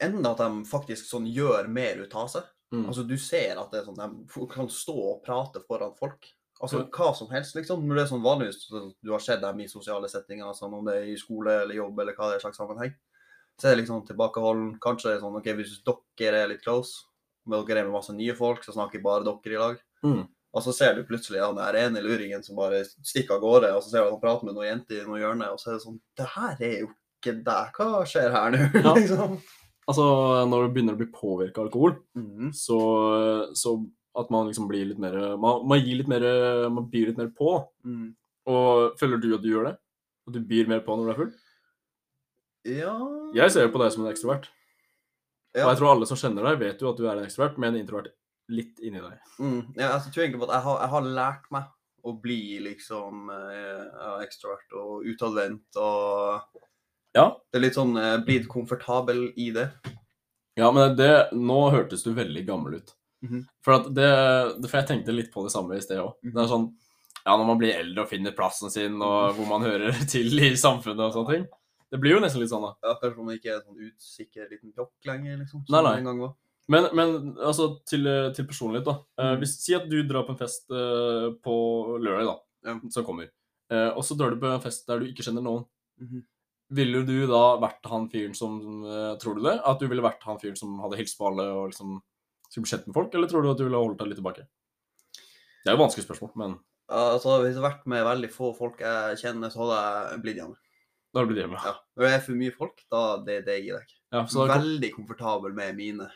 Enten 0.00 0.26
at 0.28 0.40
de 0.40 0.64
faktisk 0.68 1.08
sånn 1.08 1.28
gjør 1.30 1.68
mer 1.68 2.02
ut 2.02 2.14
av 2.16 2.28
seg. 2.32 2.44
Mm. 2.72 2.84
Altså, 2.86 3.04
du 3.08 3.16
ser 3.18 3.58
at 3.58 3.72
det 3.72 3.80
er 3.80 3.88
sånn, 3.88 3.98
de 3.98 4.46
kan 4.52 4.68
stå 4.70 4.94
og 4.94 5.22
prate 5.24 5.62
foran 5.66 5.96
folk. 5.98 6.28
Altså, 6.60 6.80
Ja. 6.80 6.88
hva 6.92 7.14
som 7.16 7.28
helst, 7.32 7.54
liksom. 7.56 7.86
Når 7.86 7.94
det 7.96 8.02
er 8.04 8.10
sånn 8.14 8.22
vanligvis 8.22 8.94
du 9.02 9.10
har 9.12 9.18
sett 9.18 9.40
dem 9.40 9.60
i 9.60 9.66
sosiale 9.66 10.08
settinger, 10.08 10.52
sånn 10.54 10.74
om 10.76 10.84
det 10.84 10.96
er 10.96 11.06
i 11.08 11.16
skole 11.16 11.62
eller 11.62 11.74
jobb 11.74 11.98
eller 11.98 12.14
hva 12.14 12.28
det 12.30 12.36
er 12.36 12.44
slags 12.50 12.58
sammenheng, 12.58 12.94
så 13.58 13.68
er 13.68 13.76
det 13.76 13.84
liksom 13.86 14.06
tilbakeholden. 14.06 14.78
Kanskje 14.78 15.08
det 15.10 15.16
er 15.16 15.24
sånn, 15.24 15.36
ok, 15.36 15.48
hvis 15.56 15.80
dere 16.18 16.44
er 16.44 16.48
litt 16.48 16.62
close, 16.62 17.06
men 17.46 17.64
dere 17.64 17.80
er 17.80 17.84
med 17.88 17.96
masse 17.96 18.12
nye 18.12 18.34
folk, 18.36 18.62
så 18.62 18.72
snakker 18.76 19.02
bare 19.02 19.24
dere 19.24 19.54
i 19.54 19.58
lag. 19.58 19.80
Mm. 20.04 20.28
Og 20.52 20.62
så 20.62 20.74
ser 20.74 20.94
du 20.94 21.04
plutselig 21.04 21.40
han 21.40 21.56
der 21.56 21.76
ene 21.78 22.02
luringen 22.02 22.42
som 22.44 22.56
bare 22.56 22.84
stikker 22.84 23.36
av 23.36 23.40
gårde, 23.40 23.72
og 23.74 23.82
så 23.82 23.90
ser 23.90 24.02
du 24.02 24.06
at 24.06 24.14
han 24.16 24.20
prater 24.20 24.44
med 24.48 24.54
noen 24.56 24.68
jenter 24.68 25.00
i 25.00 25.06
noe 25.06 25.20
hjørne, 25.20 25.50
og 25.52 25.58
så 25.58 25.70
er 25.70 25.78
det 25.78 25.84
sånn 25.86 26.00
Det 26.16 26.26
her 26.26 26.56
er 26.60 26.78
jo 26.80 26.88
ikke 27.20 27.34
deg. 27.44 27.72
Hva 27.76 28.04
skjer 28.08 28.30
her 28.34 28.50
nå? 28.54 28.62
Ja. 28.74 28.94
liksom. 28.98 29.40
Altså, 29.88 30.04
når 30.46 30.66
du 30.66 30.74
begynner 30.74 30.94
å 30.94 31.00
bli 31.00 31.08
påvirka 31.10 31.62
av 31.62 31.68
alkohol, 31.68 31.96
mm. 32.14 32.50
så, 32.54 32.78
så 33.58 33.74
at 34.20 34.30
man 34.30 34.48
liksom 34.48 34.68
blir 34.70 34.88
litt 34.90 35.00
mer 35.02 35.16
Man, 35.40 35.64
man 35.70 35.80
gir 35.80 36.00
litt 36.00 36.10
mer 36.10 36.24
Man 36.70 36.88
byr 36.90 37.10
litt 37.10 37.20
mer 37.20 37.30
på. 37.34 37.54
Mm. 37.86 38.10
Og 38.50 38.98
føler 39.00 39.22
du 39.22 39.32
at 39.36 39.44
du 39.44 39.50
gjør 39.50 39.70
det? 39.70 39.74
At 40.28 40.36
du 40.36 40.40
byr 40.46 40.70
mer 40.70 40.82
på 40.86 40.96
når 40.96 41.08
du 41.08 41.12
er 41.12 41.20
full? 41.20 41.32
Ja 42.68 42.94
Jeg 43.36 43.54
ser 43.54 43.66
jo 43.66 43.74
på 43.74 43.82
deg 43.82 43.92
som 43.94 44.04
en 44.04 44.12
ekstrovert. 44.12 44.50
ja. 45.56 45.64
Og 45.64 45.72
jeg 45.72 45.80
tror 45.80 45.92
alle 45.94 46.08
som 46.10 46.18
kjenner 46.20 46.46
deg, 46.46 46.60
vet 46.60 46.82
jo 46.82 46.90
at 46.92 46.98
du 47.00 47.06
er 47.06 47.16
en 47.16 47.26
ekstrovert, 47.26 47.58
men 47.58 47.74
en 47.74 47.80
introvert 47.80 48.12
litt 48.50 48.80
inni 48.82 49.00
deg. 49.02 49.18
Mm, 49.38 49.60
ja, 49.78 49.92
altså, 49.94 50.08
jeg 50.08 50.14
tror 50.14 50.24
egentlig 50.24 50.42
på 50.42 50.48
at 50.48 50.56
jeg 50.56 50.66
har, 50.66 50.80
jeg 50.82 50.92
har 50.94 51.12
lært 51.18 51.46
meg 51.54 51.68
å 52.00 52.14
bli 52.22 52.42
liksom 52.64 53.30
eh, 53.34 54.22
ekstrovert 54.24 54.76
og 54.80 55.06
utadvendt 55.06 55.78
og 55.80 56.60
Ja. 57.16 57.26
Det 57.50 57.58
er 57.58 57.64
litt 57.64 57.74
sånn 57.78 57.96
eh, 57.98 58.18
blitt 58.26 58.46
komfortabel 58.48 59.32
i 59.36 59.50
det. 59.54 59.68
Ja, 60.58 60.70
men 60.74 60.96
det, 60.98 61.10
nå 61.34 61.70
hørtes 61.72 62.02
du 62.04 62.12
veldig 62.14 62.44
gammel 62.46 62.78
ut. 62.80 62.92
Mhm. 63.24 63.42
For, 63.64 63.74
at 63.80 63.88
det, 63.94 64.10
for 64.70 64.78
jeg 64.80 64.88
tenkte 64.88 65.12
litt 65.14 65.32
på 65.32 65.42
det 65.44 65.52
samme 65.52 65.76
i 65.76 65.82
sted 65.84 65.98
òg. 66.00 66.14
Mhm. 66.24 66.34
Det 66.36 66.42
er 66.44 66.52
sånn 66.54 66.68
Ja, 67.26 67.34
når 67.36 67.46
man 67.50 67.58
blir 67.60 67.74
eldre 67.76 68.06
og 68.06 68.08
finner 68.08 68.32
plassen 68.32 68.70
sin, 68.72 68.94
og 69.04 69.34
hvor 69.36 69.46
man 69.50 69.60
hører 69.66 69.92
til 70.08 70.38
i 70.40 70.54
samfunnet 70.56 71.02
og 71.10 71.12
sånne 71.18 71.34
ting. 71.34 71.48
Det 71.92 71.98
blir 72.00 72.14
jo 72.14 72.20
nesten 72.22 72.40
litt 72.40 72.48
sånn, 72.52 72.62
da. 72.64 72.70
Ja, 72.86 72.94
Kanskje 73.02 73.24
man 73.26 73.34
ikke 73.36 73.50
er 73.50 73.58
en 73.58 73.66
sånn 73.66 73.90
utsikker 73.90 74.46
liten 74.48 74.72
jokk 74.78 74.94
lenger, 75.10 75.36
liksom. 75.42 75.64
Som 75.66 75.74
Nei, 75.74 75.82
nei. 75.84 75.92
en 75.98 76.08
gang 76.08 76.20
var. 76.22 76.32
Men, 76.70 76.86
men 76.96 77.12
altså, 77.42 77.66
til, 77.90 78.06
til 78.36 78.46
personlighet, 78.48 78.86
da. 78.86 78.94
Eh, 79.18 79.32
Mhm. 79.34 79.38
hvis, 79.42 79.56
si 79.66 79.74
at 79.76 79.88
du 79.90 79.98
drar 80.06 80.24
på 80.24 80.32
en 80.36 80.38
fest 80.40 80.70
eh, 80.70 81.28
på 81.44 81.54
lørdag, 82.00 82.30
da, 82.30 82.36
Ja. 82.70 82.78
som 82.94 83.04
kommer. 83.04 83.28
Eh, 83.70 83.88
og 83.90 84.00
så 84.06 84.16
drar 84.16 84.30
du 84.32 84.40
på 84.40 84.46
en 84.54 84.60
fest 84.64 84.86
der 84.88 85.00
du 85.02 85.06
ikke 85.10 85.26
kjenner 85.26 85.42
noen. 85.44 85.66
Mhm. 86.00 86.22
Ville 86.70 87.02
du 87.02 87.26
da 87.26 87.56
vært 87.58 87.86
han 87.90 88.04
fyren 88.12 88.34
som 88.38 88.60
eh, 88.86 89.16
Tror 89.22 89.34
du 89.38 89.42
det? 89.42 89.56
At 89.66 89.80
du 89.82 89.88
ville 89.90 90.04
vært 90.04 90.22
han 90.22 90.38
fyren 90.38 90.56
som 90.58 90.76
hadde 90.84 90.98
hilst 91.00 91.18
på 91.18 91.26
alle 91.30 91.48
og 91.50 91.72
liksom 91.72 91.96
skulle 92.50 92.64
bli 92.66 92.70
kjent 92.72 92.86
med 92.90 92.96
folk, 92.96 93.14
eller 93.14 93.30
tror 93.30 93.42
du 93.42 93.50
at 93.50 93.58
du 93.58 93.64
ville 93.66 93.78
holdt 93.78 93.98
deg 94.00 94.10
litt 94.10 94.18
tilbake? 94.18 94.44
Det 95.62 95.70
er 95.70 95.76
jo 95.76 95.82
vanskelig 95.84 96.06
spørsmål, 96.06 96.32
men 96.40 96.54
Ja, 96.90 97.02
altså, 97.14 97.36
hvis 97.42 97.52
jeg 97.54 97.60
hadde 97.60 97.66
vært 97.68 97.84
med 97.92 98.02
veldig 98.06 98.30
få 98.34 98.48
folk 98.58 98.80
jeg 98.82 99.20
kjenner, 99.20 99.52
så 99.52 99.62
hadde 99.62 99.76
jeg 100.14 100.22
blitt 100.24 100.40
hjemme. 100.40 100.56
da 101.12 101.20
hadde 101.20 101.30
blitt 101.30 101.42
hjemme. 101.44 101.60
Ja. 101.62 101.74
Når 101.96 102.06
det 102.06 102.10
er 102.16 102.24
for 102.24 102.38
mye 102.40 102.54
folk, 102.56 102.82
da 102.90 103.02
det, 103.26 103.36
det 103.46 103.58
gir 103.60 103.74
jeg 103.76 103.84
ikke. 103.86 103.98
Ja, 104.14 104.24
så 104.26 104.46
da, 104.50 104.56
Veldig 104.58 104.90
komfortabel 104.96 105.54
med 105.54 105.76
mine. 105.78 106.08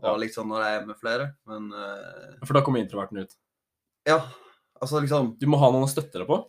Og 0.00 0.08
Ja. 0.10 0.16
liksom 0.24 0.50
når 0.50 0.64
jeg 0.64 0.80
er 0.80 0.86
med 0.86 0.98
flere. 1.00 1.28
Men 1.46 1.68
uh... 1.72 2.34
for 2.44 2.54
da 2.58 2.62
kommer 2.66 2.82
introverten 2.82 3.22
ut. 3.22 3.36
ja, 4.06 4.18
altså 4.82 5.00
liksom 5.00 5.36
Du 5.40 5.46
må 5.46 5.58
ha 5.62 5.70
noen 5.70 5.86
å 5.86 5.90
støtte 5.90 6.18
deg 6.18 6.26
på. 6.26 6.40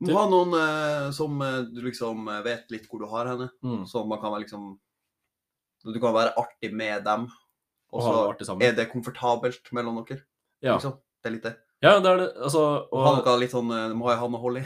Du 0.00 0.12
må 0.12 0.18
ha 0.20 0.28
noen 0.30 0.52
eh, 0.54 1.10
som 1.16 1.40
eh, 1.42 1.60
du 1.74 1.80
liksom 1.82 2.28
eh, 2.30 2.42
vet 2.46 2.70
litt 2.70 2.84
hvor 2.90 3.00
du 3.02 3.06
har 3.10 3.26
henne. 3.32 3.48
Mm. 3.66 3.84
Så 3.90 4.04
man 4.06 4.20
kan 4.22 4.30
være 4.34 4.44
liksom 4.44 4.68
Du 5.88 5.98
kan 6.02 6.14
være 6.14 6.34
artig 6.38 6.72
med 6.74 7.04
dem. 7.06 7.28
Og 7.90 7.98
Og 7.98 8.04
ha 8.04 8.10
så 8.12 8.18
det 8.18 8.28
artig 8.34 8.46
sammen. 8.46 8.62
er 8.68 8.76
det 8.76 8.90
komfortabelt 8.92 9.72
mellom 9.72 10.02
dere. 10.04 10.20
Ja. 10.62 10.76
Liksom. 10.76 10.98
Det 11.22 11.30
er 11.30 11.34
litt 11.34 11.46
det. 11.48 11.54
ja, 11.82 11.92
det 12.02 12.10
er 12.10 12.16
det. 12.20 12.28
Altså 12.46 12.62
Og 12.92 13.04
ha 13.06 13.12
noe 13.18 13.38
litt 13.40 13.50
sånn 13.54 13.70
eh, 13.74 13.94
Må 13.94 14.10
jeg 14.10 14.18
ha 14.20 14.28
noe 14.28 14.40
hold 14.42 14.58
i? 14.60 14.64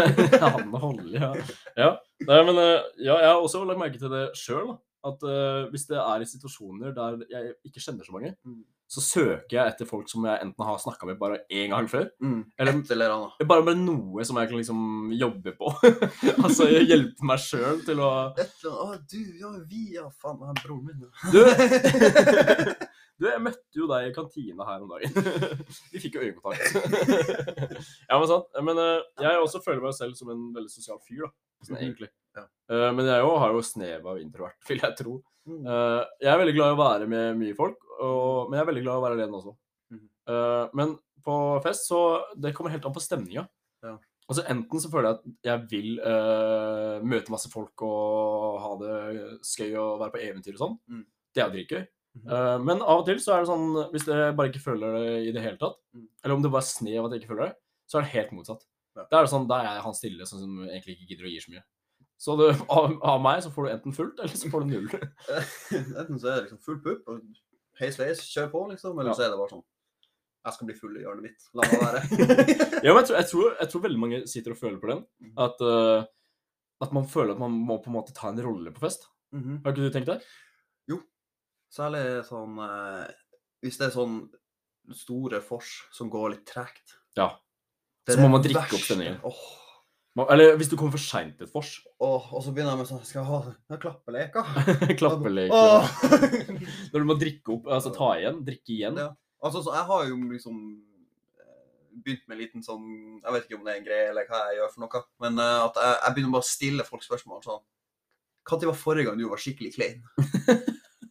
Han 0.44 0.72
holder, 0.72 1.10
ja. 1.14 1.30
ja. 1.78 1.90
Nei, 2.28 2.40
men 2.48 2.58
eh, 2.60 2.82
ja, 3.04 3.16
jeg 3.20 3.30
har 3.30 3.40
også 3.40 3.64
lagt 3.68 3.80
merke 3.80 4.00
til 4.00 4.12
det 4.12 4.26
sjøl. 4.36 4.74
At 5.04 5.20
eh, 5.28 5.66
hvis 5.72 5.84
det 5.90 5.98
er 6.00 6.22
i 6.24 6.28
situasjoner 6.28 6.92
der 6.96 7.18
jeg 7.30 7.54
ikke 7.68 7.80
kjenner 7.84 8.04
så 8.08 8.16
mange, 8.16 8.34
Mm. 8.44 8.62
Så 8.94 9.02
søker 9.02 9.56
jeg 9.58 9.72
etter 9.72 9.88
folk 9.90 10.08
som 10.10 10.24
jeg 10.28 10.38
enten 10.44 10.64
har 10.68 10.78
snakka 10.78 11.06
med 11.08 11.18
bare 11.18 11.40
én 11.50 11.72
gang 11.74 11.88
før, 11.90 12.06
Mm. 12.22 12.44
Eller- 12.58 12.78
eller 12.94 13.46
bare 13.50 13.64
med 13.66 13.78
noe 13.82 14.24
som 14.24 14.36
jeg 14.38 14.48
kan 14.48 14.58
liksom 14.60 15.12
jobbe 15.18 15.56
på. 15.58 15.72
altså 16.44 16.68
hjelpe 16.70 17.22
meg 17.26 17.38
sjøl 17.42 17.82
til 17.84 17.98
å 18.00 18.12
Et 18.38 18.52
eller 18.64 18.78
annet. 18.86 19.08
Du, 19.10 19.18
ja, 19.40 19.50
vi, 19.68 19.82
ja, 19.98 20.06
faen, 20.22 20.38
han 20.46 20.54
er 20.54 20.62
broren 20.62 20.86
min. 20.86 21.04
Du, 21.32 21.40
du, 23.18 23.26
jeg 23.28 23.42
møtte 23.44 23.78
jo 23.78 23.86
deg 23.90 24.08
i 24.10 24.14
kantina 24.16 24.66
her 24.68 24.82
om 24.84 24.90
dagen. 24.94 25.10
Vi 25.92 26.00
fikk 26.02 26.16
jo 26.18 26.24
øyekontakt. 26.26 26.74
ja, 28.08 28.18
men 28.18 28.26
sant. 28.30 28.48
Men 28.66 28.80
eh, 28.82 29.02
jeg 29.22 29.42
også 29.42 29.62
føler 29.64 29.82
meg 29.84 29.94
selv 29.96 30.16
som 30.18 30.30
en 30.34 30.48
veldig 30.56 30.72
sosial 30.72 30.98
fyr, 31.06 31.26
da. 31.26 31.32
Sånn, 31.64 31.76
Mhm. 31.78 31.84
egentlig. 31.86 32.10
Ja. 32.36 32.42
Eh, 32.74 32.90
men 32.92 33.06
jeg 33.06 33.22
òg 33.24 33.38
har 33.40 33.52
jo 33.54 33.62
snev 33.64 34.06
av 34.10 34.18
introvert, 34.20 34.58
vil 34.68 34.82
jeg 34.82 34.96
tro. 34.98 35.14
Mm. 35.44 35.60
Eh, 35.66 36.00
jeg 36.24 36.32
er 36.32 36.40
veldig 36.40 36.54
glad 36.56 36.70
i 36.72 36.76
å 36.76 36.80
være 36.80 37.08
med 37.10 37.36
mye 37.40 37.56
folk, 37.58 37.78
og, 38.00 38.48
men 38.48 38.58
jeg 38.58 38.64
er 38.64 38.70
veldig 38.70 38.84
glad 38.86 38.94
i 38.94 39.00
å 39.00 39.04
være 39.04 39.18
alene 39.18 39.38
også. 39.40 39.54
Mm. 39.92 40.02
Uh, 40.30 40.64
men 40.72 40.94
på 41.24 41.34
fest 41.64 41.84
så 41.90 41.98
Det 42.40 42.54
kommer 42.56 42.72
helt 42.72 42.84
an 42.88 42.94
på 42.96 43.02
stemninga. 43.04 43.44
Ja. 43.84 43.94
Altså 44.24 44.44
Enten 44.48 44.80
så 44.80 44.88
føler 44.88 45.10
jeg 45.10 45.18
at 45.18 45.48
jeg 45.50 45.66
vil 45.70 45.98
uh, 46.00 47.02
møte 47.04 47.32
masse 47.32 47.50
folk 47.52 47.84
og 47.84 48.56
ha 48.62 48.70
det 48.80 48.94
skøy 49.44 49.74
og 49.76 50.00
være 50.00 50.14
på 50.14 50.22
eventyr 50.24 50.56
og 50.56 50.62
sånn. 50.62 50.78
Mm. 50.88 51.04
Det 51.34 51.42
er 51.42 51.50
jo 51.50 51.54
dritgøy. 51.58 51.84
Mhm. 52.14 52.62
Men 52.62 52.78
av 52.78 53.00
og 53.00 53.08
til 53.08 53.18
så 53.18 53.32
er 53.34 53.40
det 53.42 53.48
sånn 53.50 53.72
Hvis 53.90 54.04
jeg 54.06 54.34
bare 54.38 54.46
ikke 54.52 54.62
føler 54.62 54.92
det 54.94 55.14
i 55.26 55.32
det 55.34 55.42
hele 55.42 55.58
tatt, 55.58 55.80
Mm. 55.94 56.06
eller 56.22 56.34
om 56.36 56.42
det 56.44 56.50
bare 56.54 56.62
er 56.62 56.70
snev 56.70 57.04
at 57.04 57.12
jeg 57.12 57.20
ikke 57.20 57.32
føler 57.34 57.48
det, 57.48 57.56
så 57.90 57.98
er 57.98 58.02
det 58.04 58.12
helt 58.14 58.30
motsatt. 58.36 58.62
Ja. 58.96 59.04
Da 59.10 59.18
er 59.18 59.26
det 59.26 59.30
sånn, 59.32 59.48
da 59.50 59.58
er 59.60 59.64
jeg 59.66 59.82
han 59.84 59.94
stille 59.98 60.26
sånn 60.30 60.40
som 60.44 60.52
egentlig 60.64 60.94
ikke 60.94 61.08
gidder 61.10 61.26
å 61.26 61.32
gi 61.34 61.40
så 61.42 61.50
mye. 61.50 61.62
Så 62.24 62.34
du, 62.40 62.44
av, 62.72 62.94
av 63.04 63.18
meg 63.20 63.42
så 63.44 63.50
får 63.52 63.66
du 63.66 63.70
enten 63.74 63.92
fullt, 63.96 64.20
eller 64.24 64.38
så 64.40 64.48
får 64.52 64.64
du 64.64 64.70
null. 64.70 64.86
Enten 66.00 66.16
så 66.22 66.30
er 66.30 66.36
det 66.38 66.42
liksom 66.46 66.60
full 66.64 66.78
pupp 66.84 67.10
og 67.12 67.20
heis 67.80 67.98
veis, 68.00 68.22
kjør 68.30 68.46
på, 68.54 68.62
liksom. 68.70 68.94
Eller 68.96 69.10
Ja. 69.12 69.16
så 69.18 69.24
er 69.26 69.32
det 69.34 69.40
bare 69.42 69.52
sånn 69.52 69.64
Jeg 70.44 70.54
skal 70.56 70.68
bli 70.70 70.76
full 70.78 70.96
i 70.96 71.02
hjørnet 71.02 71.24
mitt. 71.26 71.44
La 71.56 71.66
meg 71.68 71.82
være. 71.82 72.00
Ja, 72.86 72.92
men 72.94 73.00
jeg 73.02 73.08
tror, 73.08 73.16
jeg, 73.18 73.28
tror, 73.30 73.50
jeg 73.60 73.68
tror 73.72 73.82
veldig 73.84 74.00
mange 74.00 74.22
sitter 74.30 74.54
og 74.54 74.60
føler 74.60 74.78
på 74.80 74.90
den. 74.92 75.02
Mhm. 75.24 75.34
At, 75.44 75.60
uh, 75.64 76.04
at 76.84 76.92
man 76.96 77.06
føler 77.08 77.32
at 77.36 77.42
man 77.44 77.54
må 77.68 77.78
på 77.84 77.88
en 77.92 77.96
måte 77.98 78.12
ta 78.16 78.28
en 78.32 78.40
rolle 78.44 78.72
på 78.76 78.84
fest. 78.86 79.06
Mhm. 79.36 79.60
Har 79.64 79.72
ikke 79.76 79.84
du 79.88 79.94
tenkt 79.98 80.10
det? 80.14 80.18
Jo. 80.92 81.00
Særlig 81.72 82.04
sånn 82.28 82.56
uh, 82.60 83.04
Hvis 83.64 83.80
det 83.80 83.88
er 83.90 83.94
sånn 83.96 84.18
store 84.96 85.40
fors 85.44 85.74
som 85.96 86.08
går 86.12 86.34
litt 86.38 86.46
tregt. 86.48 86.96
Ja. 87.16 87.30
Så 88.08 88.16
må 88.20 88.28
man 88.32 88.44
drikke 88.44 88.64
opp 88.76 88.84
stemningen. 88.84 89.20
Man- 89.24 89.32
Eller 90.30 90.54
hvis 90.56 90.68
du 90.70 90.76
kommer 90.78 90.94
for 90.94 91.02
seint 91.02 91.34
til 91.38 91.48
et 91.48 91.54
vors. 91.54 91.72
åh, 91.98 92.28
og 92.32 92.42
så 92.44 92.52
begynner 92.54 92.76
jeg 92.76 92.78
med 92.84 92.86
sånn 92.86 93.00
Skal 93.02 93.20
jeg 93.24 93.26
ha 93.26 93.78
klappeleker? 93.82 94.44
klappeleker? 94.46 94.96
Klappelek. 95.00 95.50
Åh. 95.58 95.88
Når 96.94 97.02
du 97.02 97.06
må 97.08 97.16
drikke 97.18 97.56
opp, 97.56 97.66
altså 97.66 97.90
ta 97.94 98.12
igjen, 98.20 98.38
drikke 98.46 98.70
igjen. 98.76 99.00
Ja. 99.02 99.08
Altså, 99.42 99.64
så 99.66 99.74
jeg 99.74 99.84
har 99.88 100.04
jo 100.08 100.18
liksom 100.30 100.60
eh, 101.40 101.64
begynt 102.06 102.22
med 102.28 102.36
en 102.36 102.42
liten 102.44 102.62
sånn 102.64 102.86
Jeg 103.24 103.34
vet 103.34 103.48
ikke 103.48 103.58
om 103.58 103.66
det 103.66 103.74
er 103.74 103.80
en 103.80 103.88
greie 103.88 104.06
eller 104.12 104.28
hva 104.30 104.44
jeg 104.52 104.60
gjør 104.60 104.70
for 104.76 104.84
noe, 104.86 105.02
men 105.26 105.42
uh, 105.42 105.64
at 105.66 105.80
jeg, 105.82 105.96
jeg 106.04 106.14
begynner 106.16 106.36
bare 106.38 106.46
å 106.46 106.52
stille 106.52 106.86
folk 106.86 107.04
spørsmål 107.08 107.42
sånn 107.48 107.64
Når 108.54 108.68
var 108.70 108.78
forrige 108.78 109.08
gang 109.10 109.18
du 109.18 109.26
var 109.32 109.42
skikkelig 109.42 109.74
klein? 109.74 110.00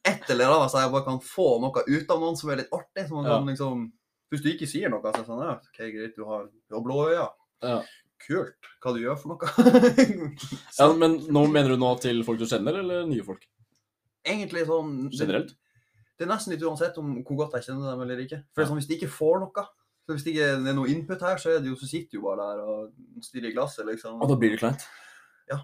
Et 0.07 0.13
et 0.13 0.31
eller 0.33 0.51
annet, 0.55 0.71
så 0.71 0.79
jeg 0.83 0.91
bare 0.95 1.05
kan 1.07 1.19
få 1.23 1.45
noe 1.63 1.83
ut 1.87 2.09
av 2.15 2.19
noen 2.23 2.35
som 2.39 2.49
er 2.51 2.59
litt 2.63 2.73
artig. 2.75 3.05
Som 3.07 3.19
man 3.19 3.27
Ja. 3.27 3.37
kan 3.37 3.47
liksom 3.51 3.85
Hvis 4.31 4.41
du 4.43 4.49
ikke 4.55 4.67
sier 4.71 4.89
noe, 4.91 5.03
så 5.03 5.11
er 5.11 5.19
det 5.19 5.27
sånn 5.27 5.43
Ja, 5.43 5.53
OK, 5.59 5.79
greit, 5.91 6.15
du 6.15 6.23
har, 6.27 6.47
du 6.47 6.75
har 6.79 6.83
blå 6.87 6.97
øyne. 7.11 7.27
Ja. 7.63 7.77
Kult. 8.23 8.71
Hva 8.83 8.93
du 8.95 9.01
gjør 9.01 9.17
for 9.19 9.33
noe? 9.33 9.49
ja, 10.79 10.87
men 10.95 11.19
nå 11.33 11.43
mener 11.51 11.73
du 11.73 11.81
nå 11.81 11.91
til 12.03 12.23
folk 12.27 12.39
du 12.39 12.47
kjenner, 12.47 12.79
eller 12.79 13.05
nye 13.09 13.25
folk? 13.25 13.43
Egentlig 14.23 14.63
sånn 14.69 14.95
Generelt? 15.11 15.53
Det 16.13 16.25
er 16.25 16.29
nesten 16.29 16.53
litt 16.53 16.63
uansett 16.63 16.97
om 17.01 17.15
hvor 17.25 17.39
godt 17.43 17.57
jeg 17.57 17.67
kjenner 17.67 17.91
dem 17.91 18.03
eller 18.05 18.21
ikke. 18.23 18.43
For 18.55 18.69
sånn, 18.69 18.79
Hvis 18.79 18.89
de 18.89 18.97
ikke 18.99 19.11
får 19.11 19.41
noe, 19.43 19.63
så 20.03 20.15
hvis 20.15 20.25
det 20.25 20.35
ikke 20.35 20.49
er 20.53 20.75
noe 20.77 20.91
input 20.91 21.23
her, 21.23 21.39
så 21.39 21.55
det 21.57 21.71
jo, 21.71 21.77
så 21.79 21.87
sitter 21.89 22.19
du 22.19 22.25
bare 22.25 22.45
der 22.51 22.61
og 22.67 23.23
stirrer 23.23 23.49
i 23.49 23.55
glasset, 23.55 23.87
liksom. 23.87 24.19
Og 24.21 24.29
da 24.29 24.37
blir 24.39 24.53
det 24.53 24.59
kleint. 24.61 24.85
Ja. 25.51 25.61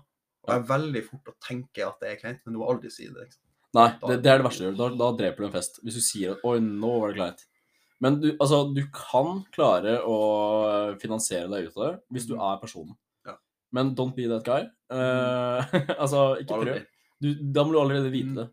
Og 0.47 0.53
jeg 0.53 0.61
er 0.61 0.69
veldig 0.71 1.03
fort 1.05 1.31
å 1.31 1.35
tenke 1.43 1.85
at 1.85 2.01
det 2.01 2.11
er 2.11 2.19
kleint, 2.21 2.41
men 2.45 2.55
du 2.55 2.61
må 2.61 2.69
aldri 2.71 2.91
si 2.93 3.07
det. 3.07 3.27
Liksom. 3.27 3.43
Nei, 3.77 3.89
det, 4.01 4.17
det 4.25 4.31
er 4.31 4.39
det 4.39 4.47
verste 4.47 4.63
du 4.63 4.69
gjør. 4.69 4.77
Da, 4.79 4.89
da 5.03 5.09
dreper 5.19 5.43
du 5.43 5.49
en 5.49 5.55
fest. 5.57 5.81
Hvis 5.85 5.99
du 5.99 6.03
sier 6.03 6.33
at 6.33 6.45
'oi, 6.47 6.57
nå 6.63 6.93
var 7.03 7.11
det 7.11 7.19
kleint'. 7.19 7.43
Men 8.01 8.19
du, 8.21 8.29
altså, 8.39 8.73
du 8.73 8.81
kan 8.95 9.43
klare 9.51 9.97
å 10.07 10.95
finansiere 11.01 11.49
deg 11.51 11.67
ut 11.67 11.77
av 11.77 11.83
det 11.85 11.93
hvis 12.15 12.27
du 12.29 12.35
Mhm. 12.35 12.43
er 12.53 12.57
personen. 12.62 12.95
Ja. 13.27 13.35
Men 13.73 13.93
don't 13.95 14.15
be 14.15 14.27
that 14.27 14.43
guy. 14.45 14.62
Eh, 14.89 15.65
altså, 15.99 16.39
ikke 16.39 16.62
prøv. 16.63 16.85
Du, 17.21 17.33
da 17.51 17.63
må 17.63 17.73
du 17.73 17.79
allerede 17.81 18.12
vite 18.12 18.29
Mm. 18.31 18.35
det. 18.35 18.49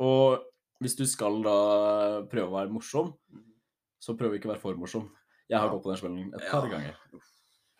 Og 0.00 0.38
hvis 0.80 0.96
du 0.96 1.04
skal 1.06 1.42
da 1.42 2.22
prøve 2.30 2.48
å 2.50 2.54
være 2.60 2.70
morsom, 2.70 3.12
Mhm. 3.32 3.42
så 4.00 4.16
prøv 4.16 4.34
ikke 4.38 4.46
å 4.46 4.52
være 4.54 4.60
for 4.60 4.74
morsom. 4.76 5.10
Jeg 5.50 5.58
har 5.58 5.68
gått 5.68 5.82
på 5.82 5.90
den 5.90 5.96
smellen 5.98 6.34
et 6.34 6.50
par 6.50 6.68
ganger. 6.68 6.94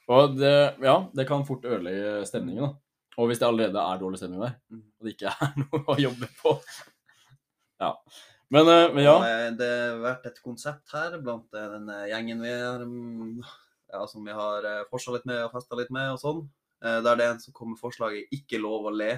Og 0.09 0.37
det, 0.37 0.77
ja, 0.83 1.09
det 1.15 1.27
kan 1.29 1.45
fort 1.47 1.63
ødelegge 1.65 2.27
stemningen, 2.27 2.61
da. 2.67 2.75
Og 3.17 3.29
hvis 3.31 3.39
det 3.39 3.47
allerede 3.47 3.79
er 3.79 3.99
dårlig 4.03 4.19
stemning 4.19 4.41
der, 4.43 4.57
Mhm. 4.71 4.83
og 5.01 5.07
det 5.07 5.15
ikke 5.17 5.31
er 5.31 5.53
noe 5.63 5.85
å 5.87 5.97
jobbe 5.97 6.29
på 6.43 6.59
Ja. 7.81 7.95
Men, 8.51 8.69
eh, 8.69 8.89
men 8.95 9.05
ja. 9.05 9.15
Og, 9.17 9.25
eh, 9.29 9.51
Det 9.59 9.71
har 9.71 10.03
vært 10.03 10.27
et 10.27 10.43
konsept 10.45 10.93
her 10.93 11.19
blant 11.19 11.47
eh, 11.55 11.69
den 11.77 11.89
gjengen 12.11 12.43
vi 12.45 12.53
er, 12.53 12.85
mm, 12.85 13.41
ja, 13.95 14.05
som 14.11 14.25
vi 14.27 14.33
har 14.33 14.69
forsa 14.91 15.15
litt 15.15 15.27
med 15.27 15.45
og 15.45 15.53
festa 15.55 15.79
litt 15.79 15.93
med 15.95 16.13
og 16.17 16.21
sånn. 16.21 16.45
Der 16.85 17.17
det 17.17 17.25
er 17.25 17.31
en 17.33 17.41
som 17.41 17.55
kommer 17.57 17.73
med 17.73 17.81
forslaget 17.81 18.29
'ikke 18.29 18.59
lov 18.61 18.91
å 18.91 18.93
le 18.93 19.15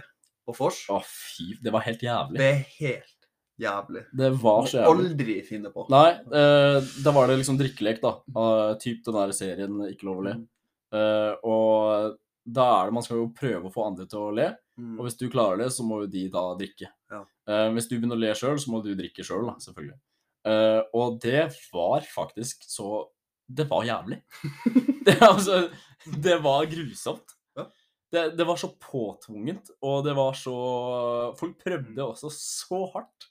på 0.47 0.55
vors'. 0.55 0.85
Å, 0.93 1.01
fy. 1.03 1.57
Det 1.59 1.73
var 1.75 1.83
helt 1.83 2.05
jævlig. 2.05 2.39
Det 2.39 2.47
er 2.47 2.63
helt 2.79 3.17
jævlig. 3.59 4.05
Det 4.17 4.31
var 4.43 4.69
så 4.69 4.83
jævlig. 4.83 5.09
aldri 5.11 5.37
finne 5.47 5.73
på. 5.73 5.87
Nei, 5.91 6.11
eh, 6.13 6.79
da 7.03 7.15
var 7.17 7.27
det 7.27 7.41
liksom 7.41 7.59
drikkelek, 7.59 8.01
da. 8.03 8.13
Av 8.37 8.79
typ 8.79 9.03
den 9.05 9.15
der 9.15 9.33
serien 9.33 9.81
Ikke 9.89 10.09
lov 10.09 10.21
å 10.21 10.27
le. 10.29 10.35
Mm. 10.35 10.47
Eh, 10.93 11.35
og 11.43 12.17
da 12.47 12.65
er 12.79 12.89
det 12.89 12.95
Man 12.95 13.03
skal 13.03 13.19
jo 13.19 13.27
prøve 13.35 13.67
å 13.69 13.73
få 13.75 13.85
andre 13.89 14.07
til 14.11 14.23
å 14.23 14.35
le. 14.35 14.51
Mm. 14.79 14.95
Og 14.99 15.07
hvis 15.07 15.19
du 15.19 15.27
klarer 15.33 15.65
det, 15.65 15.71
så 15.75 15.85
må 15.87 16.03
jo 16.05 16.11
de 16.13 16.27
da 16.33 16.43
drikke. 16.59 16.91
Ja. 17.11 17.23
Uh, 17.49 17.69
hvis 17.75 17.89
du 17.91 17.97
begynner 17.97 18.19
å 18.19 18.23
le 18.23 18.33
sjøl, 18.39 18.59
så 18.63 18.71
må 18.71 18.83
du 18.85 18.93
drikke 18.95 19.25
sjøl, 19.25 19.47
selv, 19.49 19.65
selvfølgelig. 19.65 19.99
Uh, 20.47 20.83
og 20.95 21.17
det 21.25 21.49
var 21.75 22.05
faktisk 22.07 22.63
så 22.71 23.09
Det 23.47 23.67
var 23.71 23.85
jævlig. 23.87 24.21
det, 25.07 25.17
altså, 25.23 25.59
det 26.23 26.37
var 26.43 26.67
grusomt. 26.71 27.35
Ja. 27.59 27.67
Det, 28.13 28.25
det 28.39 28.47
var 28.47 28.59
så 28.61 28.71
påtvungent, 28.83 29.71
og 29.83 30.05
det 30.07 30.15
var 30.19 30.35
så 30.39 30.55
Folk 31.39 31.59
prøvde 31.63 31.95
Mm. 31.97 32.11
også 32.11 32.31
så 32.35 32.85
hardt. 32.95 33.31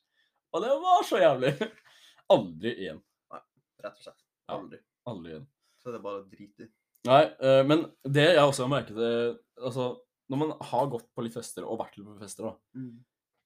Og 0.56 0.64
det 0.64 0.72
var 0.84 1.04
så 1.08 1.20
jævlig. 1.20 1.54
Aldri 2.36 2.72
igjen. 2.80 3.02
Rett 3.32 3.92
og 4.00 4.02
slett. 4.08 4.24
Ja. 4.48 4.56
Aldri. 4.58 4.80
Aldri 5.12 5.32
igjen. 5.36 5.48
Så 5.84 5.92
det 5.92 6.00
er 6.00 6.06
bare 6.08 6.24
å 6.24 6.28
drite 6.32 6.66
i. 6.66 6.70
Nei, 7.06 7.22
eh, 7.38 7.62
men 7.68 7.86
det 8.08 8.26
jeg 8.32 8.42
også 8.42 8.66
har 8.66 8.72
merket 8.72 8.98
det, 8.98 9.14
altså, 9.62 9.92
Når 10.32 10.42
man 10.42 10.54
har 10.72 10.90
gått 10.90 11.06
på 11.14 11.26
litt 11.26 11.36
fester 11.36 11.68
og 11.68 11.80
vært 11.84 12.00
litt 12.00 12.08
på 12.08 12.18
fester, 12.18 12.50
da, 12.50 12.56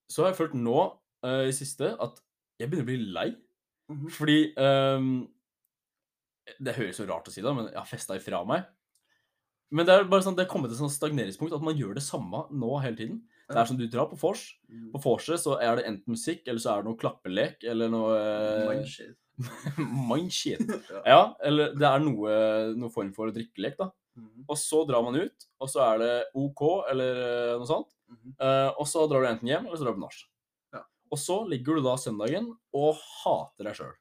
så 0.10 0.24
har 0.24 0.32
jeg 0.32 0.40
følt 0.40 0.56
nå 0.58 0.78
uh, 1.26 1.44
i 1.46 1.54
siste 1.54 1.92
at 2.00 2.22
jeg 2.60 2.70
begynner 2.70 2.86
å 2.86 2.90
bli 2.90 3.14
lei. 3.14 3.28
Mhm. 3.92 4.08
Fordi 4.16 4.38
um, 4.56 5.10
Det 6.58 6.76
høres 6.78 6.98
så 6.98 7.06
rart 7.10 7.28
å 7.30 7.34
si 7.34 7.44
det, 7.46 7.52
men 7.54 7.68
jeg 7.68 7.78
har 7.78 7.90
festa 7.90 8.18
ifra 8.18 8.40
meg. 8.48 8.64
Men 9.70 9.86
det 9.86 9.94
er 9.94 10.08
bare 10.10 10.26
sånn, 10.26 10.38
det 10.38 10.48
er 10.48 10.50
kommet 10.50 10.72
til 10.72 10.80
et 10.80 10.82
sånn 10.82 10.96
stagneringspunkt 10.96 11.54
at 11.54 11.66
man 11.66 11.78
gjør 11.78 12.00
det 12.00 12.02
samme 12.02 12.48
nå 12.50 12.72
hele 12.82 12.98
tiden. 12.98 13.20
Det 13.50 13.58
er 13.58 13.70
som 13.70 13.78
du 13.78 13.86
drar 13.90 14.08
på 14.10 14.18
vors. 14.22 14.42
Mm. 14.70 14.88
På 14.94 15.02
vorset 15.04 15.42
så 15.42 15.60
er 15.62 15.78
det 15.78 15.86
enten 15.90 16.16
musikk, 16.16 16.42
eller 16.48 16.62
så 16.62 16.72
er 16.72 16.82
det 16.82 16.90
noe 16.90 16.98
klappelek, 17.02 17.64
eller 17.70 17.92
noe 17.94 18.16
eh, 18.18 19.14
Mindshit. 20.10 20.62
Ja. 21.06 21.36
Eller 21.44 21.74
det 21.78 21.88
er 21.88 22.04
noe, 22.04 22.34
noe 22.78 22.92
form 22.94 23.12
for 23.16 23.32
drikkelek, 23.36 23.78
da. 23.80 23.90
Mhm. 24.20 24.46
Og 24.50 24.58
så 24.60 24.84
drar 24.88 25.06
man 25.06 25.20
ut, 25.20 25.48
og 25.62 25.72
så 25.72 25.84
er 25.86 26.02
det 26.04 26.14
OK, 26.38 26.66
eller 26.92 27.24
eh, 27.24 27.56
noe 27.60 27.70
sånt. 27.70 27.96
Eh, 28.42 28.70
og 28.74 28.88
så 28.90 29.06
drar 29.10 29.24
du 29.24 29.30
enten 29.30 29.52
hjem, 29.52 29.68
eller 29.68 29.80
så 29.80 29.86
drar 29.88 29.96
du 29.96 30.02
på 30.02 30.06
nach. 30.08 30.22
Ja. 30.76 30.84
Og 31.14 31.22
så 31.22 31.42
ligger 31.50 31.78
du 31.78 31.86
da 31.86 31.96
søndagen 32.02 32.50
og 32.76 33.04
hater 33.22 33.70
deg 33.70 33.78
sjøl. 33.80 33.94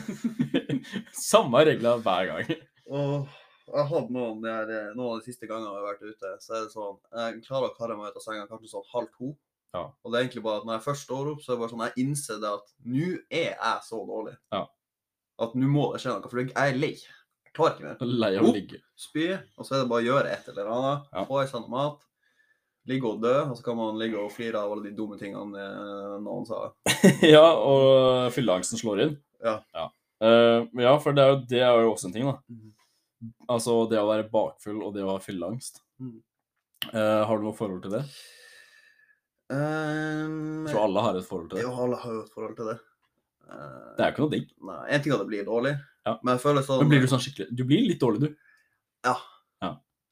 Samme 1.30 1.62
regler 1.66 2.02
hver 2.04 2.28
gang. 2.30 2.52
Oh, 2.90 3.28
jeg 3.70 3.86
hadde 3.92 4.14
noen, 4.14 4.42
eh, 4.50 4.90
noen 4.96 5.14
av 5.14 5.20
de 5.20 5.28
siste 5.30 5.48
gangene 5.48 5.70
jeg 5.70 5.78
har 5.78 5.88
vært 5.92 6.04
ute, 6.10 6.34
så 6.42 6.56
er 6.56 6.66
det 6.66 6.74
sånn 6.74 6.98
Jeg 7.14 7.42
klarer 7.46 7.70
å 7.70 7.76
karre 7.76 7.96
meg 7.98 8.10
ut 8.10 8.18
av 8.18 8.24
senga 8.26 8.48
kanskje 8.50 8.72
sånn 8.74 8.90
halv 8.92 9.10
to. 9.16 9.32
Ja. 9.76 9.84
Og 10.02 10.10
det 10.10 10.18
er 10.18 10.24
egentlig 10.24 10.42
bare 10.44 10.60
at 10.60 10.66
når 10.66 10.76
jeg 10.76 10.86
først 10.88 11.06
står 11.06 11.30
opp, 11.32 11.40
så 11.42 11.52
er 11.52 11.56
det 11.56 11.62
bare 11.62 11.72
sånn 11.72 11.86
jeg 11.86 12.04
innser 12.04 12.42
det 12.42 12.50
at 12.50 12.68
nå 12.90 13.08
er 13.30 13.48
jeg 13.52 13.86
så 13.86 14.02
dårlig. 14.08 14.36
Ja. 14.54 14.64
At 15.46 15.56
nå 15.56 15.70
må 15.70 15.88
det 15.94 16.02
skje 16.02 16.14
noe, 16.14 16.30
for 16.32 16.42
jeg 16.42 16.52
er 16.58 16.78
lei. 16.78 16.94
Jeg 17.46 17.54
klarer 17.56 17.76
ikke 17.76 17.86
mer. 17.86 18.14
Lei 18.24 18.32
av 18.38 18.48
å 18.48 18.54
ligge. 18.54 18.80
Spy, 18.98 19.26
og 19.56 19.66
så 19.66 19.76
er 19.76 19.84
det 19.84 19.90
bare 19.92 20.04
å 20.04 20.08
gjøre 20.08 20.32
et 20.34 20.50
eller 20.52 20.72
annet. 20.74 21.06
Ja. 21.14 21.26
Få 21.28 21.42
i 21.42 21.46
seg 21.50 21.64
noe 21.64 21.74
mat. 21.74 22.06
Ligge 22.90 23.06
og 23.06 23.22
dø, 23.22 23.36
og 23.44 23.54
så 23.58 23.64
kan 23.64 23.78
man 23.78 23.98
ligge 24.00 24.18
og 24.18 24.32
flire 24.34 24.58
av 24.58 24.72
alle 24.74 24.88
de 24.88 24.94
dumme 24.96 25.18
tingene 25.20 25.62
eh, 25.62 26.18
noen 26.24 26.46
sa. 26.48 26.62
ja, 27.34 27.44
og 27.54 28.30
fylleangsten 28.34 28.80
slår 28.80 29.04
inn. 29.04 29.16
Ja. 29.44 29.58
Ja. 29.76 29.86
Uh, 30.20 30.66
ja, 30.76 30.92
for 31.00 31.16
det 31.16 31.22
er, 31.22 31.30
jo, 31.32 31.38
det 31.48 31.60
er 31.64 31.84
jo 31.84 31.92
også 31.94 32.08
en 32.08 32.16
ting, 32.16 32.26
da. 32.28 32.40
Mm. 32.50 32.72
Altså 33.52 33.76
det 33.88 34.00
å 34.00 34.08
være 34.08 34.26
bakfull 34.32 34.82
og 34.84 34.92
det 34.96 35.04
å 35.04 35.14
ha 35.14 35.22
fylleangst. 35.22 35.80
Mm. 36.00 36.18
Uh, 36.90 37.22
har 37.28 37.36
du 37.36 37.46
noe 37.46 37.56
forhold 37.56 37.84
til 37.84 37.94
det? 37.98 38.02
Um, 39.50 40.66
Jeg 40.66 40.74
tror 40.74 40.84
alle 40.86 41.02
har 41.02 41.16
et 41.18 41.24
forhold 41.26 41.48
til 41.50 41.58
det. 41.58 41.64
jo, 41.66 41.72
alle 41.84 41.96
har 41.98 42.12
jo 42.14 42.20
et 42.22 42.32
forhold 42.34 42.56
til 42.56 42.68
det. 42.70 42.78
Uh, 43.50 43.96
Det 43.96 44.04
er 44.04 44.10
jo 44.10 44.12
ikke 44.14 44.22
noe 44.24 44.30
digg. 44.36 44.50
Nei, 44.68 44.78
en 44.94 45.02
ting 45.02 45.12
er 45.12 45.16
at 45.16 45.24
det 45.24 45.30
blir 45.32 45.44
dårlig, 45.48 45.72
Ja. 46.06 46.18
men 46.22 46.36
jeg 46.36 46.42
føler 46.44 46.62
sånn 46.62 46.78
Men 46.84 46.88
blir 46.92 47.00
du 47.02 47.06
sånn 47.10 47.20
skikkelig 47.24 47.48
Du 47.56 47.64
blir 47.64 47.82
litt 47.88 48.00
dårlig, 48.00 48.20
du. 48.20 48.36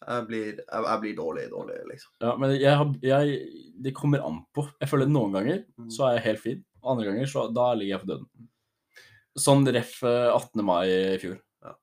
jeg, 0.09 0.25
blir, 0.27 0.45
jeg, 0.57 0.83
jeg 0.89 1.01
blir 1.03 1.15
dårlig, 1.19 1.45
dårlig, 1.53 1.79
liksom. 1.91 2.11
Ja, 2.23 2.37
men 2.37 2.51
jeg, 2.57 2.75
har- 2.81 2.99
jeg, 3.03 3.73
det 3.83 3.93
kommer 3.95 4.23
an 4.25 4.39
på. 4.57 4.65
Jeg 4.81 4.89
føler 4.89 5.07
noen 5.11 5.33
ganger 5.33 5.65
Mm. 5.79 5.91
så 5.91 6.09
er 6.09 6.15
jeg 6.17 6.25
helt 6.25 6.41
fin, 6.41 6.65
og 6.83 6.93
andre 6.97 7.05
ganger 7.11 7.27
så 7.27 7.53
da 7.55 7.75
ligger 7.75 7.95
jeg 7.99 8.01
for 8.01 8.07
døden. 8.07 8.27
Sånn 9.39 9.67
ref 9.73 10.03
eh, 10.03 10.31
18. 10.35 10.65
mai 10.65 10.87
i 10.89 11.19
fjor. 11.19 11.39
Ja. 11.63 11.75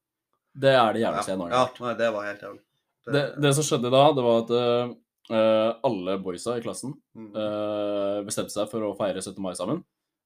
Det 0.56 0.74
er 0.76 0.94
det 0.94 1.02
jævligste 1.06 1.32
jeg 1.32 1.38
noen 1.39 1.50
gang 1.52 1.60
har 1.60 1.68
gjort. 1.70 1.80
nei, 1.86 1.94
det 2.02 2.13
var 2.13 2.24
helt 2.26 2.41
jævlig. 2.41 2.62
Det, 3.06 3.41
det 3.41 3.54
som 3.56 3.63
skjedde 3.63 3.91
da, 3.94 4.04
det 4.18 4.24
var 4.26 4.41
at 4.44 4.50
eh, 4.52 4.96
eh, 5.32 5.72
alle 5.88 6.18
boysa 6.22 6.58
i 6.58 6.64
klassen 6.64 6.94
mm. 7.18 7.30
eh, 7.32 8.18
bestemte 8.28 8.54
seg 8.54 8.70
for 8.72 8.86
å 8.86 8.96
feire 9.00 9.24
17. 9.24 9.38
mai 9.44 9.54
sammen. 9.58 9.84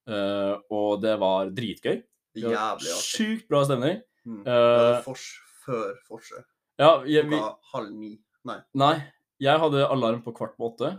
Uh, 0.10 0.56
og 0.74 1.04
det 1.04 1.12
var 1.22 1.52
dritgøy. 1.54 2.00
Det 2.34 2.48
var 2.48 2.56
Jævlig 2.56 2.94
artig. 2.96 3.12
Sjukt 3.20 3.46
bra 3.52 3.62
stemning. 3.68 4.00
Mm. 4.26 4.42
Det 4.48 4.56
var 4.58 5.04
fors 5.06 5.26
før 5.66 5.92
forset. 6.08 6.48
Ja, 6.82 6.96
jeg, 7.06 7.28
vi, 7.30 7.38
halv 7.74 7.92
ni. 7.94 8.16
Nei. 8.48 8.58
Nei, 8.80 8.96
jeg 9.44 9.62
hadde 9.62 9.86
alarm 9.92 10.24
på 10.26 10.34
kvart 10.34 10.56
på 10.58 10.72
åtte. 10.72 10.96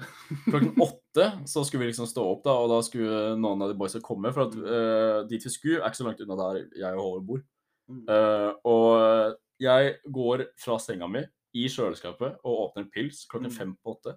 Klokken 0.47 0.77
åtte 0.87 1.27
så 1.51 1.65
skulle 1.67 1.87
vi 1.87 1.91
liksom 1.91 2.07
stå 2.07 2.23
opp, 2.37 2.45
da, 2.47 2.55
og 2.55 2.71
da 2.71 2.79
skulle 2.87 3.35
noen 3.41 3.65
av 3.65 3.73
de 3.73 3.79
boysa 3.81 4.03
komme. 4.05 4.31
For 4.37 4.47
at 4.47 4.55
eh, 4.61 5.19
dit 5.33 5.49
vi 5.49 5.53
skulle, 5.53 5.81
er 5.81 5.91
ikke 5.91 6.03
så 6.03 6.07
langt 6.07 6.23
unna 6.23 6.39
der 6.45 6.61
jeg 6.85 6.93
og 6.93 7.03
Håvard 7.03 7.27
bor. 7.33 7.45
Mm. 7.91 8.05
Og 8.71 9.35
jeg 9.61 9.95
går 10.15 10.45
fra 10.63 10.77
senga 10.79 11.09
mi 11.11 11.25
i 11.55 11.67
kjøleskapet 11.69 12.39
og 12.45 12.59
åpner 12.67 12.85
en 12.85 12.91
pils 12.91 13.25
klokken 13.31 13.51
Mm. 13.51 13.57
fem 13.57 13.77
på 13.83 13.97
åtte. 13.97 14.17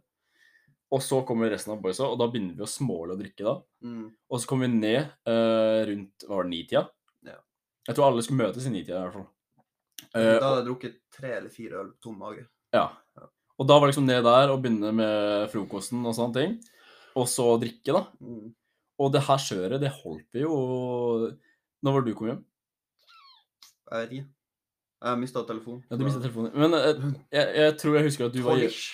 Og 0.94 1.02
så 1.02 1.24
kommer 1.26 1.50
resten 1.50 1.74
av 1.74 1.82
boysa, 1.82 2.06
og 2.06 2.20
da 2.20 2.28
begynner 2.30 2.54
vi 2.56 2.62
å 2.62 2.70
småle 2.70 3.16
og 3.16 3.20
drikke 3.24 3.44
da. 3.48 3.54
Mm. 3.82 4.12
Og 4.30 4.40
så 4.40 4.48
kommer 4.48 4.68
vi 4.70 4.78
ned 4.78 5.08
uh, 5.26 5.82
rundt 5.90 6.26
hva 6.28 6.36
var 6.38 6.44
det, 6.44 6.52
nitida. 6.54 6.84
Ja. 7.26 7.40
Jeg 7.88 7.96
tror 7.96 8.06
alle 8.12 8.22
skulle 8.22 8.44
møtes 8.46 8.68
i 8.68 8.74
nitida 8.76 9.00
i 9.00 9.08
hvert 9.08 9.14
fall. 9.18 9.30
Da 10.14 10.20
Eh, 10.20 10.38
hadde 10.38 10.60
jeg 10.60 10.68
drukket 10.68 11.00
tre 11.16 11.32
eller 11.40 11.50
fire 11.50 11.80
øl 11.82 11.88
på 11.96 12.02
tom 12.06 12.20
mage. 12.22 12.44
Ja. 12.76 12.92
Og 13.58 13.66
da 13.68 13.80
var 13.80 13.88
det 13.88 13.96
liksom 13.96 14.06
ned 14.06 14.24
der 14.24 14.52
og 14.54 14.62
begynne 14.62 14.92
med 14.94 15.50
frokosten 15.50 16.06
og 16.06 16.14
sånne 16.14 16.34
ting. 16.38 16.54
Og 17.18 17.26
så 17.32 17.48
drikke, 17.62 17.94
da. 17.96 18.04
Mm. 18.22 18.54
Og 19.00 19.12
det 19.14 19.24
her 19.26 19.38
kjøret, 19.42 19.80
det 19.82 19.90
holdt 20.04 20.28
vi 20.34 20.42
jo 20.46 20.54
Når 21.82 21.92
var 21.94 22.02
det 22.02 22.14
du 22.14 22.18
kom 22.20 22.28
hjem? 22.30 22.44
Jeg 23.90 23.98
vet 24.04 24.12
ikke. 24.20 24.28
Jeg 25.04 25.20
mista 25.20 25.44
telefonen. 25.48 25.82
Ja, 25.90 25.98
du 26.00 26.06
mistet 26.06 26.24
telefonen. 26.24 26.54
Men 26.56 26.78
jeg, 26.80 27.16
jeg, 27.36 27.56
jeg 27.60 27.74
tror 27.82 27.98
jeg 27.98 28.08
husker 28.08 28.30
at 28.30 28.36
du 28.36 28.44
var 28.46 28.56
Tolv-ish. 28.56 28.94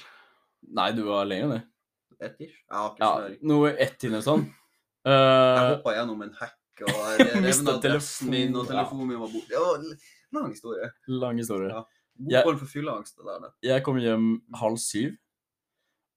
Nei, 0.80 0.88
du 0.98 1.04
var 1.08 1.28
lenger 1.30 1.46
enn 1.46 1.54
det. 1.54 1.60
Ett-ish. 2.20 2.56
Ja, 3.00 3.12
noe 3.48 3.76
ett-tiden 3.76 4.18
eller 4.18 4.26
sånn. 4.26 4.48
Jeg 5.08 5.16
Eh, 5.16 5.66
hoppa 5.72 5.94
gjennom 5.96 6.20
en 6.26 6.34
hekk, 6.36 6.82
og 6.84 7.22
revna 7.40 7.76
adressen 7.78 8.30
min, 8.34 8.52
og 8.60 8.68
telefonen, 8.68 9.08
min 9.08 9.22
var 9.22 9.30
borte. 9.32 9.62
Det 9.88 10.36
lang 10.36 10.50
historie. 10.52 10.90
lang 11.08 11.40
historie. 11.40 11.70
Ja. 11.72 11.86
God 12.20 12.50
form 12.50 12.60
for 12.60 12.72
fylleangst, 12.74 13.16
det 13.16 13.26
der. 13.30 13.40
det. 13.46 13.52
Jeg 13.70 13.86
kom 13.86 13.98
hjem 14.04 14.28
halv 14.60 14.78
syv. 14.84 15.16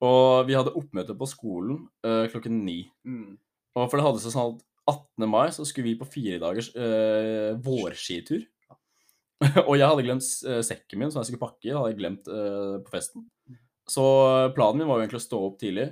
Og 0.02 0.48
vi 0.48 0.56
hadde 0.58 0.74
oppmøte 0.74 1.14
på 1.14 1.28
skolen 1.30 1.84
uh, 2.02 2.26
klokken 2.32 2.58
ni. 2.66 2.80
Mm. 3.06 3.36
Og 3.78 3.86
for 3.86 4.00
det 4.00 4.06
hadde 4.08 4.22
seg 4.24 4.34
sånn 4.34 4.56
at 4.56 4.64
18. 4.90 5.28
mai 5.30 5.46
så 5.54 5.64
skulle 5.68 5.92
vi 5.92 5.98
på 6.00 6.08
fire 6.10 6.40
dagers 6.42 6.72
uh, 6.74 7.54
vårskitur. 7.62 8.42
og 9.68 9.74
jeg 9.78 9.88
hadde 9.88 10.04
glemt 10.06 10.28
eh, 10.48 10.62
sekken 10.66 11.00
min 11.02 11.12
som 11.12 11.22
jeg 11.22 11.30
skulle 11.30 11.42
pakke 11.42 11.68
i, 11.68 11.74
hadde 11.74 11.90
jeg 11.92 11.98
glemt 12.00 12.30
uh, 12.30 12.78
på 12.84 12.94
festen. 12.94 13.26
Så 13.88 14.04
planen 14.56 14.82
min 14.82 14.88
var 14.88 15.00
jo 15.00 15.06
egentlig 15.06 15.20
å 15.20 15.26
stå 15.26 15.40
opp 15.48 15.58
tidlig 15.60 15.88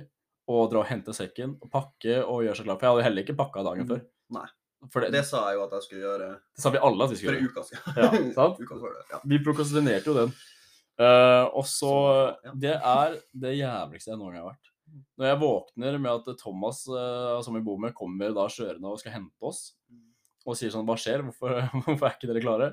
og 0.51 0.71
dra 0.71 0.81
og 0.81 0.89
hente 0.89 1.13
sekken 1.15 1.53
og 1.61 1.69
pakke 1.71 2.17
og 2.23 2.41
gjøre 2.45 2.57
seg 2.57 2.67
klar. 2.67 2.79
For 2.79 2.87
jeg 2.87 2.95
hadde 2.95 3.05
heller 3.09 3.25
ikke 3.25 3.37
pakka 3.39 3.63
dagen 3.67 3.87
før. 3.89 4.01
Nei. 4.35 4.47
For 4.89 5.03
det, 5.03 5.11
Det 5.13 5.21
sa 5.27 5.43
jeg 5.51 5.59
jo 5.59 5.65
at 5.67 5.75
jeg 5.77 5.85
skulle 5.85 6.01
gjøre 6.01 6.27
Det 6.33 6.63
sa 6.63 6.71
vi 6.73 6.79
alle 6.81 7.05
at 7.05 7.11
vi 7.11 7.17
for 7.17 7.21
skulle 7.21 7.37
en 7.37 7.43
gjøre. 7.45 7.51
uke 7.53 7.65
siden. 7.67 7.99
Ja, 8.01 8.09
sant? 8.39 8.61
Uka 8.63 8.79
før 8.81 8.95
det. 8.95 9.03
Ja. 9.11 9.19
Vi 9.33 9.39
prokastinerte 9.45 10.09
jo 10.09 10.15
den. 10.17 10.33
Uh, 11.01 11.45
og 11.57 11.65
så 11.69 11.93
Ja. 12.47 12.53
Det 12.65 12.73
er 12.77 13.17
det 13.43 13.55
jævligste 13.59 14.11
jeg 14.13 14.19
noen 14.21 14.33
gang 14.33 14.45
har 14.45 14.53
vært. 14.55 14.71
Når 15.21 15.29
jeg 15.29 15.39
våkner 15.39 15.99
med 16.03 16.11
at 16.11 16.41
Thomas, 16.41 16.81
uh, 16.89 17.37
som 17.45 17.55
vi 17.55 17.63
bor 17.63 17.77
med, 17.79 17.93
kommer 17.95 18.33
da 18.35 18.47
kjørende 18.51 18.89
og 18.89 18.99
skal 18.99 19.15
hente 19.19 19.47
oss, 19.47 19.61
og 20.41 20.57
sier 20.57 20.73
sånn 20.73 20.87
Hva 20.89 20.97
skjer? 20.99 21.23
Hvorfor, 21.27 21.61
hvorfor 21.85 22.09
er 22.09 22.17
ikke 22.17 22.31
dere 22.31 22.43
klare? 22.43 22.71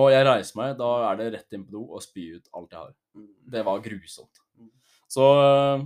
Og 0.00 0.06
jeg 0.12 0.24
reiser 0.24 0.56
meg, 0.56 0.76
da 0.78 0.88
er 1.10 1.18
det 1.20 1.32
rett 1.34 1.52
inn 1.56 1.66
på 1.66 1.74
do 1.74 1.82
og 1.92 2.00
spy 2.04 2.30
ut 2.38 2.46
alt 2.56 2.70
jeg 2.72 2.80
har. 2.80 2.94
Mm. 3.18 3.26
Det 3.52 3.64
var 3.66 3.82
grusomt. 3.84 4.40
Mm. 4.56 4.70
Så 5.12 5.26
eh, 5.42 5.84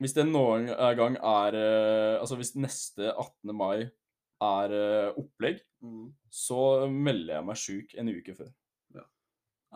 hvis 0.00 0.14
det 0.16 0.24
noen 0.30 0.70
gang 0.98 1.18
er 1.20 1.56
eh, 1.58 2.14
Altså 2.20 2.38
hvis 2.40 2.54
neste 2.56 3.10
18. 3.12 3.52
mai 3.56 3.84
er 3.84 4.76
eh, 4.80 5.12
opplegg, 5.20 5.60
Mm. 5.84 6.14
så 6.32 6.88
melder 6.88 7.34
jeg 7.34 7.44
meg 7.44 7.58
sjuk 7.60 7.90
en 8.00 8.08
uke 8.08 8.32
før. 8.38 8.48
Ja. 8.96 9.02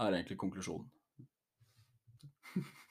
Er 0.00 0.14
egentlig 0.16 0.38
konklusjonen. 0.40 0.86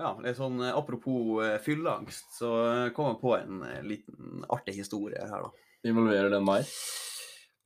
Ja, 0.00 0.10
litt 0.24 0.38
sånn 0.38 0.58
eh, 0.64 0.74
apropos 0.74 1.38
eh, 1.44 1.56
fylleangst, 1.62 2.32
så 2.34 2.50
eh, 2.66 2.86
kom 2.96 3.12
jeg 3.12 3.20
på 3.20 3.34
en 3.36 3.62
liten 3.86 4.46
artig 4.50 4.74
historie 4.80 5.22
her, 5.22 5.46
da. 5.46 5.68
Involverer 5.86 6.32
den 6.32 6.46
meg? 6.46 6.66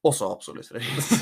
Også 0.06 0.28
absolutt. 0.30 0.68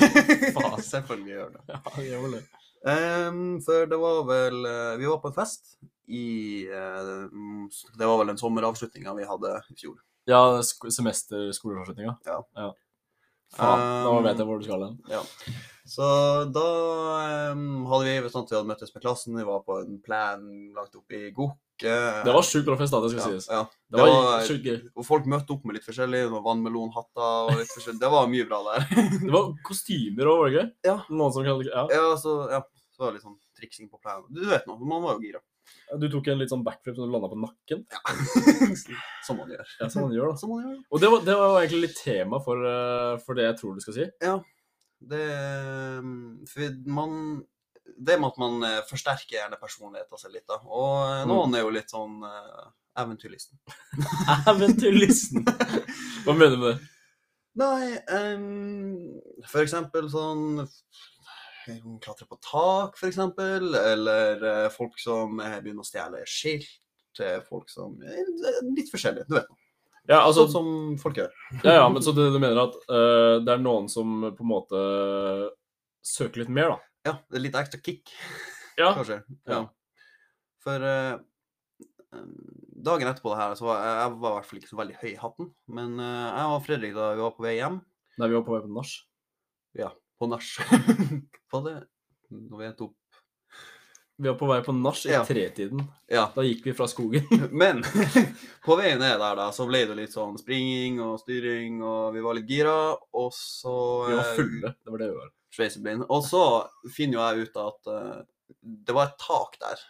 Faen. 0.55 0.81
Selvfølgelig 0.83 1.35
gjør 1.35 1.53
det. 1.55 1.63
Ja, 1.73 1.81
det 1.95 2.07
gjør 2.09 2.31
det. 2.35 2.43
Um, 2.87 3.39
for 3.65 3.87
det 3.89 3.97
var 3.97 4.19
vel 4.27 4.57
Vi 5.01 5.07
var 5.09 5.17
på 5.19 5.31
en 5.31 5.35
fest 5.35 5.71
i 6.13 6.61
mm, 6.69 7.63
Det 7.97 8.05
var 8.05 8.19
vel 8.21 8.29
den 8.29 8.37
sommeravslutninga 8.37 9.15
vi 9.17 9.25
hadde 9.27 9.55
i 9.73 9.77
fjor. 9.81 9.97
Ja, 10.29 10.61
semester 10.61 11.49
skoleavslutninga. 11.57 12.13
Ja. 12.29 12.37
ja. 12.55 12.69
Faen, 13.55 13.79
nå 14.03 14.17
Um, 14.17 14.23
vet 14.25 14.37
jeg 14.41 14.45
hvor 14.47 14.59
du 14.59 14.65
skal 14.67 14.83
hen. 14.83 14.97
Ja. 15.09 15.21
Så 15.87 16.03
da 16.51 16.63
um, 17.53 17.85
hadde 17.87 18.03
vi 18.09 18.29
sånn 18.33 18.43
at 18.43 18.51
vi 18.51 18.57
hadde 18.57 18.67
møttes 18.67 18.91
med 18.93 19.03
klassen. 19.05 19.37
Vi 19.39 19.45
var 19.47 19.61
på 19.63 19.77
en 19.85 20.01
plan 20.03 20.43
langt 20.75 20.95
oppe 20.99 21.15
i 21.15 21.31
Gok. 21.31 21.55
eh, 21.87 22.23
Det 22.27 22.33
var 22.35 22.43
sjukt 22.43 22.65
bra 22.67 22.75
fest, 22.75 22.91
da, 22.91 22.99
det 23.05 23.11
skal 23.13 23.23
ja, 23.23 23.39
sies. 23.39 23.47
ja. 23.47 23.61
Det 23.87 23.97
det 24.01 24.07
var- 24.09 24.43
sjukt 24.49 24.65
gøy. 24.67 24.79
Og 24.97 25.05
folk 25.07 25.25
møtte 25.31 25.55
opp 25.55 25.63
med 25.65 25.77
litt 25.77 25.85
forskjellig. 25.87 26.25
Var 26.33 26.43
vannmelonhatter 26.43 27.47
og 27.47 27.55
litt 27.61 27.71
forskjellig. 27.71 27.99
Det 28.03 28.11
var 28.11 28.27
mye 28.27 28.47
bra 28.49 28.59
der. 28.67 28.87
Det 29.23 29.31
var 29.31 29.53
kostymer 29.63 30.25
òg, 30.27 30.39
var 30.41 30.49
det 30.49 30.55
ikke? 30.57 30.71
Ja. 30.91 30.97
Noen 31.09 31.33
som 31.33 31.43
kan, 31.47 31.63
Ja. 31.71 31.87
ja, 31.93 32.15
så, 32.19 32.35
ja, 32.51 32.61
så 32.91 32.99
var 33.05 33.11
det 33.13 33.21
litt 33.21 33.27
sånn 33.29 33.39
triksing 33.57 33.89
på 33.89 34.01
planen. 34.03 34.27
Du 34.33 34.43
vet 34.49 34.67
nå, 34.67 34.75
man 34.83 35.01
var 35.07 35.15
jo 35.15 35.23
gira. 35.23 35.39
Du 36.01 36.05
tok 36.11 36.27
en 36.31 36.39
litt 36.41 36.51
sånn 36.51 36.63
backflip 36.65 36.95
som 36.97 37.07
du 37.07 37.13
landa 37.13 37.29
på 37.31 37.39
nakken. 37.39 37.85
Ja. 37.93 38.01
Som 39.27 39.37
man 39.41 39.49
gjør. 39.51 39.67
Ja, 39.79 39.87
som 39.91 40.03
man 40.05 40.13
gjør, 40.15 40.29
da. 40.31 40.37
Som 40.39 40.51
man 40.53 40.63
gjør. 40.65 40.77
Og 40.91 41.01
det 41.03 41.09
var, 41.11 41.21
det 41.27 41.35
var 41.39 41.57
egentlig 41.61 41.81
litt 41.87 41.97
tema 41.99 42.39
for, 42.43 42.63
eh, 42.67 43.13
for 43.25 43.35
det 43.39 43.45
jeg 43.49 43.57
tror 43.59 43.75
du 43.75 43.81
skal 43.83 43.95
si. 43.97 44.05
Ja. 44.23 44.37
Det 45.11 45.23
For 46.51 46.77
man 46.89 47.13
Det 48.07 48.17
med 48.19 48.27
at 48.33 48.39
man 48.41 48.63
eh, 48.67 48.81
forsterker 48.89 49.37
gjerne 49.37 49.59
personligheten 49.61 50.19
sin 50.19 50.33
litt, 50.35 50.45
da. 50.49 50.59
Og 50.63 50.91
eh, 51.07 51.23
Mm. 51.23 51.31
noen 51.31 51.55
er 51.55 51.63
jo 51.63 51.69
litt 51.75 51.91
sånn 51.91 52.19
uh, 52.23 52.67
eventyrlysten. 52.99 53.57
Eventyrlysten. 54.51 55.45
Hva 56.25 56.35
mener 56.35 56.55
du 56.55 56.61
med 56.61 56.69
det? 56.75 56.93
Nei, 57.57 57.97
um, 58.13 59.19
for 59.49 59.63
eksempel 59.63 60.09
sånn 60.13 60.61
eh, 60.61 60.75
Klatre 62.03 62.27
på 62.29 62.37
tak, 62.43 62.97
eksempel. 63.07 63.69
Eller 63.75 64.43
eh, 64.51 64.67
folk 64.73 64.97
som 65.01 65.39
eh, 65.43 65.57
begynner 65.61 65.83
å 65.85 65.87
stjele 65.87 66.23
skilt. 66.29 66.69
eh, 67.21 67.39
Folk 67.47 67.69
som 67.73 67.95
Litt 68.73 68.91
forskjellig, 68.93 69.25
du 69.29 69.35
vet. 69.39 69.47
Ja, 70.07 70.21
altså, 70.23 70.45
sånn 70.47 70.53
som 70.53 70.97
folk 71.01 71.17
gjør. 71.19 71.33
ja, 71.65 71.73
ja, 71.81 71.87
men 71.91 71.99
så 72.05 72.13
du, 72.15 72.21
du 72.31 72.37
mener 72.39 72.61
at 72.61 72.75
uh, 72.87 73.43
det 73.43 73.51
er 73.57 73.59
noen 73.59 73.89
som 73.91 74.21
på 74.37 74.45
en 74.45 74.51
måte 74.53 74.83
søker 76.07 76.45
litt 76.45 76.53
mer, 76.55 76.69
da? 76.71 76.77
Ja, 77.09 77.13
det 77.27 77.39
er 77.41 77.43
litt 77.43 77.57
ekstra 77.59 77.81
kick, 77.83 78.13
Ja. 78.79 78.93
kanskje. 78.95 79.17
Ja. 79.49 79.57
Ja. 79.57 79.59
For 80.63 80.85
uh, 80.87 81.19
dagen 82.87 83.11
etterpå 83.11 83.33
det 83.33 83.41
her, 83.41 83.57
så 83.59 83.67
var 83.67 83.83
jeg, 83.83 83.97
jeg 83.99 84.15
var 84.23 84.31
i 84.31 84.37
hvert 84.37 84.47
fall 84.47 84.61
ikke 84.61 84.71
så 84.71 84.79
veldig 84.79 84.97
høy 85.03 85.09
i 85.11 85.19
hatten. 85.25 85.51
Men 85.75 85.99
uh, 85.99 86.27
jeg 86.31 86.55
og 86.55 86.65
Fredrik, 86.69 86.95
da 86.95 87.11
vi 87.11 87.25
var 87.27 87.35
på 87.35 87.47
vei 87.49 87.55
hjem 87.59 87.81
Nei, 88.17 88.29
vi 88.31 88.37
var 88.39 88.45
på 88.47 88.55
vei 88.55 88.63
på 88.63 88.71
nach. 88.79 88.93
På 90.19 90.27
nach 90.31 90.47
På 91.51 91.61
det 91.65 91.75
Når 92.31 92.57
vi 92.61 92.65
endte 92.67 92.83
opp 92.87 92.95
Vi 94.17 94.27
var 94.31 94.37
på 94.39 94.47
vei 94.49 94.59
på 94.65 94.73
nach 94.73 95.03
i 95.05 95.11
Ja. 95.13 95.19
tretiden. 95.27 95.83
Ja. 96.09 96.23
Da 96.33 96.41
gikk 96.41 96.63
vi 96.65 96.73
fra 96.73 96.87
skogen. 96.89 97.27
Men 97.61 97.83
på 98.65 98.77
veien 98.79 98.97
ned 98.97 99.19
der, 99.21 99.35
da, 99.37 99.51
så 99.53 99.67
ble 99.69 99.83
det 99.85 99.97
litt 99.99 100.15
sånn 100.15 100.39
springing 100.41 100.97
og 101.05 101.19
styring, 101.21 101.75
og 101.85 102.15
vi 102.15 102.23
var 102.25 102.33
litt 102.39 102.49
gira. 102.49 102.73
Og 103.13 103.29
så 103.37 103.75
Vi 104.07 104.15
var 104.17 104.23
eh, 104.31 104.39
fulle. 104.39 104.71
Det 104.81 104.95
var 104.95 105.03
det 105.03 105.11
vi 105.11 105.19
var. 105.19 105.29
sveiseblind. 105.53 106.07
Og 106.09 106.25
så 106.25 106.41
finner 106.95 107.19
jo 107.19 107.27
jeg 107.27 107.45
ut 107.51 107.61
at 107.67 107.91
uh, 107.93 108.17
det 108.89 108.97
var 108.97 109.11
et 109.11 109.21
tak 109.21 109.59
der. 109.61 109.85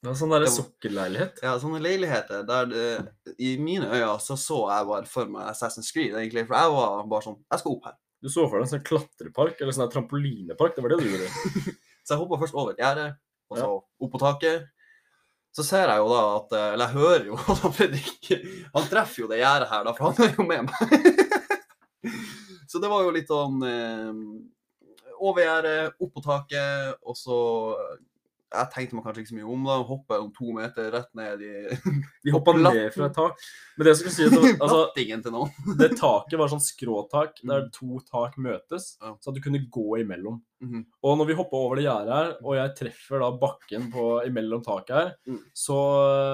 Det 0.00 0.16
sånn 0.16 0.32
derre 0.32 0.46
Det 0.48 0.54
var- 0.54 0.56
sokkelleilighet. 0.62 1.44
Ja, 1.44 1.52
sånne 1.60 1.82
leiligheter 1.84 2.48
der 2.48 2.72
det, 2.72 2.88
I 3.36 3.52
mine 3.60 3.84
øyne 3.92 4.16
så 4.24 4.36
så 4.40 4.62
jeg 4.72 4.88
bare 4.94 5.04
for 5.12 5.28
meg 5.28 5.44
Assassin's 5.52 5.92
Creed, 5.92 6.16
egentlig. 6.16 6.46
For 6.48 6.56
jeg 6.56 6.72
var 6.72 7.04
bare 7.04 7.26
sånn 7.28 7.36
Jeg 7.52 7.60
skal 7.66 7.76
opp 7.76 7.84
her. 7.92 8.00
Du 8.22 8.30
så 8.30 8.46
for 8.48 8.58
deg 8.58 8.66
en 8.66 8.72
sånn 8.72 8.86
klatrepark, 8.86 9.60
eller 9.60 9.74
sånn 9.76 9.90
trampolinepark. 9.92 10.74
Det 10.74 10.84
var 10.84 10.94
det 10.94 10.98
du 11.04 11.12
gjorde. 11.12 11.28
Så 12.08 12.14
jeg 12.14 12.22
hoppa 12.22 12.38
først 12.40 12.56
over 12.56 12.72
et 12.72 12.78
gjerde, 12.80 13.02
og 13.52 13.58
så 13.60 13.66
opp 13.76 14.12
på 14.14 14.20
taket. 14.22 14.62
Så 15.52 15.64
ser 15.66 15.90
jeg 15.90 16.00
jo 16.00 16.06
da 16.08 16.20
at 16.38 16.54
eh, 16.56 16.66
Eller 16.74 16.88
jeg 16.88 17.00
hører 17.02 17.26
jo 17.28 17.36
at 17.52 17.62
Fredrik 17.74 18.28
Han 18.74 18.86
treffer 18.88 19.22
jo 19.24 19.28
det 19.28 19.40
gjerdet 19.40 19.68
her, 19.72 19.84
da, 19.84 19.94
for 19.96 20.08
han 20.08 20.24
er 20.24 20.36
jo 20.36 20.46
med 20.48 20.68
meg. 20.68 21.18
Så 22.70 22.80
det 22.80 22.90
var 22.92 23.04
jo 23.04 23.12
litt 23.16 23.28
sånn 23.28 23.60
eh, 23.66 24.22
Over 25.18 25.44
gjerdet, 25.44 25.98
opp 26.00 26.14
på 26.14 26.24
taket, 26.24 26.96
og 27.02 27.16
så 27.18 27.38
Jeg 28.48 28.70
tenkte 28.72 28.96
meg 28.96 29.04
kanskje 29.04 29.20
ikke 29.22 29.28
så 29.32 29.36
mye 29.36 29.48
om 29.52 29.64
da. 29.68 29.74
Hopper 29.84 30.22
om 30.24 30.28
to 30.32 30.52
meter 30.56 30.86
rett 30.94 31.10
ned 31.18 31.42
i 31.44 31.50
Vi 32.24 32.32
hoppa 32.32 32.54
ned 32.56 32.92
fra 32.94 33.08
et 33.10 33.16
tak. 33.18 33.42
Men 33.76 33.84
det 33.84 33.92
jeg 33.92 33.98
skulle 34.00 34.14
si, 34.14 34.24
at 34.24 34.60
altså, 34.64 34.78
det 35.82 35.88
taket 36.00 36.38
var 36.40 36.48
sånn 36.52 36.64
skråtak 36.64 37.42
der 37.44 37.66
Mm. 37.66 37.70
to 37.74 37.98
tak 38.08 38.38
møtes, 38.40 38.96
Ja. 39.02 39.12
så 39.20 39.28
at 39.28 39.34
du 39.36 39.40
kunne 39.44 39.60
gå 39.70 39.98
imellom. 40.00 40.40
Mhm. 40.64 40.86
Og 41.04 41.18
når 41.18 41.26
vi 41.28 41.34
hoppa 41.38 41.56
over 41.60 41.76
det 41.76 41.84
gjerdet 41.84 42.14
her, 42.16 42.30
og 42.42 42.54
jeg 42.56 42.74
treffer 42.80 43.20
da 43.20 43.28
bakken 43.38 43.90
på, 43.92 44.06
imellom 44.26 44.64
taket 44.64 44.94
her, 44.96 45.10
Mm. 45.28 45.42
så 45.54 45.76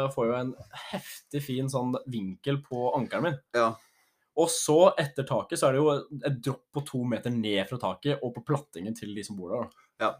øh, 0.06 0.12
får 0.14 0.30
jeg 0.30 0.40
en 0.46 0.54
heftig 0.92 1.42
fin 1.42 1.66
sånn 1.68 1.96
vinkel 2.06 2.62
på 2.62 2.92
ankelen 2.96 3.22
min. 3.30 3.40
Ja. 3.58 3.72
Og 4.36 4.48
så, 4.50 4.92
etter 4.98 5.22
taket, 5.26 5.58
så 5.58 5.68
er 5.68 5.72
det 5.72 5.82
jo 5.82 5.90
et 6.26 6.38
dropp 6.42 6.62
på 6.74 6.84
to 6.86 7.02
meter 7.06 7.30
ned 7.30 7.68
fra 7.68 7.76
taket 7.78 8.18
og 8.22 8.32
på 8.34 8.44
plattingen 8.48 8.94
til 8.94 9.12
de 9.14 9.22
som 9.26 9.36
bor 9.38 9.50
der. 9.50 9.68
da. 9.98 10.14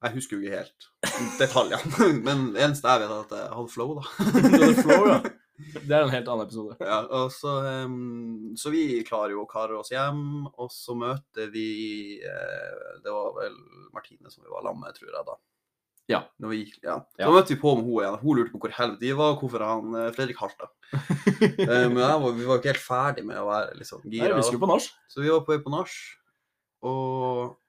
Jeg 0.00 0.14
husker 0.16 0.36
jo 0.38 0.42
ikke 0.46 0.62
helt 0.62 0.88
detaljene, 1.40 2.06
men 2.26 2.46
det 2.54 2.62
eneste 2.64 2.88
jeg 2.88 3.02
vet, 3.02 3.10
er 3.12 3.26
at 3.26 3.34
jeg 3.36 3.52
hadde 3.58 3.72
flow, 3.74 3.98
da. 3.98 4.04
Du 4.40 4.64
hadde 4.64 4.74
flow, 4.82 5.06
ja. 5.10 5.20
Det 5.60 5.92
er 5.92 6.06
en 6.06 6.12
helt 6.14 6.28
annen 6.32 6.46
episode. 6.46 6.76
Ja, 6.80 7.02
og 7.18 7.28
så, 7.36 7.58
um, 7.84 8.54
så 8.56 8.70
vi 8.72 9.02
klarer 9.04 9.34
jo 9.34 9.42
å 9.44 9.50
kare 9.50 9.76
oss 9.76 9.90
hjem, 9.92 10.46
og 10.54 10.70
så 10.72 10.96
møter 10.96 11.50
vi 11.52 11.66
eh, 12.24 12.94
Det 13.04 13.12
var 13.12 13.34
vel 13.36 13.58
Martine 13.92 14.32
som 14.32 14.40
vi 14.46 14.48
var 14.48 14.64
sammen 14.64 14.86
med, 14.86 14.96
tror 14.96 15.10
jeg, 15.12 15.26
da. 15.28 15.36
Ja. 16.10 16.22
Når 16.40 16.54
vi, 16.54 16.62
ja. 16.82 16.96
Så 17.12 17.26
Ja. 17.26 17.28
møtte 17.36 17.52
vi 17.54 17.60
på 17.60 17.74
med 17.76 17.84
henne 17.84 18.00
igjen. 18.06 18.18
Hun 18.24 18.38
lurte 18.40 18.54
på 18.56 18.62
hvor 18.64 18.72
helvete 18.78 19.04
vi 19.04 19.12
var, 19.20 19.36
hvorfor 19.38 19.66
han 19.68 20.00
eh, 20.00 20.08
Fredrik 20.16 20.40
halta. 20.40 20.70
Eh, 21.60 21.86
men 21.92 22.24
vi 22.40 22.48
var 22.48 22.58
ikke 22.58 22.72
helt 22.72 22.82
ferdig 22.82 23.22
med 23.28 23.38
å 23.38 23.46
være 23.52 23.76
liksom 23.78 24.00
gira. 24.08 24.32
Nei, 24.32 24.40
vi 24.40 24.48
skulle 24.48 24.64
på 24.64 24.72
nach. 24.72 24.88
Så 25.12 25.20
vi 25.20 25.28
var 25.30 25.44
på 25.44 25.52
vei 25.52 25.60
på 25.62 25.72
nach, 25.76 25.92
og 26.88 27.59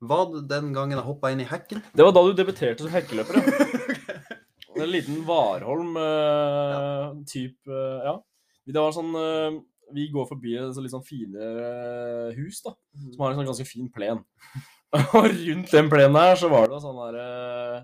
var 0.00 0.26
det 0.32 0.42
den 0.50 0.72
gangen 0.76 0.98
jeg 0.98 1.06
hoppa 1.06 1.30
inn 1.32 1.40
i 1.40 1.48
hekken? 1.48 1.80
Det 1.96 2.04
var 2.04 2.12
da 2.12 2.22
du 2.26 2.34
debuterte 2.36 2.84
som 2.84 2.92
hekkeløper, 2.92 3.40
ja. 3.40 4.02
En 4.76 4.90
liten 4.92 5.22
Warholm 5.24 5.94
uh, 5.96 7.14
type 7.24 7.70
eh, 7.72 8.02
Ja. 8.04 8.18
Det 8.66 8.76
var 8.76 8.92
sånn 8.92 9.14
eh, 9.16 9.54
Vi 9.96 10.08
går 10.12 10.26
forbi 10.28 10.52
et 10.58 10.74
så 10.76 10.82
litt 10.84 10.92
sånn 10.92 11.06
fine 11.06 11.40
eh, 11.40 12.36
hus, 12.36 12.58
da. 12.66 12.74
Som 13.06 13.22
har 13.22 13.32
en 13.32 13.38
sånn 13.40 13.48
ganske 13.48 13.68
fin 13.68 13.88
plen. 13.94 14.20
Og 15.16 15.30
rundt 15.30 15.72
den 15.72 15.88
plenen 15.92 16.18
her 16.20 16.36
så 16.36 16.50
var 16.52 16.68
det 16.68 16.82
sånn 16.82 17.00
der 17.06 17.16
uh, 17.22 17.78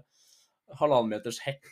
halvannen 0.80 1.14
meters 1.14 1.40
hekk. 1.46 1.70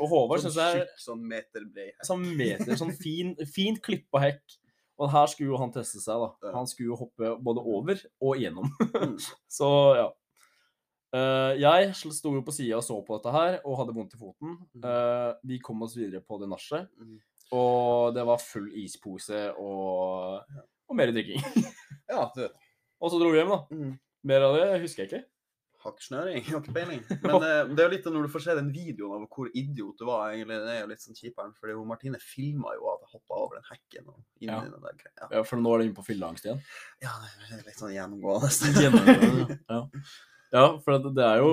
Og 0.00 0.10
Håvard 0.10 0.42
syns 0.42 0.58
jeg 0.58 0.82
Sånn 0.82 1.04
sånn 1.04 1.24
meterbrei 1.30 1.86
hekk. 1.90 2.04
sånn 2.08 2.26
meter, 2.38 2.74
sånn 2.80 2.92
fin, 2.96 3.32
fint 3.54 3.80
klippa 3.84 4.22
hekk. 4.22 4.58
Og 5.00 5.08
her 5.14 5.26
skulle 5.32 5.48
jo 5.54 5.58
han 5.60 5.70
teste 5.72 6.00
seg, 6.02 6.20
da. 6.20 6.50
Han 6.52 6.66
skulle 6.68 6.90
jo 6.92 6.98
hoppe 7.00 7.30
både 7.40 7.62
over 7.64 8.00
og 8.20 8.34
igjennom. 8.36 8.68
Mm. 8.92 9.14
Så 9.58 9.68
ja. 9.96 10.08
Uh, 11.10 11.56
jeg 11.58 11.88
sto 11.96 12.30
jo 12.36 12.42
på 12.46 12.52
sida 12.54 12.76
og 12.78 12.84
så 12.86 12.94
på 13.02 13.16
dette 13.16 13.32
her 13.34 13.56
og 13.64 13.78
hadde 13.80 13.94
vondt 13.96 14.12
i 14.14 14.20
foten. 14.20 14.52
Mm. 14.76 14.84
Eh, 14.86 15.30
vi 15.50 15.56
kom 15.64 15.80
oss 15.82 15.96
videre 15.98 16.20
på 16.22 16.36
det 16.38 16.46
nachet, 16.52 16.86
Mhm. 17.00 17.16
og 17.50 18.12
det 18.14 18.22
var 18.28 18.38
full 18.38 18.68
ispose 18.78 19.40
og, 19.58 20.44
og 20.86 20.94
mer 21.00 21.10
drikking. 21.10 21.42
Ja, 22.06 22.28
du. 22.36 22.44
og 23.02 23.10
så 23.10 23.18
dro 23.18 23.32
vi 23.32 23.40
hjem, 23.40 23.50
da. 23.50 23.58
Mm. 23.74 23.96
Mer 24.30 24.46
av 24.46 24.54
det 24.60 24.68
husker 24.84 25.02
jeg 25.02 25.10
ikke. 25.10 25.24
Har 25.80 25.94
ikke 25.94 26.04
snøring, 26.04 26.42
har 26.44 26.58
ikke 26.62 26.74
peiling. 26.76 26.98
Men 27.22 27.36
eh, 27.46 27.70
det 27.72 27.80
er 27.80 27.86
jo 27.86 27.92
litt 27.94 28.08
når 28.12 28.26
du 28.26 28.32
får 28.34 28.42
se 28.44 28.56
den 28.58 28.66
videoen 28.74 29.22
av 29.22 29.28
hvor 29.32 29.48
idiot 29.56 29.96
du 29.96 30.04
var, 30.04 30.26
egentlig, 30.34 30.58
det 30.66 30.74
er 30.74 30.82
jo 30.82 30.90
litt 30.90 31.00
sånn 31.06 31.16
kjiperen. 31.16 31.54
Fordi 31.56 31.76
hun 31.78 31.88
Martine 31.88 32.20
filma 32.20 32.74
jo 32.76 32.90
at 32.92 33.06
jeg 33.06 33.12
hoppa 33.14 33.38
over 33.46 33.56
den 33.60 33.68
hekken 33.70 34.10
og 34.12 34.18
inn 34.44 34.50
Ja. 34.52 34.58
i 34.60 34.68
den 34.74 34.84
der 34.84 34.98
greia. 35.00 35.30
Ja, 35.38 35.42
For 35.48 35.56
nå 35.62 35.72
er 35.74 35.78
det 35.82 35.88
inne 35.88 35.96
på 35.96 36.04
fylleangst 36.10 36.44
igjen. 36.50 36.60
Ja, 37.00 37.14
det 37.24 37.56
er 37.58 37.64
litt 37.70 37.80
sånn 37.80 37.96
gjennomgående. 37.96 39.58
Ja. 39.72 39.80
ja, 40.52 40.64
for 40.84 40.98
det 41.10 41.24
er 41.24 41.40
jo 41.44 41.50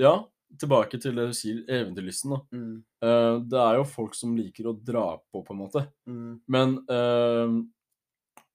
Ja, 0.00 0.14
tilbake 0.58 0.98
til 1.00 1.14
det 1.14 1.28
du 1.30 1.34
sier, 1.36 1.62
eventyrlysten. 1.70 2.34
da. 2.34 2.40
Mm, 2.56 2.78
Uh, 3.00 3.38
det 3.48 3.56
er 3.56 3.78
jo 3.78 3.84
folk 3.88 4.12
som 4.18 4.34
liker 4.36 4.66
å 4.68 4.74
dra 4.76 5.14
på, 5.32 5.40
på 5.46 5.54
en 5.54 5.58
måte. 5.62 5.80
mm, 6.04 6.32
Men 6.52 6.74
uh, 6.84 7.54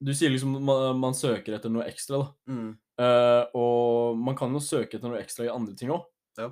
du 0.05 0.11
sier 0.13 0.29
liksom 0.29 0.59
man, 0.61 0.99
man 1.01 1.15
søker 1.17 1.55
etter 1.57 1.71
noe 1.73 1.87
ekstra, 1.89 2.19
da. 2.21 2.27
mm. 2.53 2.67
Eh, 3.01 3.43
og 3.59 4.15
man 4.17 4.37
kan 4.39 4.53
jo 4.55 4.61
søke 4.63 4.95
etter 4.97 5.09
noe 5.11 5.19
ekstra 5.21 5.47
i 5.47 5.51
andre 5.53 5.75
ting 5.75 5.91
òg. 5.95 6.05
Ja. 6.39 6.51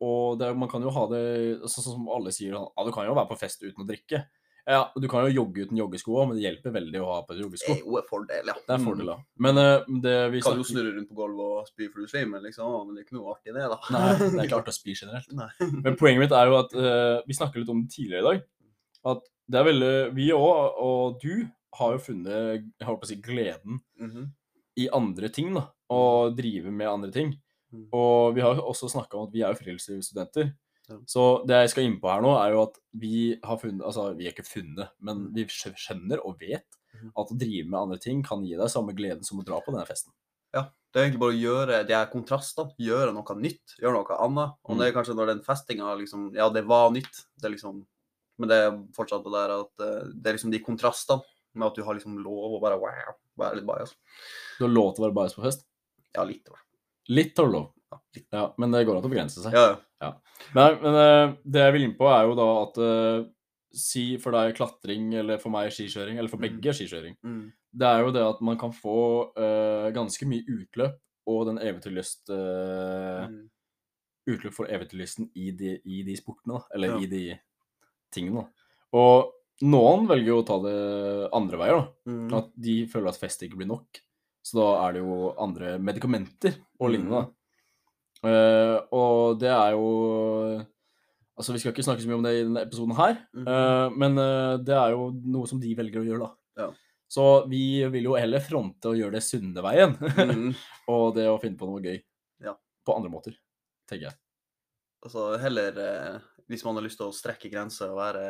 og 0.00 0.38
det, 0.40 0.46
man 0.56 0.68
kan 0.70 0.80
jo 0.82 0.90
ha 0.94 1.02
det 1.10 1.22
sånn 1.68 1.84
som 1.84 2.06
alle 2.08 2.30
sier, 2.32 2.54
sånn, 2.56 2.70
ja, 2.72 2.84
du 2.86 2.92
kan 2.94 3.04
jo 3.08 3.16
være 3.18 3.28
på 3.28 3.36
fest 3.40 3.60
uten 3.66 3.84
å 3.84 3.88
drikke. 3.88 4.22
Ja, 4.70 4.84
du 4.94 5.06
kan 5.10 5.24
jo 5.26 5.32
jogge 5.42 5.64
uten 5.66 5.78
joggesko 5.80 6.14
òg, 6.14 6.28
men 6.30 6.38
det 6.38 6.44
hjelper 6.44 6.72
veldig 6.76 7.00
å 7.02 7.08
ha 7.08 7.18
på 7.26 7.34
Det 7.34 7.42
joggesko. 7.42 7.74
er 7.74 7.80
jo 7.82 7.96
en 7.98 8.06
fordel, 8.08 8.50
ja. 8.52 8.54
Det 8.68 8.74
er 8.76 8.82
fordeler. 8.84 9.22
Men 9.46 9.58
uh, 9.58 9.86
det 10.04 10.16
vi 10.30 10.40
Mm. 10.40 10.44
Kan 10.46 10.60
jo 10.60 10.66
snurre 10.68 10.92
rundt 10.94 11.08
på 11.10 11.16
gulvet 11.18 11.52
og 11.58 11.68
spy 11.68 11.88
svimer, 12.12 12.42
liksom. 12.44 12.86
Men 12.86 12.94
det 12.94 13.02
er 13.02 13.06
ikke 13.08 13.16
noe 13.18 13.34
artig, 13.34 13.54
det, 13.56 13.66
da. 13.72 13.78
Nei, 13.90 14.02
det 14.20 14.28
er 14.30 14.44
ikke 14.48 14.60
artig 14.60 14.74
å 14.74 14.78
spy 14.78 14.94
generelt. 14.94 15.32
Nei. 15.32 15.48
Men 15.84 15.96
poenget 15.96 16.22
mitt 16.24 16.36
er 16.36 16.46
jo 16.52 16.58
at 16.60 16.76
uh, 16.76 17.20
vi 17.26 17.34
snakket 17.40 17.64
litt 17.64 17.72
om 17.74 17.82
det 17.82 17.92
tidligere 17.96 18.20
i 18.20 18.28
dag. 18.28 18.44
At 19.14 19.24
det 19.50 19.58
er 19.58 19.66
veldig 19.72 19.94
Vi 20.14 20.28
òg, 20.36 20.78
og 20.86 21.18
du, 21.24 21.32
har 21.80 21.92
jo 21.96 22.00
funnet 22.02 22.30
jeg 22.34 22.86
håper 22.86 23.06
å 23.06 23.10
si, 23.10 23.16
gleden 23.22 23.80
Mhm. 23.98 24.30
I 24.80 24.88
andre 24.96 25.28
ting. 25.32 25.52
da, 25.54 25.66
Og 25.90 26.34
drive 26.38 26.70
med 26.72 26.86
andre 26.88 27.10
ting. 27.14 27.32
Mm. 27.72 27.86
Og 27.94 28.34
vi 28.34 28.42
har 28.42 28.58
også 28.62 28.88
snakka 28.90 29.14
om 29.18 29.28
at 29.28 29.32
vi 29.34 29.42
er 29.42 29.52
jo 29.54 29.60
friluftslivsstudenter. 29.62 30.52
Ja. 30.90 30.96
Så 31.06 31.22
det 31.46 31.54
jeg 31.60 31.70
skal 31.70 31.84
inn 31.86 32.00
på 32.02 32.10
her 32.10 32.22
nå, 32.24 32.32
er 32.40 32.52
jo 32.54 32.62
at 32.64 32.78
vi 32.98 33.36
har 33.44 33.58
funnet 33.62 33.84
Altså, 33.86 34.08
vi 34.18 34.24
har 34.26 34.32
ikke 34.34 34.46
funnet, 34.48 34.88
men 35.00 35.28
vi 35.34 35.44
skjønner 35.46 36.18
og 36.24 36.38
vet 36.40 36.66
Mhm. 36.92 37.12
at 37.16 37.28
å 37.30 37.38
drive 37.38 37.68
med 37.70 37.78
andre 37.80 37.98
ting 38.02 38.22
kan 38.26 38.42
gi 38.44 38.56
deg 38.58 38.66
samme 38.68 38.92
gleden 38.92 39.22
som 39.24 39.38
å 39.38 39.44
dra 39.46 39.60
på 39.60 39.70
denne 39.72 39.86
festen. 39.86 40.10
Ja, 40.52 40.64
Det 40.92 40.98
er 40.98 41.04
egentlig 41.08 41.20
bare 41.20 41.36
å 41.36 41.40
gjøre 41.40 41.86
de 41.86 41.94
her 41.94 42.06
kontrastene, 42.10 42.72
gjøre 42.76 43.12
noe 43.14 43.36
nytt, 43.38 43.76
gjøre 43.80 43.94
noe 43.94 44.16
annet. 44.18 44.54
Og 44.66 44.74
Mm. 44.74 44.78
det 44.80 44.88
er 44.88 44.96
kanskje 44.98 45.14
når 45.14 45.26
den 45.26 45.40
festinga 45.46 45.96
liksom 45.96 46.34
Ja, 46.34 46.48
det 46.50 46.66
var 46.66 46.90
nytt, 46.90 47.26
det 47.38 47.44
er 47.44 47.54
liksom 47.56 47.86
Men 48.38 48.48
det 48.48 48.56
er 48.56 48.70
fortsatt 48.96 49.22
det 49.22 49.32
der 49.32 49.50
at 49.60 49.70
eh, 49.80 50.08
det 50.16 50.26
er 50.26 50.32
liksom 50.36 50.50
de 50.50 50.58
kontrastene 50.58 51.22
med 51.54 51.66
at 51.66 51.74
du 51.78 51.82
har 51.86 51.94
liksom 51.98 52.18
lov 52.22 52.56
å 52.56 52.60
bare 52.62 52.78
wow, 52.78 53.14
være 53.40 53.56
litt 53.60 53.66
bajas. 53.68 53.94
Du 54.58 54.64
har 54.66 54.72
lov 54.74 54.94
til 54.94 55.02
å 55.04 55.08
være 55.08 55.16
bajas 55.18 55.34
på 55.34 55.42
fest. 55.44 55.66
Ja, 56.16 56.24
litt. 56.26 56.46
fall. 56.48 56.62
Litt 57.10 57.36
har 57.38 57.46
du 57.46 57.52
lov. 57.56 57.68
Ja, 57.90 57.98
litt. 58.14 58.26
Ja, 58.32 58.44
men 58.58 58.70
det 58.74 58.84
går 58.86 58.98
an 59.00 59.06
å 59.08 59.10
begrense 59.10 59.42
seg. 59.42 59.52
Ja, 59.56 59.76
ja. 60.00 60.12
Nei, 60.54 60.68
men 60.82 60.94
eh, 61.00 61.34
det 61.44 61.64
jeg 61.66 61.74
vil 61.74 61.84
inn 61.88 61.96
på, 61.98 62.06
er 62.10 62.28
jo 62.30 62.36
da 62.38 62.48
at 62.62 62.78
eh, 62.86 63.28
Si 63.70 64.16
for 64.18 64.34
deg 64.34 64.56
klatring, 64.58 65.12
eller 65.14 65.38
for 65.38 65.54
meg 65.54 65.68
skikjøring, 65.70 66.16
eller 66.18 66.26
for 66.32 66.42
Mm. 66.42 66.46
begge 66.48 66.72
skikjøring. 66.74 67.12
Mm. 67.22 67.52
Det 67.78 67.86
er 67.86 68.00
jo 68.02 68.10
det 68.16 68.24
at 68.26 68.40
man 68.42 68.56
kan 68.58 68.72
få 68.74 69.30
uh, 69.38 69.90
ganske 69.94 70.26
mye 70.26 70.42
utløp, 70.42 70.96
og 71.30 71.44
den 71.46 71.60
eventyrlyst 71.62 72.32
uh, 72.34 73.28
Mm. 73.30 73.44
Utløp 74.26 74.56
for 74.56 74.66
eventyrlysten 74.66 75.30
i 75.38 75.52
de, 75.54 75.76
i 75.86 76.02
de 76.02 76.16
sportene, 76.18 76.58
da. 76.58 76.64
Eller 76.74 76.88
Ja. 76.88 76.98
i 76.98 77.06
de 77.06 77.38
tingene, 78.10 78.42
da. 78.42 78.48
Og 78.98 79.30
noen 79.66 80.06
velger 80.08 80.32
jo 80.32 80.38
å 80.40 80.46
ta 80.46 80.56
det 80.64 80.78
andre 81.36 81.58
veier, 81.60 81.80
da. 81.80 82.12
Mm. 82.12 82.30
At 82.38 82.48
de 82.66 82.76
føler 82.90 83.10
at 83.10 83.20
fest 83.20 83.42
ikke 83.44 83.60
blir 83.60 83.68
nok. 83.70 84.00
Så 84.46 84.56
da 84.56 84.68
er 84.86 84.96
det 84.96 85.02
jo 85.04 85.34
andre 85.40 85.74
medikamenter 85.82 86.56
og 86.80 86.94
lignende. 86.94 87.22
da. 87.22 87.36
Uh, 88.20 88.76
og 88.92 89.38
det 89.40 89.48
er 89.48 89.72
jo 89.72 89.86
Altså, 91.40 91.54
vi 91.54 91.60
skal 91.62 91.72
ikke 91.72 91.84
snakke 91.86 92.02
så 92.04 92.08
mye 92.10 92.18
om 92.18 92.24
det 92.26 92.32
i 92.36 92.40
denne 92.42 92.62
episoden 92.66 92.92
her, 92.98 93.14
mm. 93.32 93.46
uh, 93.48 93.94
men 93.96 94.18
uh, 94.20 94.58
det 94.60 94.74
er 94.76 94.90
jo 94.92 95.06
noe 95.32 95.48
som 95.48 95.56
de 95.62 95.70
velger 95.78 96.02
å 96.02 96.04
gjøre, 96.04 96.26
da. 96.26 96.66
Ja. 96.66 96.66
Så 97.08 97.24
vi 97.48 97.62
vil 97.94 98.10
jo 98.10 98.18
heller 98.20 98.44
fronte 98.44 98.90
og 98.90 98.98
gjøre 99.00 99.16
det 99.16 99.22
sunne 99.24 99.64
veien, 99.64 99.94
Mm. 100.20 100.50
og 100.92 101.14
det 101.16 101.24
å 101.32 101.38
finne 101.40 101.56
på 101.56 101.70
noe 101.70 101.80
gøy. 101.80 101.96
Ja. 102.44 102.52
På 102.84 102.98
andre 102.98 103.08
måter, 103.14 103.38
tenker 103.88 104.10
jeg. 104.10 104.18
Altså 105.00 105.30
heller 105.40 105.80
hvis 106.50 106.64
man 106.66 106.74
har 106.78 106.82
lyst 106.84 106.98
til 106.98 107.06
å 107.06 107.14
strekke 107.14 107.48
grenser 107.52 107.92
og 107.92 108.00
være 108.00 108.22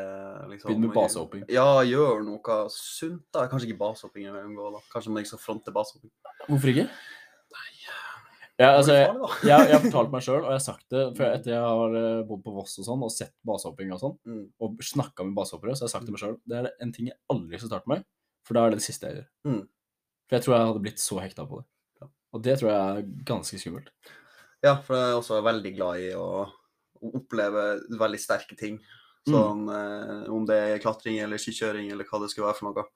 liksom 0.51 0.69
Begynne 0.71 0.89
med 0.91 0.97
basehopping. 0.97 1.47
Ja, 1.53 1.65
gjør 1.89 2.21
noe 2.27 2.59
sunt, 2.75 3.25
da. 3.33 3.47
Kanskje 3.49 3.71
ikke 3.71 3.81
basehopping 3.81 4.27
jeg 4.29 4.35
vil 4.37 4.51
unngå, 4.51 4.69
da. 4.77 4.83
Kanskje 4.93 5.15
man 5.15 5.23
ikke 5.25 5.33
skal 5.33 5.43
fronte 5.47 5.73
basehopping. 5.75 6.13
Hvorfor 6.51 6.73
ikke? 6.75 6.87
Ja, 8.61 8.75
altså, 8.77 8.93
jeg, 8.93 9.09
jeg, 9.49 9.69
jeg 9.71 9.73
har 9.73 9.81
fortalt 9.87 10.11
meg 10.15 10.25
sjøl, 10.27 10.43
og 10.43 10.51
jeg 10.53 10.59
har 10.59 10.65
sagt 10.67 10.85
det 10.93 11.05
før 11.17 11.31
etter 11.33 11.55
jeg 11.55 11.65
har 11.65 11.95
eh, 11.97 12.19
bodd 12.29 12.43
på 12.45 12.53
Voss 12.59 12.75
og 12.83 12.85
sånn, 12.91 13.05
og 13.07 13.13
sett 13.15 13.33
basehopping 13.49 13.95
og 13.97 14.03
sånn, 14.03 14.17
Mm. 14.29 14.43
og 14.61 14.83
snakka 14.85 15.25
med 15.25 15.33
basehoppere, 15.39 15.73
så 15.79 15.87
har 15.87 15.89
jeg 15.89 15.95
sagt 15.95 16.09
det 16.11 16.13
meg 16.13 16.21
sjøl 16.21 16.37
det 16.53 16.59
er 16.59 16.69
en 16.85 16.93
ting 16.93 17.09
jeg 17.09 17.17
aldri 17.33 17.57
skal 17.63 17.71
starte 17.73 17.89
med, 17.89 18.05
for 18.45 18.59
da 18.59 18.67
er 18.67 18.75
det 18.75 18.83
det 18.83 18.85
siste 18.85 19.09
jeg 19.09 19.17
gjør. 19.23 19.29
Mm. 19.49 19.63
For 20.29 20.37
jeg 20.37 20.45
tror 20.45 20.57
jeg 20.59 20.69
hadde 20.69 20.83
blitt 20.85 21.01
så 21.03 21.21
hekta 21.25 21.47
på 21.49 21.63
det. 21.63 22.11
Og 22.37 22.43
det 22.45 22.59
tror 22.61 22.69
jeg 22.71 22.81
er 23.01 23.09
ganske 23.33 23.59
skummelt. 23.59 23.89
Ja, 24.63 24.77
for 24.85 24.95
jeg 24.95 25.09
er 25.09 25.17
også 25.23 25.41
veldig 25.43 25.73
glad 25.81 26.05
i 26.05 26.11
å, 26.21 26.27
oppleve 27.01 27.67
veldig 28.01 28.21
sterke 28.21 28.57
ting. 28.59 28.79
Mm. 29.29 29.35
Sånn 29.35 29.67
mm. 29.69 30.25
om 30.33 30.47
det 30.49 30.57
er 30.57 30.83
klatring 30.83 31.19
eller 31.21 31.41
skikjøring 31.41 31.91
eller 31.93 32.09
hva 32.09 32.23
det 32.23 32.31
skulle 32.33 32.49
være 32.49 32.59
for 32.61 32.71
noe. 32.71 32.87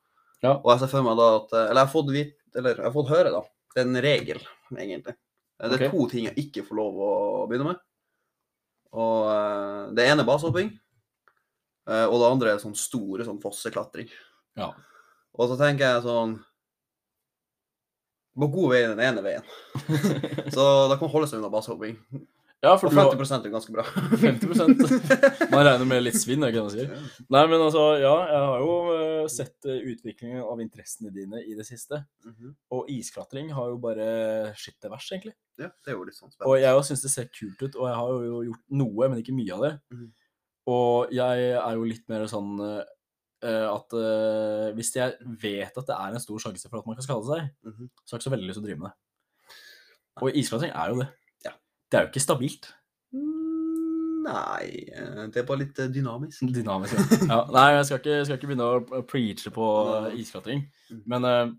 Ja. 0.45 0.55
Og 0.59 0.71
jeg 0.73 0.83
ser 0.83 0.93
for 0.93 1.07
meg 1.07 1.19
da 1.19 1.27
at 1.39 1.53
eh, 1.57 1.67
Eller 1.71 1.81
jeg 1.81 1.87
har 1.87 1.93
fått 1.95 2.13
vit, 2.13 2.33
eller 2.55 2.79
jeg 2.79 2.87
har 2.87 2.95
fått 2.95 3.13
høre, 3.13 3.33
da. 3.33 3.43
Det 3.75 3.83
er 3.83 3.89
en 3.89 4.05
regel, 4.05 4.41
egentlig. 4.77 5.15
Eh, 5.17 5.69
Det 5.69 5.77
er 5.79 5.85
okay. 5.87 5.93
to 5.95 6.09
ting 6.13 6.29
jeg 6.29 6.47
ikke 6.47 6.65
får 6.69 6.79
lov 6.81 6.99
å 7.01 7.13
begynne 7.51 7.73
med. 7.73 7.85
Og 8.95 9.95
det 9.97 10.05
ene 10.07 10.23
er 10.23 10.29
basehopping. 10.29 10.69
eh, 11.91 12.07
og 12.07 12.19
det 12.21 12.29
andre 12.31 12.53
er 12.53 12.63
sånn 12.63 12.77
store 12.79 13.27
sånn 13.27 13.41
fosseklatring. 13.43 14.11
Ja. 14.61 14.71
Og 15.35 15.49
så 15.51 15.57
tenker 15.59 15.97
jeg 15.97 16.05
sånn 16.05 16.37
På 18.39 18.47
god 18.51 18.71
vei 18.71 18.85
den 18.87 19.01
ene 19.03 19.23
veien. 19.23 19.43
Så 20.55 20.63
da 20.91 20.95
kan 20.97 21.05
man 21.07 21.13
holde 21.13 21.29
seg 21.31 21.39
unna 21.39 21.51
basehopping. 21.51 21.97
Ja, 22.65 22.73
for 22.81 22.89
Og 22.89 22.95
50 22.97 23.29
har... 23.29 23.45
er 23.45 23.53
ganske 23.53 23.75
bra. 23.75 23.85
50% 24.25 25.51
Man 25.53 25.67
regner 25.67 25.89
med 25.89 26.05
litt 26.07 26.17
svinn, 26.17 26.45
det 26.45 26.55
man 26.57 26.73
sier? 26.73 26.93
Nei, 27.29 27.43
men 27.51 27.61
altså, 27.61 27.83
ja, 28.01 28.15
jeg 28.31 28.47
har 28.49 28.65
jo 28.65 28.77
eh, 28.95 29.27
sett 29.33 29.69
eh, 29.69 29.83
utviklingen 29.93 30.41
av 30.41 30.63
interessene 30.65 31.13
dine 31.13 31.43
i 31.45 31.57
det 31.59 31.67
siste. 31.69 32.01
Mhm. 32.25 32.55
Og 32.77 32.89
isklatring 32.95 33.53
har 33.57 33.73
jo 33.73 33.79
bare 33.83 34.09
skitt 34.59 34.79
det 34.81 34.93
verst, 34.93 35.13
egentlig. 35.13 35.35
Ja, 35.61 35.69
det 35.69 35.93
er 35.93 35.99
jo 35.99 36.07
litt 36.09 36.17
sånn 36.17 36.33
Og 36.49 36.57
jeg 36.59 36.87
syns 36.89 37.05
det 37.05 37.13
ser 37.13 37.29
kult 37.31 37.61
ut, 37.61 37.77
og 37.77 37.89
jeg 37.91 37.99
har 38.01 38.27
jo 38.31 38.41
gjort 38.49 38.65
noe, 38.81 39.09
men 39.11 39.21
ikke 39.21 39.37
mye 39.37 39.57
av 39.59 39.67
det. 39.69 39.75
Mhm. 39.95 40.11
Og 40.73 41.11
jeg 41.13 41.49
er 41.61 41.75
jo 41.77 41.85
litt 41.85 42.07
mer 42.09 42.23
sånn 42.31 42.55
uh, 42.65 42.81
at 43.45 43.93
uh, 43.93 44.71
hvis 44.73 44.95
jeg 44.97 45.13
vet 45.43 45.77
at 45.77 45.91
det 45.91 45.97
er 45.99 46.15
en 46.17 46.23
stor 46.23 46.41
sjanse 46.41 46.71
for 46.71 46.81
at 46.81 46.89
man 46.89 46.97
kan 46.97 47.05
skade 47.05 47.29
seg, 47.29 47.51
Mhm. 47.69 47.91
så 48.01 48.15
har 48.15 48.17
jeg 48.17 48.23
ikke 48.23 48.29
så 48.31 48.33
veldig 48.33 48.49
lyst 48.49 48.57
til 48.57 48.65
å 48.65 48.69
drive 48.71 48.81
med 48.81 48.89
det. 48.89 48.97
Og 50.23 50.39
isklatring 50.41 50.73
er 50.73 50.95
jo 50.95 51.03
det. 51.03 51.11
Det 51.95 52.01
er 52.01 52.07
jo 52.09 52.11
ikke 52.11 52.25
stabilt. 52.25 52.67
Mm, 53.15 54.25
Nei, 54.25 54.65
eh, 54.91 55.27
det 55.31 55.43
er 55.43 55.47
bare 55.47 55.61
litt 55.61 55.79
eh, 55.79 55.91
dynamisk. 55.95 56.41
Dynamisk. 56.57 56.97
Ja. 56.99 57.29
ja. 57.29 57.37
Nei, 57.55 57.67
jeg 57.77 57.85
skal 57.87 58.01
ikke, 58.01 58.17
skal 58.27 58.39
ikke 58.41 58.49
begynne 58.51 58.67
å 58.67 59.03
preache 59.07 59.53
på 59.55 59.69
eh, 60.01 60.17
isklatring, 60.25 60.65
Mm. 60.91 60.99
men 61.09 61.25
uh, 61.25 61.53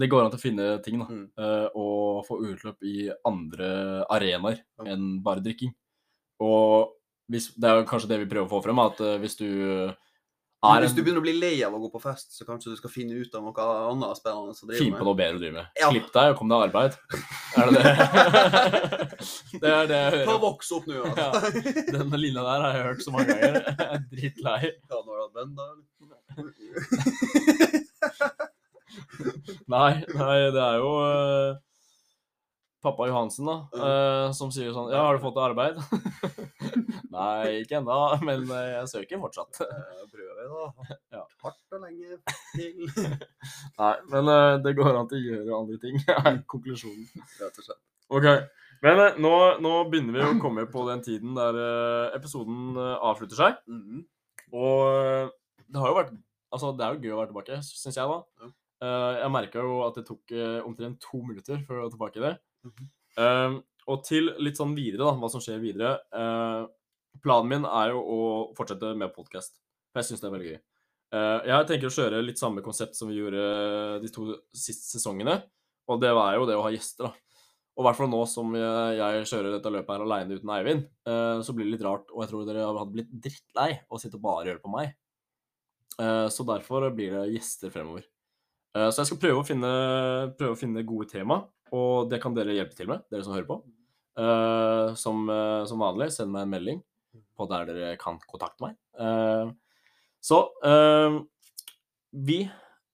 det 0.00 0.06
går 0.08 0.22
an 0.24 0.30
til 0.32 0.38
å 0.38 0.42
finne 0.42 0.68
ting, 0.84 1.00
da. 1.02 1.06
Mm. 1.10 1.26
eh, 1.40 1.66
og 1.76 2.22
få 2.28 2.38
utløp 2.46 2.86
i 2.86 3.08
andre 3.28 3.68
arenaer 4.12 4.62
enn 4.86 5.18
bare 5.24 5.42
drikking. 5.44 5.74
Og 6.46 6.94
hvis, 7.32 7.50
det 7.58 7.68
er 7.68 7.80
jo 7.80 7.88
kanskje 7.90 8.12
det 8.14 8.20
vi 8.22 8.30
prøver 8.30 8.46
å 8.46 8.52
få 8.54 8.62
frem, 8.64 8.80
at 8.86 9.02
hvis 9.20 9.36
du 9.40 9.48
Men 10.66 10.82
er 10.82 10.86
hvis 10.86 10.96
du 10.96 11.02
begynner 11.02 11.22
å 11.22 11.26
bli 11.26 11.34
lei 11.38 11.56
av 11.66 11.72
å 11.76 11.82
gå 11.82 11.88
på 11.92 12.00
fest, 12.02 12.28
så 12.36 12.42
kanskje 12.48 12.72
du 12.72 12.76
skal 12.80 12.92
finne 12.92 13.14
ut 13.18 13.32
av 13.38 13.42
noe 13.46 13.60
annet 13.90 14.20
spennende 14.20 14.50
å 14.52 14.68
drive 14.68 14.80
Finn 14.80 14.96
på 14.96 15.06
noe 15.06 15.18
bedre 15.18 15.36
å 15.38 15.40
drive 15.42 15.56
med. 15.56 15.66
Ja. 15.80 15.88
Slipp 15.92 16.10
deg 16.14 16.26
og 16.32 16.36
kom 16.40 16.48
deg 16.52 16.60
arbeid. 16.68 16.92
Er 17.56 17.64
det 17.70 17.74
det? 17.76 17.84
det 19.62 19.70
er 19.72 19.84
det 19.90 19.98
jeg 20.00 20.10
hører. 20.16 20.28
Ta 20.30 20.36
voks 20.46 20.68
opp 20.76 20.86
nå, 20.90 20.96
altså. 21.12 21.46
Den 21.92 22.08
lilla 22.20 22.40
der 22.46 22.58
har 22.66 22.72
jeg 22.72 22.82
hørt 22.90 23.02
så 23.06 23.10
mange 23.14 23.28
ganger. 23.32 23.52
Jeg 23.76 23.86
er 23.86 24.00
drittlei. 24.10 24.62
Ja, 24.90 24.96
når 25.06 25.14
du 25.16 25.20
den 25.22 25.34
venner. 25.42 25.72
Nei, 29.66 30.04
nei, 30.14 30.36
det 30.54 30.62
er 30.62 30.76
jo 30.80 30.90
eh, 31.02 31.56
pappa 32.86 33.08
Johansen, 33.10 33.50
da, 33.50 33.56
eh, 33.76 34.28
som 34.36 34.52
sier 34.54 34.72
sånn 34.74 34.92
Ja, 34.94 35.02
har 35.08 35.18
du 35.18 35.24
fått 35.24 35.40
arbeid? 35.42 35.78
nei, 37.16 37.60
ikke 37.64 37.80
ennå, 37.80 37.98
men 38.26 38.46
eh, 38.46 38.72
jeg 38.78 38.92
søker 38.94 39.22
fortsatt. 39.26 39.60
Prøver, 40.12 40.48
da. 40.48 40.96
Ja. 41.16 41.22
Hardt 41.44 41.76
og 41.76 41.84
lenge 41.84 42.18
til. 42.54 42.88
Nei, 43.80 43.94
men 44.12 44.28
uh, 44.28 44.56
det 44.62 44.74
går 44.76 44.98
an 44.98 45.08
til 45.10 45.20
å 45.20 45.30
gjøre 45.30 45.60
andre 45.60 45.78
ting, 45.82 46.00
er 46.12 46.42
konklusjonen. 46.50 47.06
Rett 47.40 47.60
og 47.62 47.68
slett. 47.68 47.82
OK. 48.12 48.26
Men 48.84 49.00
nå, 49.22 49.32
nå 49.64 49.72
begynner 49.90 50.16
vi 50.16 50.24
å 50.26 50.34
komme 50.42 50.66
på 50.68 50.82
den 50.90 51.00
tiden 51.04 51.32
der 51.38 51.56
episoden 52.16 52.76
avslutter 52.76 53.38
seg. 53.38 53.64
Mhm. 53.70 54.04
Og 54.54 54.78
eh, 54.94 55.32
det 55.66 55.82
har 55.82 55.92
jo 55.92 55.98
vært 56.02 56.14
Altså, 56.54 56.70
det 56.78 56.84
er 56.86 56.94
jo 56.94 57.02
gøy 57.02 57.12
å 57.12 57.16
være 57.18 57.28
tilbake, 57.32 57.56
syns 57.66 57.96
jeg, 57.98 58.06
da. 58.06 58.16
Ja. 58.40 58.48
Uh, 58.76 59.14
jeg 59.18 59.32
merka 59.34 59.62
jo 59.66 59.80
at 59.82 59.96
det 59.98 60.04
tok 60.06 60.32
uh, 60.36 60.60
omtrent 60.64 61.00
to 61.02 61.18
minutter 61.26 61.58
før 61.66 61.80
jeg 61.80 61.82
var 61.82 61.90
tilbake 61.92 62.20
i 62.20 62.22
det. 62.22 62.30
Eh, 63.16 63.58
og 63.86 64.00
til 64.06 64.32
litt 64.42 64.58
sånn 64.58 64.74
videre, 64.76 65.04
da, 65.04 65.12
hva 65.20 65.30
som 65.30 65.42
skjer 65.42 65.60
videre. 65.62 65.92
Uh, 66.10 66.66
planen 67.22 67.52
min 67.52 67.66
er 67.70 67.92
jo 67.92 68.00
å 68.02 68.16
fortsette 68.58 68.90
med 68.98 69.12
podkast, 69.14 69.60
for 69.92 70.02
jeg 70.02 70.08
syns 70.08 70.24
det 70.24 70.26
er 70.26 70.34
veldig 70.34 70.48
gøy. 70.48 70.56
Uh, 71.14 71.38
jeg 71.46 71.68
tenker 71.70 71.86
å 71.86 71.94
kjøre 71.94 72.24
litt 72.24 72.42
samme 72.42 72.64
konsept 72.66 72.98
som 72.98 73.12
vi 73.12 73.20
gjorde 73.20 73.44
de 74.02 74.10
to 74.10 74.26
siste 74.50 74.90
sesongene, 74.90 75.38
og 75.86 76.02
det 76.02 76.10
var 76.18 76.34
jo 76.34 76.50
det 76.50 76.58
å 76.58 76.66
ha 76.66 76.74
gjester, 76.74 77.06
da. 77.06 77.46
Og 77.76 77.84
i 77.84 77.86
hvert 77.86 78.00
fall 78.00 78.10
nå 78.10 78.24
som 78.26 78.58
jeg, 78.58 78.98
jeg 78.98 79.30
kjører 79.30 79.54
dette 79.54 79.70
løpet 79.70 79.94
her 79.94 80.02
aleine 80.02 80.40
uten 80.40 80.52
Eivind, 80.58 80.86
uh, 81.06 81.38
så 81.46 81.54
blir 81.54 81.70
det 81.70 81.76
litt 81.76 81.86
rart, 81.86 82.10
og 82.10 82.24
jeg 82.24 82.34
tror 82.34 82.50
dere 82.50 82.66
hadde 82.66 82.94
blitt 82.98 83.16
drittlei 83.28 83.70
å 83.86 84.02
sitte 84.02 84.18
og 84.18 84.26
bare 84.26 84.50
høre 84.50 84.64
på 84.66 84.74
meg. 84.74 84.96
Eh, 86.02 86.28
så 86.28 86.44
derfor 86.44 86.90
blir 86.92 87.14
det 87.14 87.26
gjester 87.36 87.72
fremover. 87.72 88.04
Eh, 88.76 88.88
så 88.90 89.00
jeg 89.00 89.10
skal 89.10 89.20
prøve 89.22 89.42
å 89.42 89.46
finne, 89.46 89.70
prøve 90.36 90.56
å 90.56 90.60
finne 90.60 90.84
gode 90.86 91.08
tema, 91.12 91.40
og 91.74 92.10
det 92.10 92.20
kan 92.22 92.34
dere 92.36 92.54
hjelpe 92.54 92.76
til 92.78 92.90
med, 92.90 93.04
dere 93.10 93.24
som 93.26 93.34
hører 93.34 93.48
på. 93.48 93.60
Uh, 94.16 94.94
som, 94.96 95.26
uh, 95.28 95.66
som 95.68 95.82
vanlig, 95.82 96.08
send 96.14 96.32
meg 96.32 96.46
en 96.46 96.52
melding 96.54 96.78
på 97.36 97.46
der 97.50 97.66
dere 97.68 97.96
kan 98.00 98.20
kontakte 98.28 98.64
meg. 98.64 98.76
Uh, 98.96 99.52
så 100.24 100.40
vi 102.16 102.38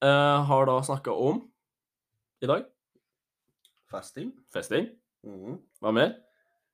har 0.03 0.65
da 0.67 0.75
snakka 0.83 1.13
om 1.15 1.39
i 2.43 2.49
dag 2.51 2.65
Festing. 3.93 4.33
festing. 4.53 4.89
Mhm. 5.23 5.59
Hva 5.81 5.93
mer? 5.95 6.17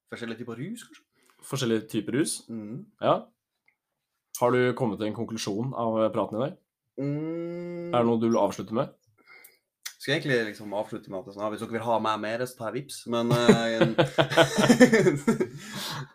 Forskjellige 0.09 0.39
typer 0.39 0.57
rus, 0.57 0.85
kanskje. 0.87 1.05
Forskjellige 1.45 1.89
typer 1.93 2.17
rus. 2.19 2.49
Mhm. 2.49 2.87
Ja. 3.03 3.27
Har 4.41 4.51
du 4.51 4.73
kommet 4.73 4.99
til 4.99 5.09
en 5.09 5.15
konklusjon 5.15 5.75
av 5.75 6.13
praten 6.15 6.39
i 6.39 6.45
dag? 6.47 6.57
Mm. 6.99 7.95
Er 7.95 7.99
det 7.99 8.07
noe 8.07 8.21
du 8.21 8.29
vil 8.29 8.39
avslutte 8.39 8.75
med? 8.75 8.89
Skal 9.99 10.15
egentlig 10.15 10.37
liksom 10.53 10.75
avslutte 10.79 11.11
med 11.11 11.25
at 11.25 11.33
sånn, 11.35 11.43
ja, 11.43 11.49
hvis 11.51 11.63
dere 11.65 11.75
vil 11.75 11.83
ha 11.89 11.97
meg 11.99 12.21
mer, 12.23 12.43
så 12.47 12.55
tar 12.61 12.71
jeg 12.71 12.85
vips. 12.85 13.01
Men 13.11 13.33
eh, 13.35 13.81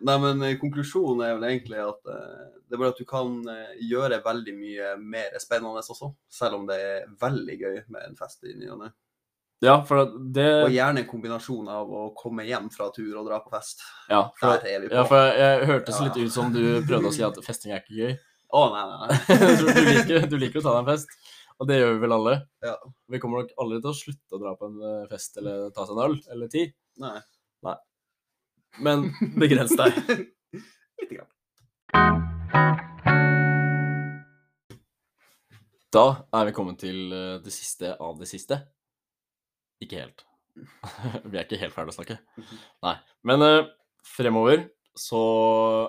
Nei, 0.07 0.15
men 0.23 0.41
eh, 0.47 0.55
konklusjonen 0.61 1.25
er 1.27 1.33
vel 1.35 1.47
egentlig 1.49 1.81
at 1.83 2.11
eh, 2.13 2.45
det 2.63 2.77
er 2.77 2.81
bare 2.81 2.93
at 2.93 3.01
du 3.01 3.07
kan 3.09 3.33
gjøre 3.83 4.21
veldig 4.23 4.55
mye 4.55 4.93
mer 5.03 5.35
spennende 5.43 5.83
også. 5.83 6.13
Selv 6.31 6.61
om 6.61 6.67
det 6.69 6.79
er 6.79 7.09
veldig 7.21 7.57
gøy 7.59 7.75
med 7.91 8.07
en 8.07 8.15
fest 8.17 8.47
i 8.47 8.55
ny 8.55 8.71
og 8.71 8.85
ne. 8.85 8.93
Ja, 9.63 9.77
for 9.87 10.09
det 10.35 10.47
Og 10.65 10.73
gjerne 10.73 11.03
en 11.03 11.07
kombinasjon 11.07 11.67
av 11.71 11.91
å 11.91 12.07
komme 12.19 12.43
hjem 12.47 12.65
fra 12.73 12.89
tur 12.95 13.13
og 13.19 13.27
dra 13.29 13.39
på 13.43 13.51
fest. 13.53 13.83
Ja, 14.11 14.25
for, 14.39 14.57
er 14.59 14.87
på. 14.87 14.91
ja, 14.91 15.03
for 15.07 15.27
jeg, 15.29 15.39
jeg 15.43 15.69
hørtes 15.69 15.99
Ja. 15.99 16.07
litt 16.07 16.19
ut 16.23 16.33
som 16.35 16.51
du 16.55 16.63
prøvde 16.87 17.11
å 17.11 17.15
si 17.15 17.23
at 17.23 17.39
festing 17.45 17.71
er 17.75 17.83
ikke 17.83 17.99
gøy. 17.99 18.17
Å, 18.53 18.63
nei, 18.73 18.83
nei, 18.89 18.97
nei. 19.07 19.37
du, 19.61 19.79
liker, 19.87 20.27
du 20.29 20.35
liker 20.41 20.59
å 20.59 20.65
ta 20.65 20.73
deg 20.75 20.81
en 20.83 20.89
fest, 20.91 21.15
og 21.63 21.67
det 21.69 21.77
gjør 21.79 21.93
vi 21.95 22.01
vel 22.03 22.11
alle. 22.11 22.31
Ja. 22.59 22.73
Vi 23.07 23.19
kommer 23.23 23.39
nok 23.39 23.53
aldri 23.63 23.77
til 23.79 23.93
å 23.93 23.95
slutte 23.95 24.35
å 24.35 24.39
dra 24.41 24.51
på 24.59 24.67
en 24.67 24.81
eh, 24.83 25.05
fest 25.07 25.37
eller 25.39 25.69
ta 25.71 25.85
seg 25.87 25.95
en 25.95 26.01
øl 26.03 26.17
eller 26.35 26.49
ti, 26.51 26.65
nei. 26.99 27.15
Nei. 27.63 27.75
men 28.83 29.05
begrens 29.39 29.71
deg. 29.79 29.95
Litt 30.99 31.13
grann. 31.13 31.29
Da 35.95 36.05
er 36.35 36.49
vi 36.49 36.55
kommet 36.59 36.83
til 36.83 37.15
eh, 37.15 37.39
det 37.45 37.55
siste 37.55 37.95
av 37.95 38.19
det 38.19 38.27
siste. 38.27 38.59
Ikke 39.79 40.03
helt. 40.03 40.27
vi 41.31 41.37
er 41.37 41.45
ikke 41.45 41.63
helt 41.63 41.77
ferdige 41.77 41.95
å 41.95 41.99
snakke. 42.01 42.19
Mhm. 42.43 42.63
Nei. 42.89 42.97
Men 43.31 43.47
uh, 43.47 43.71
fremover 44.03 44.67
så 44.99 45.23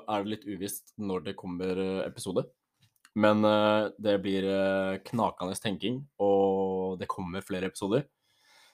er 0.07 0.23
det 0.23 0.37
litt 0.37 0.47
uvisst 0.47 0.95
når 1.03 1.33
det 1.33 1.41
kommer 1.41 1.83
episode. 2.07 2.47
Men 3.15 3.45
uh, 3.47 3.91
det 4.03 4.17
blir 4.25 4.47
uh, 4.49 4.97
knakende 5.07 5.55
tenking, 5.63 6.01
og 6.19 6.99
det 6.99 7.07
kommer 7.11 7.45
flere 7.47 7.71
episoder. 7.71 8.09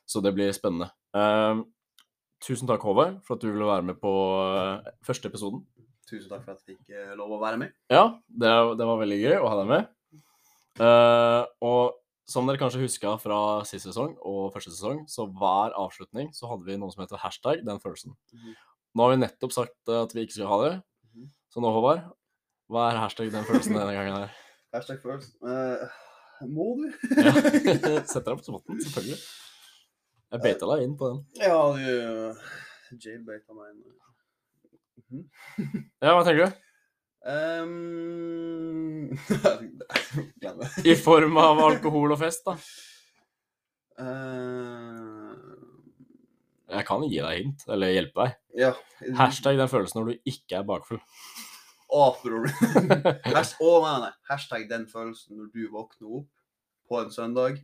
Så 0.08 0.22
det 0.24 0.32
blir 0.34 0.52
spennende. 0.56 0.88
Uh, 1.12 1.60
tusen 2.40 2.68
takk, 2.70 2.82
Håvard, 2.88 3.18
for 3.26 3.36
at 3.36 3.44
du 3.44 3.50
ville 3.52 3.68
være 3.68 3.84
med 3.90 4.00
på 4.00 4.10
første 5.04 5.28
episoden. 5.28 5.60
Tusen 6.08 6.30
takk 6.32 6.42
for 6.46 6.56
at 6.56 6.62
jeg 6.64 6.78
fikk 6.78 7.16
lov 7.20 7.36
å 7.36 7.40
være 7.42 7.60
med. 7.60 7.74
Ja, 7.92 8.06
det, 8.26 8.50
det 8.80 8.86
var 8.88 8.98
veldig 9.02 9.18
gøy 9.20 9.36
å 9.38 9.50
ha 9.52 9.58
deg 9.60 9.68
med. 9.70 9.90
Og 11.60 12.00
som 12.30 12.46
dere 12.48 12.58
kanskje 12.60 12.80
huska 12.82 13.12
fra 13.20 13.38
sist 13.68 13.86
sesong 13.88 14.16
og 14.26 14.52
første 14.54 14.72
sesong, 14.72 15.04
så 15.10 15.26
hver 15.28 15.74
avslutning 15.78 16.30
så 16.34 16.48
hadde 16.50 16.66
vi 16.66 16.78
noe 16.80 16.90
som 16.94 17.02
heter 17.04 17.20
hashtag 17.20 17.62
den 17.66 17.80
følelsen. 17.82 18.16
Mhm. 18.34 18.56
Nå 18.94 19.04
har 19.06 19.12
vi 19.14 19.20
nettopp 19.22 19.54
sagt 19.54 19.92
at 19.94 20.14
vi 20.16 20.24
ikke 20.24 20.38
skal 20.38 20.50
ha 20.50 20.58
det, 20.64 20.72
Mhm. 21.12 21.28
så 21.52 21.62
nå, 21.62 21.70
Håvard, 21.74 22.10
hva 22.70 22.86
er 22.92 23.00
hashtag 23.02 23.32
den 23.34 23.46
følelsen 23.48 23.74
denne 23.74 23.94
gangen 23.96 24.14
her? 24.14 24.34
Hashtag 24.74 25.00
følelsen. 25.02 25.34
uh, 25.42 26.46
må 26.46 26.68
du? 26.78 26.84
Ja. 27.18 27.32
Setter 28.12 28.30
deg 28.30 28.38
på 28.38 28.46
spotten, 28.46 28.78
selvfølgelig. 28.84 29.18
Jeg 30.30 30.42
beita 30.44 30.68
deg 30.70 30.84
inn 30.86 30.94
på 31.00 31.08
den. 31.10 31.18
Ja, 31.42 31.56
du 31.74 31.80
uh, 32.30 32.52
jailbaita 32.94 33.56
meg 33.56 33.72
inn. 33.72 33.80
Mhm. 35.10 35.24
Ja, 36.04 36.14
hva 36.14 36.22
tenker 36.22 36.46
du? 36.46 36.50
Um, 37.20 39.10
Glem 40.40 40.62
det. 40.62 40.70
I 40.88 40.94
form 40.96 41.36
av 41.42 41.58
alkohol 41.66 42.14
og 42.14 42.22
fest, 42.22 42.46
da. 42.46 42.54
Uh... 44.00 45.34
Jeg 46.70 46.86
kan 46.86 47.02
gi 47.10 47.18
deg 47.18 47.34
hint, 47.42 47.66
eller 47.66 47.90
hjelpe 47.90 48.22
deg. 48.22 48.38
ja. 48.62 48.72
Hashtag 49.18 49.58
den 49.58 49.68
følelsen 49.72 49.98
når 49.98 50.12
du 50.12 50.30
ikke 50.30 50.60
er 50.60 50.66
bakfull. 50.70 51.02
Nei. 53.34 54.12
Hashtag 54.30 54.68
den 54.70 54.86
følelsen 54.90 55.40
når 55.40 55.50
du 55.54 55.64
våkner 55.72 56.20
opp 56.20 56.30
på 56.90 57.00
en 57.00 57.12
søndag, 57.14 57.60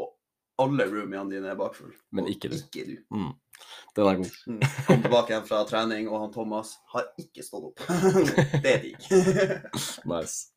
og 0.00 0.14
alle 0.60 0.86
roomiene 0.88 1.28
dine 1.32 1.52
er 1.52 1.58
bakfull. 1.58 1.92
Men 2.16 2.28
ikke 2.32 2.52
du. 2.52 2.56
Ikke 2.60 2.86
du. 2.88 2.94
Den 3.96 4.08
er 4.08 4.20
god. 4.20 4.36
Mm. 4.46 4.60
Kom 4.86 5.02
tilbake 5.04 5.34
igjen 5.34 5.48
fra 5.48 5.60
trening, 5.68 6.08
og 6.08 6.24
han 6.24 6.32
Thomas 6.34 6.76
har 6.94 7.10
ikke 7.20 7.44
stått 7.44 7.70
opp. 7.72 7.84
det 8.64 8.72
er 8.72 8.82
digg. 8.86 9.10
Nice. 10.10 10.52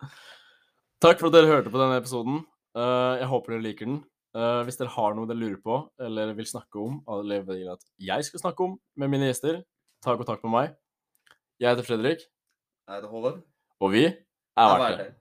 Takk 1.04 1.20
for 1.20 1.28
at 1.28 1.36
dere 1.36 1.52
hørte 1.52 1.72
på 1.74 1.82
denne 1.82 2.00
episoden. 2.00 2.44
Uh, 2.78 3.20
jeg 3.20 3.30
håper 3.30 3.56
dere 3.56 3.66
liker 3.66 3.90
den. 3.90 4.02
Uh, 4.34 4.64
hvis 4.66 4.80
dere 4.80 4.94
har 4.96 5.18
noe 5.18 5.30
dere 5.30 5.38
lurer 5.38 5.60
på 5.62 5.76
eller 6.02 6.32
vil 6.38 6.48
snakke 6.50 6.80
om, 6.82 7.02
eller 7.18 7.44
vil 7.46 7.68
at 7.76 7.84
jeg 8.02 8.26
skal 8.26 8.42
snakke 8.42 8.66
om 8.66 8.78
med 8.98 9.12
mine 9.12 9.28
gjester, 9.30 9.60
ta 10.02 10.16
kontakt 10.18 10.46
med 10.48 10.56
meg. 10.56 10.72
Jeg 11.62 11.70
heter 11.70 11.86
Fredrik, 11.86 12.24
Jeg 12.88 12.96
heter 12.96 13.10
Håvard. 13.10 13.38
og 13.80 13.92
vi 13.92 14.04
er 14.06 14.12
Jeg 14.58 15.14